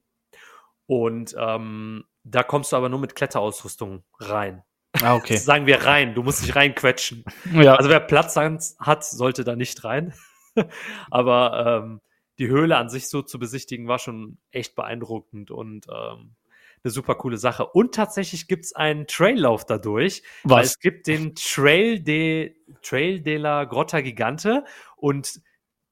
Und 0.91 1.37
ähm, 1.39 2.05
da 2.25 2.43
kommst 2.43 2.73
du 2.73 2.77
aber 2.77 2.89
nur 2.89 2.99
mit 2.99 3.15
Kletterausrüstung 3.15 4.03
rein. 4.19 4.65
Ah, 5.01 5.15
okay. 5.15 5.37
Sagen 5.37 5.67
wir 5.67 5.85
rein, 5.85 6.17
du 6.17 6.25
musst 6.25 6.43
dich 6.43 6.57
reinquetschen. 6.57 7.25
Ja. 7.53 7.77
Also 7.77 7.89
wer 7.91 8.01
Platz 8.01 8.35
hat, 8.35 9.05
sollte 9.05 9.45
da 9.45 9.55
nicht 9.55 9.85
rein. 9.85 10.13
Aber 11.13 11.85
ähm, 11.85 12.01
die 12.41 12.49
Höhle 12.49 12.77
an 12.77 12.89
sich 12.89 13.09
so 13.09 13.23
zu 13.23 13.39
besichtigen 13.39 13.87
war 13.87 14.01
schon 14.01 14.39
echt 14.51 14.75
beeindruckend 14.75 15.53
und 15.53 15.87
ähm, 15.87 16.35
eine 16.83 16.91
super 16.91 17.15
coole 17.15 17.37
Sache. 17.37 17.67
Und 17.67 17.95
tatsächlich 17.95 18.49
gibt's 18.49 18.75
einen 18.75 19.07
Traillauf 19.07 19.65
dadurch. 19.65 20.25
Weil 20.43 20.63
was? 20.63 20.71
es 20.73 20.79
gibt 20.81 21.07
den 21.07 21.37
Trail 21.37 22.01
de, 22.01 22.57
Trail 22.83 23.21
de 23.21 23.37
la 23.37 23.63
Grotta 23.63 24.01
Gigante 24.01 24.65
und 24.97 25.41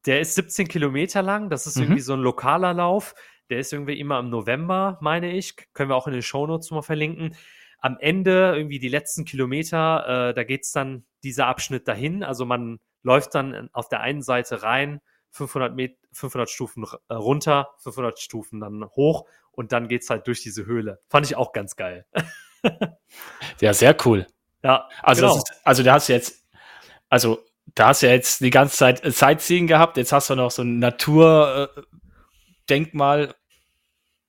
der 0.07 0.19
ist 0.19 0.35
17 0.35 0.67
Kilometer 0.67 1.23
lang. 1.23 1.51
Das 1.51 1.69
ist 1.69 1.77
Mhm. 1.77 1.83
irgendwie 1.85 2.01
so 2.01 2.15
ein 2.15 2.21
lokaler 2.21 2.75
Lauf. 2.75 3.15
Der 3.51 3.59
ist 3.59 3.73
irgendwie 3.73 3.99
immer 3.99 4.19
im 4.19 4.31
November, 4.31 4.99
meine 5.01 5.33
ich. 5.33 5.57
Können 5.73 5.91
wir 5.91 5.97
auch 5.97 6.07
in 6.07 6.13
den 6.13 6.23
Shownotes 6.23 6.71
mal 6.71 6.83
verlinken. 6.83 7.35
Am 7.81 7.97
Ende, 8.01 8.55
irgendwie 8.57 8.79
die 8.79 8.89
letzten 8.89 9.25
Kilometer, 9.25 10.31
äh, 10.31 10.35
da 10.35 10.45
geht's 10.45 10.73
dann 10.73 11.05
dieser 11.23 11.47
Abschnitt 11.47 11.89
dahin. 11.89 12.25
Also 12.25 12.45
man 12.45 12.81
läuft 13.03 13.35
dann 13.35 13.71
auf 13.73 13.89
der 13.89 14.01
einen 14.01 14.23
Seite 14.23 14.63
rein, 14.63 15.01
500, 15.31 15.75
Met 15.75 15.97
500 16.13 16.51
Stufen 16.51 16.85
äh, 17.09 17.15
runter, 17.15 17.71
500 17.79 18.19
Stufen 18.19 18.61
dann 18.61 18.85
hoch 18.91 19.27
und 19.53 19.73
dann 19.73 19.89
geht's 19.89 20.11
halt 20.11 20.27
durch 20.27 20.43
diese 20.43 20.67
Höhle. 20.67 21.01
Fand 21.09 21.27
ich 21.27 21.37
auch 21.37 21.53
ganz 21.53 21.77
geil. 21.77 22.07
Ja, 23.61 23.73
sehr 23.73 23.97
cool. 24.05 24.27
Ja, 24.63 24.89
Also, 25.03 25.23
genau. 25.23 25.35
das 25.35 25.51
ist, 25.51 25.61
also 25.65 25.83
da 25.83 25.95
hast 25.95 26.09
du 26.09 26.13
jetzt, 26.13 26.47
also 27.09 27.39
da 27.75 27.89
hast 27.89 28.03
du 28.03 28.07
ja 28.07 28.13
jetzt 28.13 28.41
die 28.41 28.51
ganze 28.51 28.77
Zeit 28.77 29.05
äh, 29.05 29.11
Sightseeing 29.11 29.67
gehabt, 29.67 29.97
jetzt 29.97 30.13
hast 30.13 30.31
du 30.31 30.35
noch 30.35 30.51
so 30.51 30.63
ein 30.63 30.79
Naturdenkmal. 30.79 33.35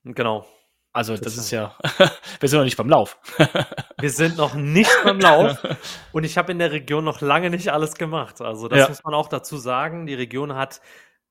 Genau. 0.03 0.45
Also 0.91 1.13
das 1.13 1.21
Das 1.21 1.37
ist 1.37 1.51
ja, 1.51 1.77
wir 2.39 2.49
sind 2.49 2.57
noch 2.59 2.65
nicht 2.65 2.77
beim 2.77 2.89
Lauf. 2.89 3.19
Wir 3.99 4.09
sind 4.09 4.37
noch 4.37 4.55
nicht 4.55 4.89
beim 5.03 5.19
Lauf 5.19 5.57
und 6.13 6.23
ich 6.23 6.37
habe 6.37 6.53
in 6.53 6.59
der 6.59 6.71
Region 6.71 7.03
noch 7.03 7.19
lange 7.19 7.49
nicht 7.49 7.67
alles 7.73 7.95
gemacht. 7.95 8.39
Also 8.41 8.69
das 8.69 8.79
Ja. 8.79 8.87
muss 8.87 9.03
man 9.03 9.13
auch 9.13 9.27
dazu 9.27 9.57
sagen. 9.57 10.05
Die 10.05 10.13
Region 10.13 10.55
hat 10.55 10.79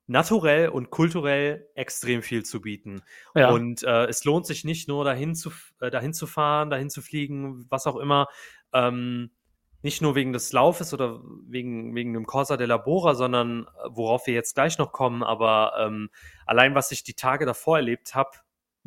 naturell 0.05 0.69
und 0.69 0.91
kulturell 0.91 1.67
extrem 1.75 2.21
viel 2.21 2.43
zu 2.43 2.61
bieten. 2.61 3.01
Ja. 3.35 3.49
Und 3.49 3.83
äh, 3.83 4.05
es 4.05 4.23
lohnt 4.23 4.45
sich 4.45 4.65
nicht 4.65 4.87
nur 4.87 5.03
dahin 5.03 5.33
zu, 5.35 5.51
äh, 5.81 5.89
dahin 5.89 6.13
zu 6.13 6.27
fahren, 6.27 6.69
dahin 6.69 6.89
zu 6.91 7.01
fliegen, 7.01 7.65
was 7.69 7.87
auch 7.87 7.95
immer. 7.97 8.27
Ähm, 8.71 9.31
nicht 9.81 10.01
nur 10.01 10.13
wegen 10.15 10.31
des 10.33 10.51
Laufes 10.51 10.93
oder 10.93 11.21
wegen, 11.47 11.95
wegen 11.95 12.13
dem 12.13 12.25
Corsa 12.25 12.55
della 12.57 12.77
Bora, 12.77 13.15
sondern 13.15 13.63
äh, 13.63 13.89
worauf 13.89 14.27
wir 14.27 14.33
jetzt 14.35 14.53
gleich 14.55 14.77
noch 14.77 14.91
kommen. 14.91 15.23
Aber 15.23 15.73
ähm, 15.79 16.09
allein, 16.45 16.75
was 16.75 16.91
ich 16.91 17.03
die 17.03 17.13
Tage 17.15 17.45
davor 17.45 17.77
erlebt 17.77 18.13
habe, 18.13 18.29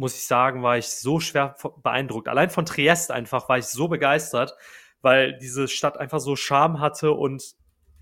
muss 0.02 0.16
ich 0.16 0.26
sagen, 0.26 0.64
war 0.64 0.76
ich 0.76 0.88
so 0.88 1.20
schwer 1.20 1.54
beeindruckt. 1.80 2.26
Allein 2.26 2.50
von 2.50 2.66
Triest 2.66 3.12
einfach 3.12 3.48
war 3.48 3.58
ich 3.58 3.66
so 3.66 3.86
begeistert, 3.86 4.56
weil 5.00 5.38
diese 5.38 5.68
Stadt 5.68 5.96
einfach 5.96 6.18
so 6.18 6.34
Charme 6.34 6.80
hatte 6.80 7.12
und 7.12 7.54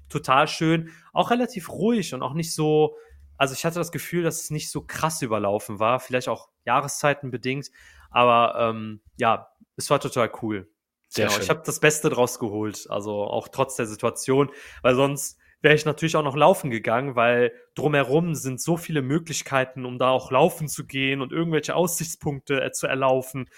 total 0.09 0.49
schön, 0.49 0.91
auch 1.13 1.31
relativ 1.31 1.69
ruhig 1.69 2.15
und 2.15 2.23
auch 2.23 2.33
nicht 2.33 2.55
so, 2.55 2.97
also 3.37 3.53
ich 3.53 3.67
hatte 3.67 3.79
das 3.79 3.93
Gefühl, 3.93 4.23
dass 4.23 4.41
es 4.41 4.51
nicht 4.51 4.71
so 4.71 4.81
krass 4.81 5.21
überlaufen 5.21 5.79
war, 5.79 6.01
vielleicht 6.01 6.29
auch 6.29 6.49
Jahreszeiten 6.65 7.31
bedingt, 7.31 7.69
aber 8.11 8.55
ähm, 8.59 9.03
ja, 9.19 9.51
es 9.77 9.91
war 9.91 10.01
total 10.01 10.33
cool. 10.41 10.73
Sehr 11.09 11.27
genau, 11.27 11.35
schön. 11.35 11.45
ich 11.45 11.51
habe 11.51 11.63
das 11.67 11.81
Beste 11.81 12.09
draus 12.09 12.39
geholt, 12.39 12.87
also 12.89 13.25
auch 13.25 13.49
trotz 13.49 13.77
der 13.77 13.87
Situation, 13.87 14.51
weil 14.81 14.95
sonst 14.95 15.39
wäre 15.61 15.75
ich 15.75 15.85
natürlich 15.85 16.17
auch 16.17 16.23
noch 16.23 16.37
laufen 16.37 16.71
gegangen, 16.71 17.17
weil 17.17 17.53
drumherum 17.75 18.35
sind 18.35 18.61
so 18.61 18.77
viele 18.77 19.03
Möglichkeiten, 19.03 19.85
um 19.85 19.99
da 19.99 20.11
auch 20.11 20.31
laufen 20.31 20.69
zu 20.69 20.87
gehen 20.87 21.21
und 21.21 21.33
irgendwelche 21.33 21.75
Aussichtspunkte 21.75 22.63
äh, 22.63 22.73
zu 22.73 22.87
erlaufen. 22.87 23.49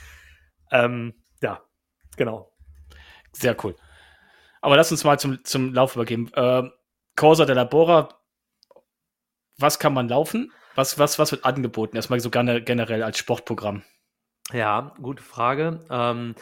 Ähm, 0.70 1.14
ja, 1.40 1.62
genau. 2.16 2.52
Sehr 3.32 3.56
cool. 3.64 3.76
Aber 4.60 4.76
lass 4.76 4.92
uns 4.92 5.04
mal 5.04 5.18
zum, 5.18 5.44
zum 5.44 5.74
Lauf 5.74 5.94
übergeben. 5.94 6.30
Ähm, 6.34 6.72
Corsa 7.16 7.44
della 7.44 7.64
Bora, 7.64 8.08
was 9.58 9.78
kann 9.78 9.94
man 9.94 10.08
laufen? 10.08 10.52
Was, 10.74 10.98
was, 10.98 11.18
was 11.18 11.32
wird 11.32 11.44
angeboten? 11.44 11.96
Erstmal 11.96 12.20
so 12.20 12.30
gerne, 12.30 12.62
generell 12.62 13.02
als 13.02 13.18
Sportprogramm. 13.18 13.82
Ja, 14.52 14.94
gute 15.00 15.22
Frage. 15.22 15.80
Ähm, 15.90 16.34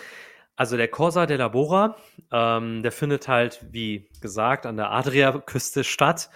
also 0.60 0.76
der 0.76 0.88
Corsa 0.88 1.24
della 1.24 1.48
Bora, 1.48 1.96
ähm, 2.30 2.82
der 2.82 2.92
findet 2.92 3.28
halt, 3.28 3.64
wie 3.70 4.10
gesagt, 4.20 4.66
an 4.66 4.76
der 4.76 4.92
Adriaküste 4.92 5.84
statt. 5.84 6.28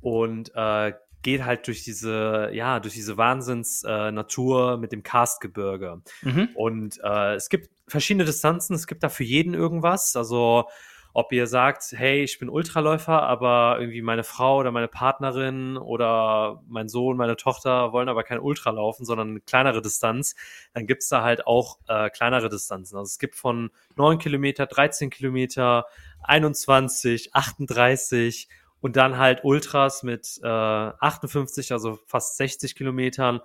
Und 0.00 0.52
äh, 0.54 0.92
geht 1.22 1.44
halt 1.44 1.66
durch 1.66 1.82
diese, 1.82 2.50
ja, 2.52 2.78
durch 2.78 2.94
diese 2.94 3.16
Wahnsinns-Natur 3.16 4.74
äh, 4.74 4.76
mit 4.76 4.92
dem 4.92 5.02
Karstgebirge. 5.02 6.00
Mhm. 6.22 6.50
Und 6.54 7.00
äh, 7.02 7.34
es 7.34 7.48
gibt 7.48 7.70
verschiedene 7.88 8.24
Distanzen, 8.24 8.76
es 8.76 8.86
gibt 8.86 9.02
da 9.02 9.08
für 9.08 9.24
jeden 9.24 9.52
irgendwas. 9.52 10.14
Also 10.14 10.68
ob 11.14 11.32
ihr 11.32 11.46
sagt, 11.46 11.92
hey, 11.92 12.22
ich 12.22 12.38
bin 12.38 12.48
Ultraläufer, 12.48 13.22
aber 13.22 13.76
irgendwie 13.78 14.00
meine 14.00 14.24
Frau 14.24 14.58
oder 14.58 14.70
meine 14.70 14.88
Partnerin 14.88 15.76
oder 15.76 16.62
mein 16.68 16.88
Sohn, 16.88 17.16
meine 17.16 17.36
Tochter 17.36 17.92
wollen 17.92 18.08
aber 18.08 18.22
kein 18.24 18.40
Ultra 18.40 18.70
laufen, 18.70 19.04
sondern 19.04 19.30
eine 19.30 19.40
kleinere 19.40 19.82
Distanz, 19.82 20.34
dann 20.72 20.86
gibt's 20.86 21.08
da 21.08 21.22
halt 21.22 21.46
auch 21.46 21.78
äh, 21.86 22.08
kleinere 22.08 22.48
Distanzen. 22.48 22.96
Also 22.96 23.08
es 23.08 23.18
gibt 23.18 23.34
von 23.34 23.70
9 23.96 24.18
Kilometer, 24.18 24.66
13 24.66 25.10
Kilometer, 25.10 25.84
21, 26.22 27.34
38 27.34 28.48
und 28.80 28.96
dann 28.96 29.18
halt 29.18 29.44
Ultras 29.44 30.02
mit 30.02 30.40
äh, 30.42 30.46
58, 30.46 31.72
also 31.72 31.98
fast 32.06 32.38
60 32.38 32.74
Kilometern, 32.74 33.40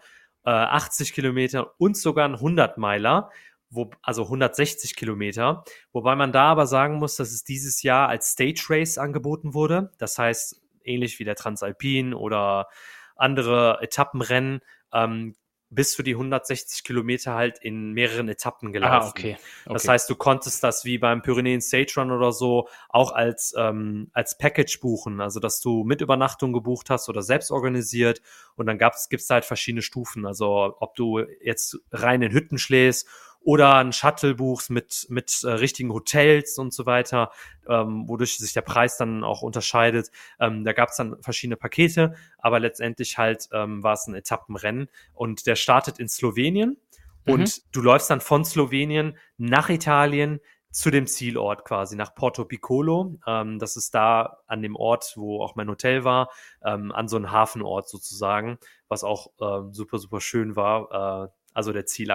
äh, 0.45 0.49
80 0.49 1.13
Kilometern 1.13 1.65
und 1.77 1.97
sogar 1.97 2.27
ein 2.27 2.35
100 2.35 2.77
Meiler 2.77 3.29
wo, 3.69 3.89
also 4.01 4.23
160 4.23 4.95
Kilometer, 4.95 5.63
wobei 5.91 6.15
man 6.15 6.31
da 6.31 6.51
aber 6.51 6.67
sagen 6.67 6.95
muss, 6.95 7.15
dass 7.15 7.31
es 7.31 7.43
dieses 7.43 7.83
Jahr 7.83 8.09
als 8.09 8.31
Stage 8.31 8.65
Race 8.69 8.97
angeboten 8.97 9.53
wurde. 9.53 9.91
Das 9.97 10.17
heißt, 10.17 10.61
ähnlich 10.83 11.19
wie 11.19 11.25
der 11.25 11.35
Transalpin 11.35 12.13
oder 12.13 12.67
andere 13.15 13.79
Etappenrennen, 13.81 14.61
ähm, 14.93 15.35
bis 15.69 15.93
zu 15.93 16.03
die 16.03 16.13
160 16.13 16.83
Kilometer 16.83 17.33
halt 17.33 17.59
in 17.59 17.91
mehreren 17.91 18.29
Etappen 18.29 18.71
gelaufen. 18.71 19.07
Ah, 19.07 19.09
okay. 19.09 19.37
okay. 19.65 19.73
Das 19.73 19.87
heißt, 19.87 20.09
du 20.09 20.15
konntest 20.15 20.63
das 20.63 20.85
wie 20.85 20.97
beim 20.97 21.21
Pyrenäen 21.21 21.59
Stage 21.59 21.93
Run 21.97 22.11
oder 22.11 22.31
so 22.31 22.69
auch 22.87 23.11
als, 23.11 23.53
ähm, 23.57 24.09
als 24.13 24.37
Package 24.37 24.79
buchen, 24.79 25.19
also 25.19 25.39
dass 25.41 25.59
du 25.59 25.83
mit 25.83 25.99
Übernachtung 25.99 26.53
gebucht 26.53 26.89
hast 26.89 27.09
oder 27.09 27.21
selbst 27.21 27.51
organisiert 27.51 28.21
und 28.55 28.67
dann 28.67 28.77
gab's, 28.77 29.09
gibt's 29.09 29.29
halt 29.29 29.43
verschiedene 29.43 29.81
Stufen, 29.81 30.25
also 30.25 30.75
ob 30.79 30.95
du 30.95 31.19
jetzt 31.41 31.77
rein 31.91 32.21
in 32.21 32.31
Hütten 32.31 32.57
schläfst 32.57 33.07
oder 33.41 33.75
ein 33.75 33.93
Shuttle 33.93 34.35
buchst 34.35 34.69
mit, 34.69 35.07
mit 35.09 35.43
äh, 35.43 35.49
richtigen 35.49 35.91
Hotels 35.93 36.57
und 36.57 36.73
so 36.73 36.85
weiter, 36.85 37.31
ähm, 37.67 38.07
wodurch 38.07 38.37
sich 38.37 38.53
der 38.53 38.61
Preis 38.61 38.97
dann 38.97 39.23
auch 39.23 39.41
unterscheidet. 39.41 40.11
Ähm, 40.39 40.63
da 40.63 40.73
gab 40.73 40.89
es 40.89 40.97
dann 40.97 41.21
verschiedene 41.21 41.57
Pakete, 41.57 42.15
aber 42.37 42.59
letztendlich 42.59 43.17
halt 43.17 43.47
ähm, 43.53 43.83
war 43.83 43.93
es 43.93 44.07
ein 44.07 44.15
Etappenrennen 44.15 44.89
und 45.13 45.47
der 45.47 45.55
startet 45.55 45.99
in 45.99 46.09
Slowenien 46.09 46.77
mhm. 47.25 47.33
und 47.33 47.75
du 47.75 47.81
läufst 47.81 48.09
dann 48.09 48.21
von 48.21 48.43
Slowenien 48.43 49.17
nach 49.37 49.69
Italien 49.69 50.39
zu 50.77 50.91
dem 50.91 51.07
Zielort 51.07 51.65
quasi, 51.65 51.95
nach 51.95 52.13
Porto 52.13 52.45
Piccolo. 52.45 53.15
Ähm, 53.25 53.57
das 53.59 53.77
ist 53.77 53.95
da 53.95 54.41
an 54.45 54.61
dem 54.61 54.75
Ort, 54.75 55.13
wo 55.15 55.41
auch 55.41 55.55
mein 55.55 55.69
Hotel 55.69 56.03
war, 56.03 56.29
ähm, 56.63 56.91
an 56.91 57.07
so 57.07 57.15
einem 57.15 57.31
Hafenort 57.31 57.89
sozusagen, 57.89 58.59
was 58.87 59.03
auch 59.03 59.31
ähm, 59.41 59.73
super, 59.73 59.97
super 59.97 60.21
schön 60.21 60.55
war. 60.55 61.25
Äh, 61.25 61.29
also 61.53 61.73
der 61.73 61.87
Ziel, 61.87 62.11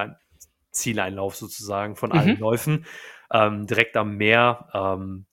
Zieleinlauf 0.72 1.36
sozusagen 1.36 1.96
von 1.96 2.12
allen 2.12 2.34
mhm. 2.34 2.40
Läufen. 2.40 2.86
Ähm, 3.32 3.66
direkt 3.66 3.96
am 3.96 4.16
Meer. 4.16 4.68
Ähm, 4.74 5.26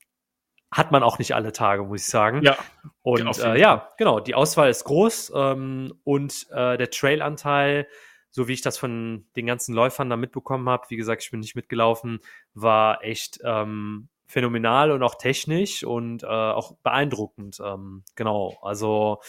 hat 0.71 0.91
man 0.91 1.01
auch 1.01 1.17
nicht 1.17 1.33
alle 1.33 1.51
Tage, 1.51 1.83
muss 1.83 2.01
ich 2.01 2.07
sagen. 2.07 2.43
Ja. 2.43 2.57
Und 3.01 3.39
äh, 3.39 3.59
ja, 3.59 3.89
genau, 3.97 4.19
die 4.19 4.35
Auswahl 4.35 4.69
ist 4.69 4.83
groß 4.83 5.31
ähm, 5.35 5.93
und 6.03 6.47
äh, 6.51 6.77
der 6.77 6.91
Trailanteil, 6.91 7.87
so 8.29 8.47
wie 8.47 8.53
ich 8.53 8.61
das 8.61 8.77
von 8.77 9.25
den 9.35 9.47
ganzen 9.47 9.73
Läufern 9.73 10.09
da 10.09 10.15
mitbekommen 10.15 10.69
habe, 10.69 10.85
wie 10.89 10.95
gesagt, 10.95 11.23
ich 11.23 11.31
bin 11.31 11.39
nicht 11.39 11.55
mitgelaufen, 11.55 12.19
war 12.53 13.03
echt 13.03 13.39
ähm, 13.43 14.09
phänomenal 14.27 14.91
und 14.91 15.01
auch 15.01 15.15
technisch 15.15 15.83
und 15.83 16.21
äh, 16.21 16.27
auch 16.27 16.77
beeindruckend. 16.83 17.59
Ähm, 17.65 18.03
genau, 18.15 18.59
also 18.61 19.21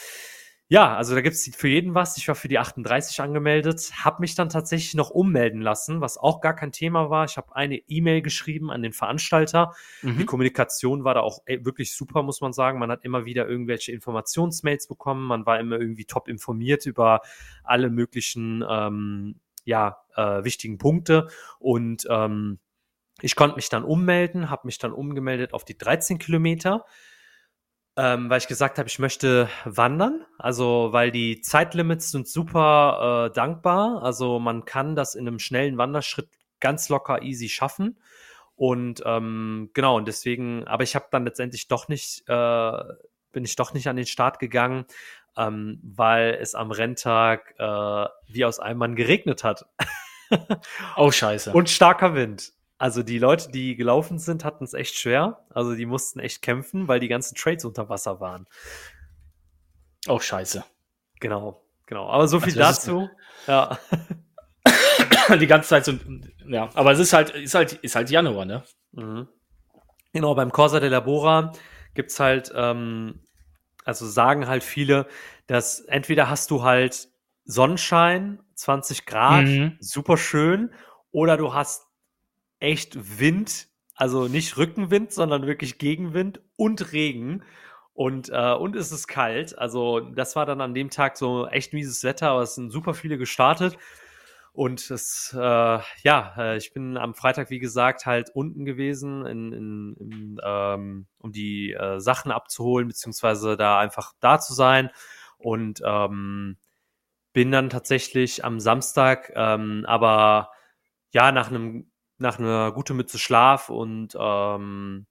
ja, 0.73 0.97
also 0.97 1.17
da 1.17 1.21
gibt's 1.21 1.51
für 1.57 1.67
jeden 1.67 1.97
was. 1.97 2.17
Ich 2.17 2.29
war 2.29 2.37
für 2.37 2.47
die 2.47 2.61
38 2.61 3.21
angemeldet, 3.21 3.91
habe 4.05 4.21
mich 4.21 4.37
dann 4.37 4.49
tatsächlich 4.49 4.95
noch 4.95 5.11
ummelden 5.11 5.61
lassen, 5.61 6.01
was 6.01 6.17
auch 6.17 6.41
gar 6.41 6.55
kein 6.55 6.71
Thema 6.71 7.11
war. 7.11 7.25
Ich 7.25 7.37
habe 7.37 7.57
eine 7.57 7.79
E-Mail 7.89 8.23
geschrieben 8.23 8.71
an 8.71 8.81
den 8.81 8.93
Veranstalter. 8.93 9.75
Mhm. 10.03 10.19
Die 10.19 10.27
Kommunikation 10.27 11.03
war 11.03 11.15
da 11.15 11.23
auch 11.23 11.41
wirklich 11.45 11.93
super, 11.97 12.23
muss 12.23 12.41
man 12.41 12.53
sagen. 12.53 12.79
Man 12.79 12.89
hat 12.93 13.05
immer 13.05 13.25
wieder 13.25 13.49
irgendwelche 13.49 13.91
Informationsmails 13.91 14.87
bekommen. 14.87 15.27
Man 15.27 15.45
war 15.45 15.59
immer 15.59 15.77
irgendwie 15.77 16.05
top 16.05 16.29
informiert 16.29 16.87
über 16.87 17.23
alle 17.65 17.91
möglichen 17.91 18.65
ähm, 18.71 19.41
ja, 19.65 20.05
äh, 20.15 20.45
wichtigen 20.45 20.79
Punkte. 20.79 21.27
Und 21.59 22.07
ähm, 22.09 22.61
ich 23.21 23.35
konnte 23.35 23.57
mich 23.57 23.71
dann 23.71 23.83
ummelden, 23.83 24.51
habe 24.51 24.69
mich 24.69 24.79
dann 24.79 24.93
umgemeldet 24.93 25.53
auf 25.53 25.65
die 25.65 25.77
13 25.77 26.19
Kilometer 26.19 26.85
ähm, 28.01 28.31
weil 28.31 28.39
ich 28.39 28.49
gesagt 28.49 28.79
habe, 28.79 28.89
ich 28.89 28.99
möchte 28.99 29.51
wandern. 29.67 30.25
Also, 30.39 30.89
weil 30.93 31.11
die 31.11 31.43
Zeitlimits 31.43 32.11
sind 32.11 32.27
super 32.27 33.29
äh, 33.29 33.35
dankbar. 33.35 34.03
Also, 34.03 34.39
man 34.39 34.65
kann 34.65 34.97
das 34.97 35.15
in 35.15 35.29
einem 35.29 35.39
schnellen 35.39 35.77
Wanderschritt 35.77 36.31
ganz 36.61 36.89
locker 36.89 37.21
easy 37.21 37.51
schaffen. 37.51 38.01
Und 38.57 39.03
ähm, 39.05 39.71
genau, 39.75 39.99
und 39.99 40.09
deswegen, 40.09 40.67
aber 40.67 40.83
ich 40.83 40.95
habe 40.95 41.09
dann 41.11 41.27
letztendlich 41.27 41.69
doch 41.69 41.89
nicht, 41.89 42.25
äh, 42.27 42.73
bin 43.33 43.45
ich 43.45 43.57
doch 43.57 43.75
nicht 43.75 43.87
an 43.87 43.97
den 43.97 44.07
Start 44.07 44.39
gegangen, 44.39 44.87
ähm, 45.37 45.79
weil 45.83 46.39
es 46.41 46.55
am 46.55 46.71
Renntag 46.71 47.55
äh, 47.59 48.07
wie 48.29 48.47
aus 48.47 48.61
einem 48.61 48.79
Mann 48.79 48.97
geregnet 48.97 49.45
hat. 49.45 49.67
oh, 50.97 51.11
scheiße. 51.11 51.53
Und 51.53 51.69
starker 51.69 52.15
Wind. 52.15 52.55
Also 52.81 53.03
die 53.03 53.19
Leute, 53.19 53.51
die 53.51 53.77
gelaufen 53.77 54.19
sind, 54.19 54.43
hatten 54.43 54.65
es 54.65 54.73
echt 54.73 54.97
schwer. 54.97 55.45
Also 55.51 55.75
die 55.75 55.85
mussten 55.85 56.19
echt 56.19 56.41
kämpfen, 56.41 56.89
weil 56.89 56.99
die 56.99 57.09
ganzen 57.09 57.35
Trades 57.35 57.67
unter 57.67 57.91
Wasser 57.91 58.21
waren. 58.21 58.47
Oh, 60.09 60.19
scheiße. 60.19 60.65
Genau, 61.21 61.63
genau. 61.87 62.09
Aber 62.09 62.27
so 62.27 62.41
viel 62.41 62.59
also 62.63 62.81
dazu. 62.81 63.11
Ja. 63.47 63.79
die 65.39 65.47
ganze 65.47 65.69
Zeit 65.69 65.85
so, 65.85 65.93
ja. 66.47 66.71
Aber 66.73 66.93
es 66.93 66.99
ist 67.01 67.13
halt, 67.13 67.29
ist 67.29 67.55
halt, 67.55 67.75
ist 67.75 67.97
halt 67.97 68.09
Januar, 68.09 68.47
ne? 68.47 68.65
Mhm. 68.93 69.29
Genau, 70.15 70.35
beim 70.35 70.51
Corsa 70.51 70.81
de 70.81 70.89
la 70.89 71.01
Bora 71.01 71.53
gibt's 71.93 72.19
halt, 72.19 72.51
ähm, 72.55 73.21
also 73.85 74.07
sagen 74.07 74.49
halt 74.49 74.65
viele, 74.65 75.07
dass 75.47 75.81
entweder 75.81 76.31
hast 76.31 76.51
du 76.51 76.63
halt 76.63 77.11
Sonnenschein, 77.45 78.41
20 78.55 79.05
Grad, 79.05 79.45
mhm. 79.45 79.77
super 79.81 80.17
schön, 80.17 80.73
oder 81.11 81.37
du 81.37 81.53
hast 81.53 81.90
echt 82.61 83.19
Wind, 83.19 83.69
also 83.97 84.29
nicht 84.29 84.57
Rückenwind, 84.57 85.13
sondern 85.13 85.47
wirklich 85.47 85.79
Gegenwind 85.79 86.41
und 86.57 86.93
Regen. 86.93 87.43
Und, 87.93 88.31
äh, 88.31 88.55
und 88.55 88.77
es 88.77 88.93
ist 88.93 89.09
kalt. 89.09 89.59
Also, 89.59 90.01
das 90.01 90.37
war 90.37 90.47
dann 90.47 90.61
an 90.61 90.75
dem 90.75 90.91
Tag 90.91 91.19
so 91.19 91.47
echt 91.49 91.73
mieses 91.75 92.03
Wetter, 92.05 92.31
aber 92.31 92.43
es 92.43 92.55
sind 92.55 92.71
super 92.71 92.95
viele 92.95 93.19
gestartet. 93.19 93.77
Und 94.53 94.91
es, 94.91 95.33
äh, 95.37 95.79
ja, 96.03 96.35
äh, 96.37 96.57
ich 96.57 96.73
bin 96.73 96.97
am 96.97 97.15
Freitag, 97.15 97.51
wie 97.51 97.61
gesagt, 97.61 98.07
halt 98.07 98.31
unten 98.35 98.65
gewesen, 98.65 99.25
in, 99.27 99.53
in, 99.53 99.97
in, 99.99 100.41
ähm, 100.43 101.07
um 101.19 101.33
die 101.33 101.73
äh, 101.73 102.01
Sachen 102.01 102.33
abzuholen, 102.33 102.89
beziehungsweise 102.89 103.57
da 103.57 103.79
einfach 103.79 104.13
da 104.21 104.41
zu 104.41 104.55
sein. 104.55 104.91
Und 105.39 105.83
ähm, 105.85 106.57
bin 107.33 107.53
dann 107.53 107.71
tatsächlich 107.71 108.45
am 108.45 108.61
Samstag, 108.61 109.33
ähm, 109.37 109.85
aber 109.87 110.51
ja, 111.13 111.33
nach 111.33 111.49
einem 111.49 111.90
nach 112.21 112.39
einer 112.39 112.71
guten 112.73 112.97
Mütze 112.97 113.19
Schlaf 113.19 113.71
und 113.71 114.17
ähm, 114.19 115.07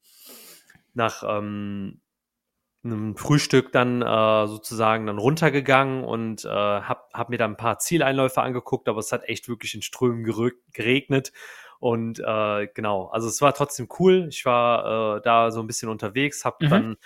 nach 0.93 1.23
ähm, 1.27 2.01
einem 2.83 3.17
Frühstück 3.17 3.71
dann 3.71 4.01
äh, 4.01 4.47
sozusagen 4.47 5.07
dann 5.07 5.17
runtergegangen 5.17 6.03
und 6.03 6.45
äh, 6.45 6.49
hab, 6.49 7.11
hab 7.13 7.29
mir 7.29 7.37
dann 7.37 7.51
ein 7.51 7.57
paar 7.57 7.79
Zieleinläufe 7.79 8.41
angeguckt, 8.41 8.87
aber 8.87 8.99
es 8.99 9.11
hat 9.11 9.27
echt 9.27 9.49
wirklich 9.49 9.73
in 9.75 9.81
Strömen 9.81 10.23
geregnet. 10.71 11.33
Und 11.79 12.19
äh, 12.19 12.67
genau, 12.73 13.07
also 13.07 13.27
es 13.27 13.41
war 13.41 13.53
trotzdem 13.53 13.89
cool. 13.99 14.27
Ich 14.29 14.45
war 14.45 15.17
äh, 15.17 15.21
da 15.21 15.51
so 15.51 15.61
ein 15.61 15.67
bisschen 15.67 15.89
unterwegs, 15.89 16.45
habe 16.45 16.65
mhm. 16.65 16.69
dann 16.69 16.97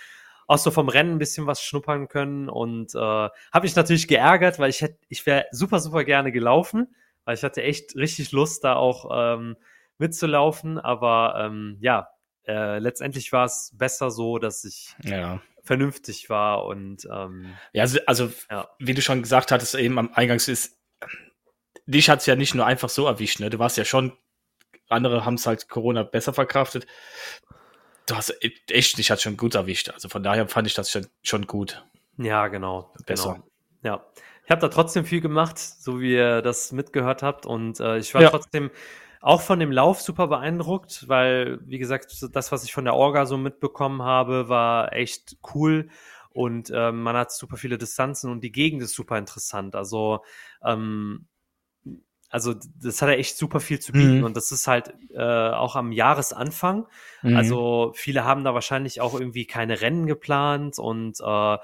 auch 0.46 0.58
so 0.58 0.70
vom 0.70 0.88
Rennen 0.90 1.12
ein 1.12 1.18
bisschen 1.18 1.46
was 1.46 1.62
schnuppern 1.62 2.08
können 2.08 2.50
und 2.50 2.94
äh, 2.94 2.98
habe 2.98 3.62
mich 3.62 3.74
natürlich 3.74 4.06
geärgert, 4.06 4.58
weil 4.58 4.68
ich 4.68 4.82
hätte, 4.82 4.98
ich 5.08 5.24
wäre 5.24 5.46
super, 5.50 5.80
super 5.80 6.04
gerne 6.04 6.30
gelaufen, 6.30 6.94
weil 7.24 7.36
ich 7.36 7.42
hatte 7.42 7.62
echt 7.62 7.96
richtig 7.96 8.32
Lust, 8.32 8.64
da 8.64 8.74
auch 8.76 9.08
ähm, 9.10 9.56
mitzulaufen. 9.98 10.78
Aber 10.78 11.34
ähm, 11.38 11.78
ja, 11.80 12.08
äh, 12.46 12.78
letztendlich 12.78 13.32
war 13.32 13.46
es 13.46 13.72
besser 13.74 14.10
so, 14.10 14.38
dass 14.38 14.64
ich 14.64 14.94
ja. 15.02 15.40
vernünftig 15.62 16.28
war 16.28 16.66
und 16.66 17.06
ähm, 17.10 17.54
ja, 17.72 17.82
also, 17.82 17.98
also 18.06 18.30
ja. 18.50 18.68
wie 18.78 18.94
du 18.94 19.02
schon 19.02 19.22
gesagt 19.22 19.50
hattest, 19.50 19.74
eben 19.74 19.98
am 19.98 20.12
Eingangs 20.12 20.48
ist, 20.48 20.78
dich 21.86 22.10
hat 22.10 22.20
es 22.20 22.26
ja 22.26 22.36
nicht 22.36 22.54
nur 22.54 22.66
einfach 22.66 22.88
so 22.88 23.06
erwischt, 23.06 23.40
ne? 23.40 23.50
Du 23.50 23.58
warst 23.58 23.76
ja 23.76 23.84
schon, 23.84 24.16
andere 24.88 25.24
haben 25.24 25.34
es 25.34 25.46
halt 25.46 25.68
Corona 25.68 26.02
besser 26.02 26.32
verkraftet. 26.32 26.86
Du 28.06 28.16
hast 28.16 28.34
echt, 28.68 28.98
dich 28.98 29.10
hat 29.10 29.22
schon 29.22 29.36
gut 29.36 29.54
erwischt. 29.54 29.90
Also 29.90 30.08
von 30.08 30.22
daher 30.22 30.46
fand 30.48 30.66
ich 30.66 30.74
das 30.74 30.90
schon, 30.90 31.06
schon 31.22 31.46
gut. 31.46 31.84
Ja, 32.18 32.48
genau. 32.48 32.92
Besser. 33.06 33.34
Genau. 33.34 33.48
Ja. 33.82 34.06
Ich 34.44 34.50
habe 34.50 34.60
da 34.60 34.68
trotzdem 34.68 35.06
viel 35.06 35.22
gemacht, 35.22 35.58
so 35.58 36.00
wie 36.00 36.12
ihr 36.12 36.42
das 36.42 36.70
mitgehört 36.72 37.22
habt. 37.22 37.46
Und 37.46 37.80
äh, 37.80 37.96
ich 37.96 38.12
war 38.14 38.20
ja. 38.20 38.30
trotzdem 38.30 38.70
auch 39.24 39.40
von 39.40 39.58
dem 39.58 39.72
Lauf 39.72 40.02
super 40.02 40.26
beeindruckt, 40.26 41.08
weil, 41.08 41.58
wie 41.64 41.78
gesagt, 41.78 42.14
das, 42.32 42.52
was 42.52 42.62
ich 42.62 42.74
von 42.74 42.84
der 42.84 42.94
Orga 42.94 43.24
so 43.24 43.38
mitbekommen 43.38 44.02
habe, 44.02 44.50
war 44.50 44.92
echt 44.92 45.38
cool. 45.54 45.88
und 46.28 46.70
ähm, 46.74 47.02
man 47.02 47.16
hat 47.16 47.32
super 47.32 47.56
viele 47.56 47.78
Distanzen 47.78 48.30
und 48.30 48.42
die 48.42 48.52
Gegend 48.52 48.82
ist 48.82 48.94
super 48.94 49.16
interessant. 49.16 49.76
Also 49.76 50.20
ähm, 50.62 51.26
also 52.28 52.52
das 52.82 53.00
hat 53.00 53.08
ja 53.08 53.14
echt 53.14 53.38
super 53.38 53.60
viel 53.60 53.78
zu 53.78 53.92
bieten 53.92 54.18
mhm. 54.18 54.24
und 54.24 54.36
das 54.36 54.50
ist 54.52 54.66
halt 54.66 54.92
äh, 55.14 55.22
auch 55.22 55.76
am 55.76 55.92
Jahresanfang. 55.92 56.86
Mhm. 57.22 57.36
Also 57.36 57.92
viele 57.94 58.24
haben 58.24 58.44
da 58.44 58.52
wahrscheinlich 58.52 59.00
auch 59.00 59.14
irgendwie 59.18 59.46
keine 59.46 59.80
Rennen 59.80 60.06
geplant 60.06 60.78
und 60.78 61.18
äh, 61.20 61.58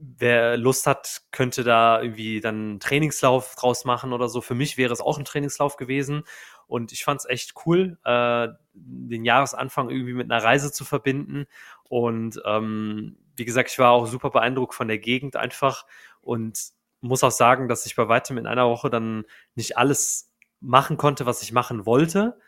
wer 0.00 0.56
Lust 0.56 0.86
hat, 0.86 1.22
könnte 1.30 1.62
da 1.62 2.00
irgendwie 2.00 2.40
dann 2.40 2.54
einen 2.54 2.80
Trainingslauf 2.80 3.54
draus 3.54 3.84
machen 3.84 4.12
oder 4.12 4.28
so. 4.28 4.40
Für 4.40 4.54
mich 4.54 4.78
wäre 4.78 4.92
es 4.92 5.00
auch 5.00 5.18
ein 5.18 5.24
Trainingslauf 5.24 5.76
gewesen. 5.76 6.24
Und 6.66 6.92
ich 6.92 7.04
fand 7.04 7.20
es 7.20 7.26
echt 7.26 7.54
cool, 7.66 7.98
äh, 8.04 8.48
den 8.72 9.24
Jahresanfang 9.24 9.90
irgendwie 9.90 10.14
mit 10.14 10.30
einer 10.30 10.42
Reise 10.42 10.72
zu 10.72 10.84
verbinden. 10.84 11.46
Und 11.88 12.40
ähm, 12.46 13.18
wie 13.36 13.44
gesagt, 13.44 13.70
ich 13.70 13.78
war 13.78 13.90
auch 13.90 14.06
super 14.06 14.30
beeindruckt 14.30 14.74
von 14.74 14.88
der 14.88 14.98
Gegend 14.98 15.36
einfach 15.36 15.84
und 16.20 16.58
muss 17.00 17.24
auch 17.24 17.30
sagen, 17.30 17.68
dass 17.68 17.86
ich 17.86 17.96
bei 17.96 18.08
weitem 18.08 18.38
in 18.38 18.46
einer 18.46 18.68
Woche 18.68 18.90
dann 18.90 19.24
nicht 19.54 19.76
alles 19.76 20.32
machen 20.60 20.96
konnte, 20.96 21.26
was 21.26 21.42
ich 21.42 21.52
machen 21.52 21.86
wollte, 21.86 22.38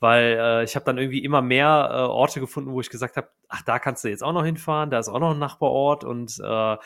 weil 0.00 0.38
äh, 0.40 0.64
ich 0.64 0.74
habe 0.74 0.84
dann 0.84 0.98
irgendwie 0.98 1.22
immer 1.22 1.42
mehr 1.42 1.88
äh, 1.92 1.96
Orte 1.96 2.40
gefunden, 2.40 2.72
wo 2.72 2.80
ich 2.80 2.90
gesagt 2.90 3.16
habe, 3.16 3.28
ach, 3.48 3.62
da 3.62 3.78
kannst 3.78 4.02
du 4.02 4.08
jetzt 4.08 4.24
auch 4.24 4.32
noch 4.32 4.44
hinfahren, 4.44 4.90
da 4.90 4.98
ist 4.98 5.08
auch 5.08 5.20
noch 5.20 5.32
ein 5.32 5.38
Nachbarort 5.38 6.04
und 6.04 6.38
äh, 6.40 6.76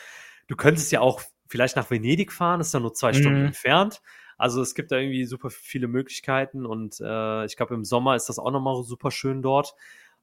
du 0.47 0.55
könntest 0.55 0.91
ja 0.91 0.99
auch 0.99 1.21
vielleicht 1.47 1.75
nach 1.75 1.89
Venedig 1.89 2.31
fahren, 2.31 2.61
ist 2.61 2.73
ja 2.73 2.79
nur 2.79 2.93
zwei 2.93 3.11
mhm. 3.11 3.15
Stunden 3.15 3.45
entfernt. 3.45 4.01
Also 4.37 4.61
es 4.61 4.75
gibt 4.75 4.91
da 4.91 4.97
irgendwie 4.97 5.25
super 5.25 5.49
viele 5.49 5.87
Möglichkeiten 5.87 6.65
und 6.65 6.99
äh, 6.99 7.45
ich 7.45 7.55
glaube 7.55 7.73
im 7.73 7.85
Sommer 7.85 8.15
ist 8.15 8.27
das 8.27 8.37
auch 8.37 8.51
nochmal 8.51 8.83
super 8.83 9.11
schön 9.11 9.41
dort. 9.41 9.75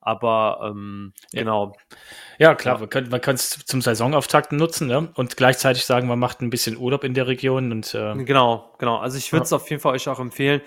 Aber 0.05 0.59
ähm, 0.64 1.12
genau. 1.32 1.76
Ja, 2.36 2.57
klar, 2.57 2.74
ja. 2.74 2.80
wir 2.80 2.88
können 2.88 3.12
wir 3.12 3.20
es 3.28 3.64
zum 3.64 3.80
Saisonauftakt 3.80 4.51
nutzen 4.51 4.88
ne? 4.88 5.09
und 5.14 5.36
gleichzeitig 5.36 5.84
sagen, 5.84 6.09
man 6.09 6.18
macht 6.18 6.43
ein 6.43 6.51
bisschen 6.51 6.76
Urlaub 6.76 7.05
in 7.05 7.14
der 7.14 7.28
Region. 7.28 7.70
und 7.70 7.95
äh, 7.95 8.16
Genau, 8.24 8.74
genau. 8.78 8.97
Also 8.99 9.16
ich 9.16 9.32
würde 9.32 9.45
es 9.45 9.51
ja. 9.51 9.57
auf 9.57 9.70
jeden 9.70 9.80
Fall 9.80 9.95
euch 9.95 10.09
auch 10.09 10.18
empfehlen, 10.18 10.61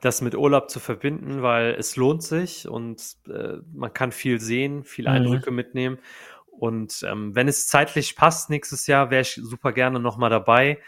das 0.00 0.22
mit 0.22 0.34
Urlaub 0.34 0.70
zu 0.70 0.80
verbinden, 0.80 1.42
weil 1.42 1.74
es 1.78 1.96
lohnt 1.96 2.22
sich 2.22 2.68
und 2.68 3.16
äh, 3.28 3.58
man 3.72 3.92
kann 3.92 4.12
viel 4.12 4.40
sehen, 4.40 4.84
viele 4.84 5.10
mhm. 5.10 5.16
Eindrücke 5.16 5.50
mitnehmen. 5.50 5.98
Und 6.46 7.04
ähm, 7.08 7.34
wenn 7.34 7.48
es 7.48 7.68
zeitlich 7.68 8.16
passt 8.16 8.50
nächstes 8.50 8.86
Jahr, 8.86 9.10
wäre 9.10 9.22
ich 9.22 9.40
super 9.42 9.72
gerne 9.72 10.00
nochmal 10.00 10.30
dabei. 10.30 10.78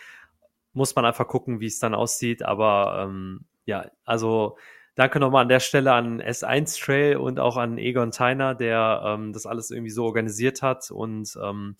Muss 0.73 0.95
man 0.95 1.05
einfach 1.05 1.29
gucken, 1.29 1.61
wie 1.61 1.67
es 1.67 1.79
dann 1.79 1.95
aussieht. 1.95 2.43
Aber 2.43 3.07
ähm, 3.07 3.45
ja, 3.65 3.91
also 4.05 4.57
Danke 4.95 5.21
nochmal 5.21 5.43
an 5.43 5.49
der 5.49 5.61
Stelle 5.61 5.93
an 5.93 6.21
S1 6.21 6.79
Trail 6.79 7.17
und 7.17 7.41
auch 7.41 7.57
an 7.57 7.79
Egon 7.79 8.11
Teiner, 8.11 8.55
der 8.55 9.03
ähm, 9.07 9.33
das 9.33 9.47
alles 9.47 9.71
irgendwie 9.71 9.91
so 9.91 10.05
organisiert 10.05 10.61
hat. 10.61 10.91
Und 10.91 11.39
ähm, 11.43 11.77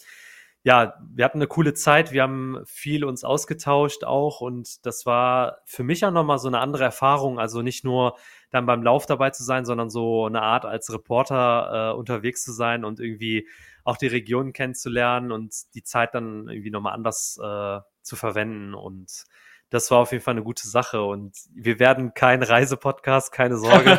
ja, 0.65 0.95
wir 1.13 1.25
hatten 1.25 1.39
eine 1.39 1.49
coole 1.49 1.75
Zeit. 1.75 2.13
Wir 2.13 2.23
haben 2.23 2.61
viel 2.67 3.05
uns 3.05 3.25
ausgetauscht 3.25 4.05
auch. 4.05 4.41
Und 4.41 4.87
das 4.87 5.07
war 5.07 5.59
für 5.65 5.83
mich 5.83 6.05
auch 6.05 6.13
nochmal 6.13 6.39
so 6.39 6.47
eine 6.47 6.61
andere 6.61 6.85
Erfahrung. 6.85 7.41
Also 7.41 7.63
nicht 7.63 7.85
nur 7.85 8.17
dann 8.51 8.67
beim 8.67 8.83
Lauf 8.83 9.07
dabei 9.07 9.31
zu 9.31 9.43
sein, 9.43 9.65
sondern 9.65 9.91
so 9.91 10.27
eine 10.27 10.43
Art 10.43 10.65
als 10.65 10.93
Reporter 10.93 11.91
äh, 11.93 11.99
unterwegs 11.99 12.45
zu 12.45 12.53
sein 12.53 12.85
und 12.85 13.01
irgendwie 13.01 13.49
auch 13.83 13.97
die 13.97 14.07
Region 14.07 14.53
kennenzulernen 14.53 15.33
und 15.33 15.53
die 15.75 15.83
Zeit 15.83 16.15
dann 16.15 16.49
irgendwie 16.49 16.71
nochmal 16.71 16.95
anders 16.95 17.41
äh, 17.43 17.81
zu 18.03 18.15
verwenden. 18.15 18.75
Und 18.75 19.25
das 19.71 19.91
war 19.91 19.99
auf 19.99 20.13
jeden 20.13 20.23
Fall 20.23 20.35
eine 20.35 20.45
gute 20.45 20.69
Sache. 20.69 21.03
Und 21.03 21.35
wir 21.55 21.81
werden 21.81 22.15
kein 22.15 22.41
Reisepodcast, 22.41 23.33
keine 23.33 23.57
Sorge. 23.57 23.99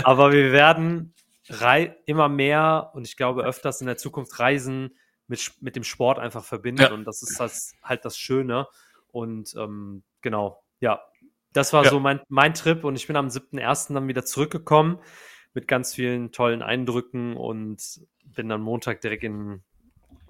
aber 0.04 0.30
wir 0.32 0.52
werden 0.52 1.14
immer 2.04 2.28
mehr 2.28 2.90
und 2.92 3.06
ich 3.06 3.16
glaube 3.16 3.44
öfters 3.44 3.80
in 3.80 3.86
der 3.86 3.96
Zukunft 3.96 4.38
Reisen 4.38 4.94
mit, 5.26 5.52
mit 5.60 5.76
dem 5.76 5.84
Sport 5.84 6.18
einfach 6.18 6.44
verbinden. 6.44 6.82
Ja. 6.82 6.92
Und 6.92 7.04
das 7.04 7.22
ist 7.22 7.38
das, 7.38 7.74
halt 7.82 8.04
das 8.04 8.18
Schöne. 8.18 8.66
Und 9.10 9.54
ähm, 9.56 10.02
genau, 10.20 10.62
ja. 10.80 11.02
Das 11.52 11.72
war 11.72 11.84
ja. 11.84 11.90
so 11.90 12.00
mein, 12.00 12.20
mein 12.28 12.54
Trip 12.54 12.82
und 12.82 12.96
ich 12.96 13.06
bin 13.06 13.16
am 13.16 13.28
7.1. 13.28 13.92
dann 13.92 14.08
wieder 14.08 14.24
zurückgekommen 14.24 14.98
mit 15.52 15.68
ganz 15.68 15.94
vielen 15.94 16.32
tollen 16.32 16.62
Eindrücken 16.62 17.36
und 17.36 18.00
bin 18.24 18.48
dann 18.48 18.62
Montag 18.62 19.02
direkt 19.02 19.24
in, 19.24 19.62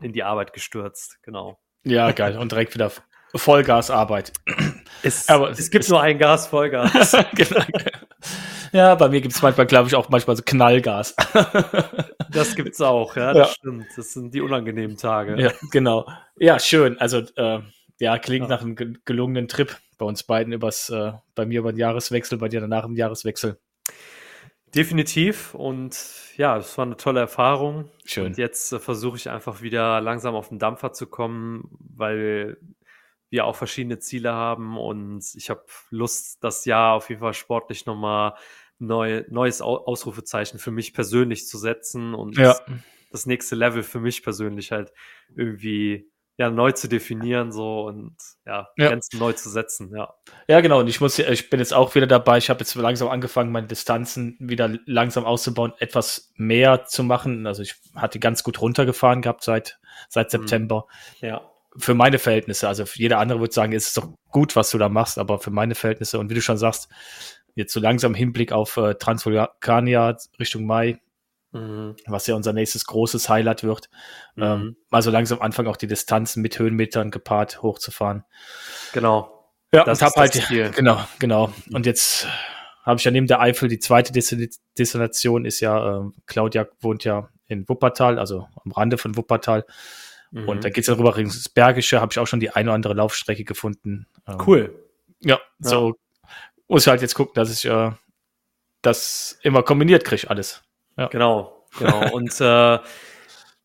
in 0.00 0.12
die 0.12 0.24
Arbeit 0.24 0.52
gestürzt. 0.52 1.18
Genau. 1.22 1.60
Ja, 1.84 2.10
geil. 2.10 2.36
Und 2.36 2.50
direkt 2.50 2.74
wieder 2.74 2.90
Vollgasarbeit. 3.34 4.32
Es, 5.02 5.28
Aber 5.28 5.50
es, 5.50 5.58
es 5.60 5.70
gibt 5.70 5.88
nur 5.88 6.00
ein 6.00 6.18
Gas, 6.18 6.48
Vollgas. 6.48 7.16
genau. 7.34 7.64
Ja, 8.72 8.94
bei 8.94 9.08
mir 9.10 9.20
gibt 9.20 9.34
es 9.34 9.42
manchmal, 9.42 9.66
glaube 9.66 9.88
ich, 9.88 9.94
auch 9.94 10.08
manchmal 10.08 10.34
so 10.36 10.42
Knallgas. 10.42 11.14
das 12.30 12.56
gibt's 12.56 12.80
auch, 12.80 13.16
ja, 13.16 13.34
das 13.34 13.48
ja. 13.48 13.54
stimmt. 13.54 13.86
Das 13.96 14.12
sind 14.14 14.32
die 14.32 14.40
unangenehmen 14.40 14.96
Tage. 14.96 15.40
Ja, 15.40 15.52
genau. 15.70 16.08
Ja, 16.36 16.58
schön. 16.58 16.98
Also, 16.98 17.18
äh, 17.36 17.60
ja, 18.00 18.18
klingt 18.18 18.48
ja. 18.48 18.56
nach 18.56 18.62
einem 18.62 18.74
gelungenen 19.04 19.46
Trip 19.46 19.76
bei 19.98 20.06
uns 20.06 20.22
beiden 20.22 20.52
übers, 20.52 20.88
äh, 20.88 21.12
bei 21.34 21.44
mir 21.44 21.60
über 21.60 21.72
den 21.72 21.78
Jahreswechsel, 21.78 22.38
bei 22.38 22.48
dir 22.48 22.60
danach 22.60 22.84
im 22.84 22.96
Jahreswechsel. 22.96 23.58
Definitiv 24.74 25.54
und 25.54 25.98
ja, 26.38 26.56
es 26.56 26.78
war 26.78 26.86
eine 26.86 26.96
tolle 26.96 27.20
Erfahrung. 27.20 27.90
Schön. 28.06 28.26
Und 28.26 28.38
jetzt 28.38 28.72
äh, 28.72 28.78
versuche 28.78 29.18
ich 29.18 29.28
einfach 29.28 29.60
wieder 29.60 30.00
langsam 30.00 30.34
auf 30.34 30.48
den 30.48 30.58
Dampfer 30.58 30.94
zu 30.94 31.06
kommen, 31.06 31.68
weil 31.78 32.56
wir 33.28 33.44
auch 33.44 33.56
verschiedene 33.56 33.98
Ziele 33.98 34.32
haben 34.32 34.78
und 34.78 35.24
ich 35.34 35.50
habe 35.50 35.64
Lust, 35.90 36.42
das 36.42 36.64
Jahr 36.64 36.94
auf 36.94 37.08
jeden 37.08 37.20
Fall 37.20 37.34
sportlich 37.34 37.86
nochmal 37.86 38.34
neu, 38.82 39.24
neues 39.28 39.60
Ausrufezeichen 39.60 40.58
für 40.58 40.70
mich 40.70 40.92
persönlich 40.92 41.46
zu 41.46 41.58
setzen 41.58 42.14
und 42.14 42.36
ja. 42.36 42.48
das, 42.48 42.62
das, 43.10 43.26
nächste 43.26 43.54
Level 43.54 43.82
für 43.82 44.00
mich 44.00 44.22
persönlich 44.22 44.72
halt 44.72 44.92
irgendwie 45.34 46.10
ja 46.38 46.50
neu 46.50 46.72
zu 46.72 46.88
definieren 46.88 47.52
so 47.52 47.84
und 47.86 48.16
ja, 48.46 48.68
ja. 48.76 48.88
Grenzen 48.88 49.18
neu 49.18 49.32
zu 49.32 49.50
setzen, 49.50 49.94
ja. 49.94 50.14
Ja, 50.48 50.60
genau. 50.60 50.80
Und 50.80 50.88
ich 50.88 51.00
muss, 51.00 51.18
ich 51.18 51.50
bin 51.50 51.60
jetzt 51.60 51.74
auch 51.74 51.94
wieder 51.94 52.06
dabei. 52.06 52.38
Ich 52.38 52.50
habe 52.50 52.60
jetzt 52.60 52.74
langsam 52.74 53.08
angefangen, 53.08 53.52
meine 53.52 53.66
Distanzen 53.66 54.36
wieder 54.40 54.74
langsam 54.86 55.24
auszubauen, 55.24 55.72
etwas 55.78 56.32
mehr 56.36 56.84
zu 56.86 57.04
machen. 57.04 57.46
Also 57.46 57.62
ich 57.62 57.74
hatte 57.94 58.18
ganz 58.18 58.42
gut 58.42 58.60
runtergefahren 58.60 59.22
gehabt 59.22 59.44
seit 59.44 59.78
seit 60.08 60.32
mhm. 60.32 60.38
September. 60.38 60.86
Ja 61.20 61.52
für 61.76 61.94
meine 61.94 62.18
Verhältnisse, 62.18 62.68
also 62.68 62.84
jeder 62.94 63.18
andere 63.18 63.40
würde 63.40 63.54
sagen, 63.54 63.72
es 63.72 63.88
ist 63.88 63.96
doch 63.96 64.12
gut, 64.30 64.56
was 64.56 64.70
du 64.70 64.78
da 64.78 64.88
machst, 64.88 65.18
aber 65.18 65.38
für 65.38 65.50
meine 65.50 65.74
Verhältnisse 65.74 66.18
und 66.18 66.30
wie 66.30 66.34
du 66.34 66.42
schon 66.42 66.58
sagst, 66.58 66.88
jetzt 67.54 67.72
so 67.72 67.80
langsam 67.80 68.14
Hinblick 68.14 68.52
auf 68.52 68.76
äh, 68.76 68.94
Transvulkania 68.94 70.16
Richtung 70.38 70.64
Mai, 70.64 71.00
mhm. 71.52 71.96
was 72.06 72.26
ja 72.26 72.34
unser 72.34 72.52
nächstes 72.52 72.84
großes 72.86 73.28
Highlight 73.28 73.62
wird, 73.62 73.88
mhm. 74.36 74.42
ähm, 74.42 74.76
mal 74.90 75.02
so 75.02 75.10
langsam 75.10 75.40
anfangen, 75.40 75.68
auch 75.68 75.76
die 75.76 75.86
Distanzen 75.86 76.42
mit 76.42 76.58
Höhenmetern 76.58 77.10
gepaart 77.10 77.62
hochzufahren. 77.62 78.24
Genau. 78.92 79.50
Ja, 79.74 79.84
das 79.84 80.00
und 80.00 80.06
hab 80.06 80.16
halt, 80.16 80.74
genau, 80.76 81.02
genau. 81.18 81.52
Und 81.72 81.86
jetzt 81.86 82.26
habe 82.82 82.98
ich 82.98 83.04
ja 83.04 83.10
neben 83.10 83.26
der 83.26 83.40
Eifel 83.40 83.68
die 83.68 83.78
zweite 83.78 84.12
Destination 84.12 85.44
ist 85.44 85.60
ja, 85.60 86.00
äh, 86.00 86.10
Claudia 86.26 86.66
wohnt 86.80 87.04
ja 87.04 87.28
in 87.46 87.68
Wuppertal, 87.68 88.18
also 88.18 88.48
am 88.64 88.72
Rande 88.72 88.98
von 88.98 89.16
Wuppertal. 89.16 89.64
Mhm. 90.30 90.48
Und 90.48 90.64
da 90.64 90.70
geht 90.70 90.82
es 90.82 90.88
ja 90.88 90.94
rüber 90.94 91.16
ins 91.16 91.48
Bergische, 91.48 92.00
habe 92.00 92.12
ich 92.12 92.18
auch 92.18 92.26
schon 92.26 92.40
die 92.40 92.50
eine 92.50 92.70
oder 92.70 92.74
andere 92.74 92.94
Laufstrecke 92.94 93.44
gefunden. 93.44 94.06
Ähm, 94.26 94.38
cool. 94.46 94.88
Ja, 95.20 95.40
so 95.58 95.88
ja. 95.90 95.94
Muss 96.72 96.84
ich 96.84 96.88
halt 96.88 97.02
jetzt 97.02 97.14
gucken, 97.14 97.34
dass 97.34 97.52
ich 97.52 97.68
äh, 97.70 97.90
das 98.80 99.38
immer 99.42 99.62
kombiniert 99.62 100.04
kriege, 100.04 100.30
alles. 100.30 100.62
Ja. 100.96 101.08
Genau, 101.08 101.66
genau. 101.78 102.10
Und 102.14 102.40
äh, 102.40 102.78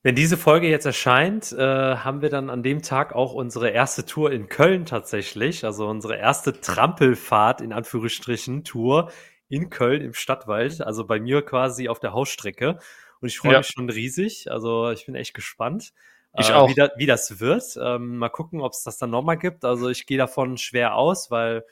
wenn 0.03 0.15
diese 0.15 0.35
Folge 0.35 0.67
jetzt 0.67 0.85
erscheint, 0.85 1.53
äh, 1.53 1.57
haben 1.95 2.21
wir 2.21 2.29
dann 2.29 2.49
an 2.49 2.63
dem 2.63 2.81
Tag 2.81 3.15
auch 3.15 3.33
unsere 3.33 3.69
erste 3.69 4.05
Tour 4.05 4.31
in 4.31 4.49
Köln 4.49 4.85
tatsächlich, 4.85 5.63
also 5.63 5.87
unsere 5.87 6.17
erste 6.17 6.59
Trampelfahrt 6.59 7.61
in 7.61 7.71
Anführungsstrichen 7.71 8.65
Tour 8.65 9.09
in 9.47 9.69
Köln 9.69 10.01
im 10.01 10.13
Stadtwald, 10.13 10.81
also 10.81 11.07
bei 11.07 11.19
mir 11.19 11.43
quasi 11.43 11.87
auf 11.87 11.99
der 11.99 12.11
Hausstrecke. 12.11 12.79
Und 13.21 13.29
ich 13.29 13.39
freue 13.39 13.53
ja. 13.53 13.57
mich 13.59 13.67
schon 13.67 13.89
riesig. 13.89 14.51
Also 14.51 14.91
ich 14.91 15.05
bin 15.05 15.15
echt 15.15 15.33
gespannt. 15.33 15.93
Ich 16.37 16.49
äh, 16.49 16.53
auch. 16.53 16.69
Wie, 16.69 16.75
da, 16.75 16.91
wie, 16.97 17.05
das 17.05 17.39
wird. 17.39 17.77
Ähm, 17.81 18.17
mal 18.17 18.29
gucken, 18.29 18.61
ob 18.61 18.73
es 18.73 18.83
das 18.83 18.97
dann 18.97 19.11
nochmal 19.11 19.37
gibt. 19.37 19.63
Also 19.63 19.89
ich 19.89 20.05
gehe 20.05 20.17
davon 20.17 20.57
schwer 20.57 20.95
aus, 20.95 21.31
weil 21.31 21.63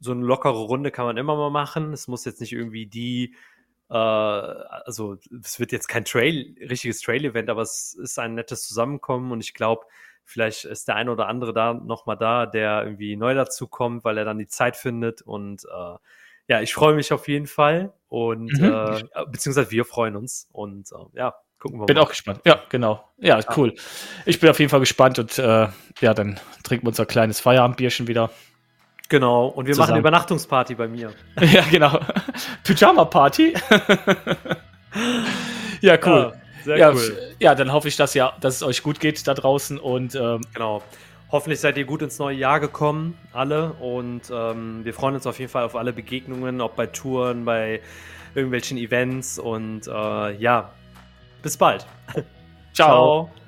so 0.00 0.12
eine 0.12 0.24
lockere 0.24 0.58
Runde 0.58 0.90
kann 0.90 1.04
man 1.04 1.16
immer 1.16 1.36
mal 1.36 1.50
machen. 1.50 1.92
Es 1.92 2.08
muss 2.08 2.24
jetzt 2.24 2.40
nicht 2.40 2.52
irgendwie 2.52 2.86
die, 2.86 3.34
äh, 3.90 3.94
also 3.94 5.18
es 5.42 5.60
wird 5.60 5.72
jetzt 5.72 5.88
kein 5.88 6.04
Trail, 6.04 6.56
richtiges 6.60 7.00
Trail-Event, 7.02 7.50
aber 7.50 7.62
es 7.62 7.94
ist 7.94 8.18
ein 8.18 8.34
nettes 8.34 8.66
Zusammenkommen 8.66 9.30
und 9.30 9.40
ich 9.40 9.54
glaube, 9.54 9.84
vielleicht 10.24 10.64
ist 10.64 10.88
der 10.88 10.96
eine 10.96 11.12
oder 11.12 11.28
andere 11.28 11.52
da 11.52 11.74
nochmal 11.74 12.16
da, 12.16 12.46
der 12.46 12.84
irgendwie 12.84 13.16
neu 13.16 13.34
dazu 13.34 13.68
kommt, 13.68 14.04
weil 14.04 14.18
er 14.18 14.24
dann 14.24 14.38
die 14.38 14.48
Zeit 14.48 14.76
findet 14.76 15.22
und 15.22 15.64
äh, 15.64 15.96
ja, 16.48 16.60
ich 16.60 16.74
freue 16.74 16.94
mich 16.94 17.12
auf 17.12 17.28
jeden 17.28 17.46
Fall 17.46 17.92
und 18.08 18.52
mhm. 18.58 18.64
äh, 18.64 19.26
beziehungsweise 19.30 19.70
wir 19.70 19.84
freuen 19.84 20.16
uns 20.16 20.48
und 20.52 20.90
äh, 20.92 21.18
ja, 21.18 21.34
Gucken 21.60 21.78
wir 21.78 21.86
bin 21.86 21.96
mal. 21.96 22.04
auch 22.04 22.08
gespannt. 22.08 22.40
Ja, 22.46 22.62
genau. 22.70 23.04
Ja, 23.18 23.38
ja, 23.38 23.44
cool. 23.54 23.74
Ich 24.24 24.40
bin 24.40 24.48
auf 24.48 24.58
jeden 24.58 24.70
Fall 24.70 24.80
gespannt 24.80 25.18
und 25.18 25.38
äh, 25.38 25.68
ja, 26.00 26.14
dann 26.14 26.40
trinken 26.62 26.86
wir 26.86 26.88
unser 26.88 27.04
kleines 27.04 27.38
Feierabendbierchen 27.38 28.08
wieder. 28.08 28.30
Genau, 29.10 29.48
und 29.48 29.66
wir 29.66 29.74
zusammen. 29.74 29.82
machen 29.82 29.92
eine 29.94 30.00
Übernachtungsparty 30.00 30.76
bei 30.76 30.88
mir. 30.88 31.12
ja, 31.40 31.64
genau. 31.68 31.98
Pyjama-Party. 32.64 33.54
ja, 35.80 35.98
cool. 36.06 36.32
Sehr 36.64 36.78
ja, 36.78 36.92
cool. 36.92 37.18
Ja, 37.40 37.56
dann 37.56 37.72
hoffe 37.72 37.88
ich, 37.88 37.96
dass, 37.96 38.14
ja, 38.14 38.32
dass 38.40 38.56
es 38.56 38.62
euch 38.62 38.82
gut 38.82 39.00
geht 39.00 39.26
da 39.26 39.34
draußen 39.34 39.78
und 39.78 40.14
ähm, 40.14 40.42
genau. 40.54 40.82
Hoffentlich 41.32 41.60
seid 41.60 41.76
ihr 41.76 41.84
gut 41.84 42.02
ins 42.02 42.18
neue 42.18 42.36
Jahr 42.36 42.58
gekommen, 42.58 43.16
alle. 43.32 43.72
Und 43.74 44.22
ähm, 44.32 44.84
wir 44.84 44.92
freuen 44.92 45.14
uns 45.14 45.26
auf 45.26 45.38
jeden 45.38 45.50
Fall 45.50 45.64
auf 45.64 45.76
alle 45.76 45.92
Begegnungen, 45.92 46.60
ob 46.60 46.74
bei 46.74 46.86
Touren, 46.86 47.44
bei 47.44 47.80
irgendwelchen 48.34 48.78
Events. 48.78 49.38
Und 49.38 49.86
äh, 49.86 50.36
ja, 50.36 50.70
bis 51.42 51.56
bald. 51.56 51.86
Ciao. 52.72 53.28
Ciao. 53.28 53.39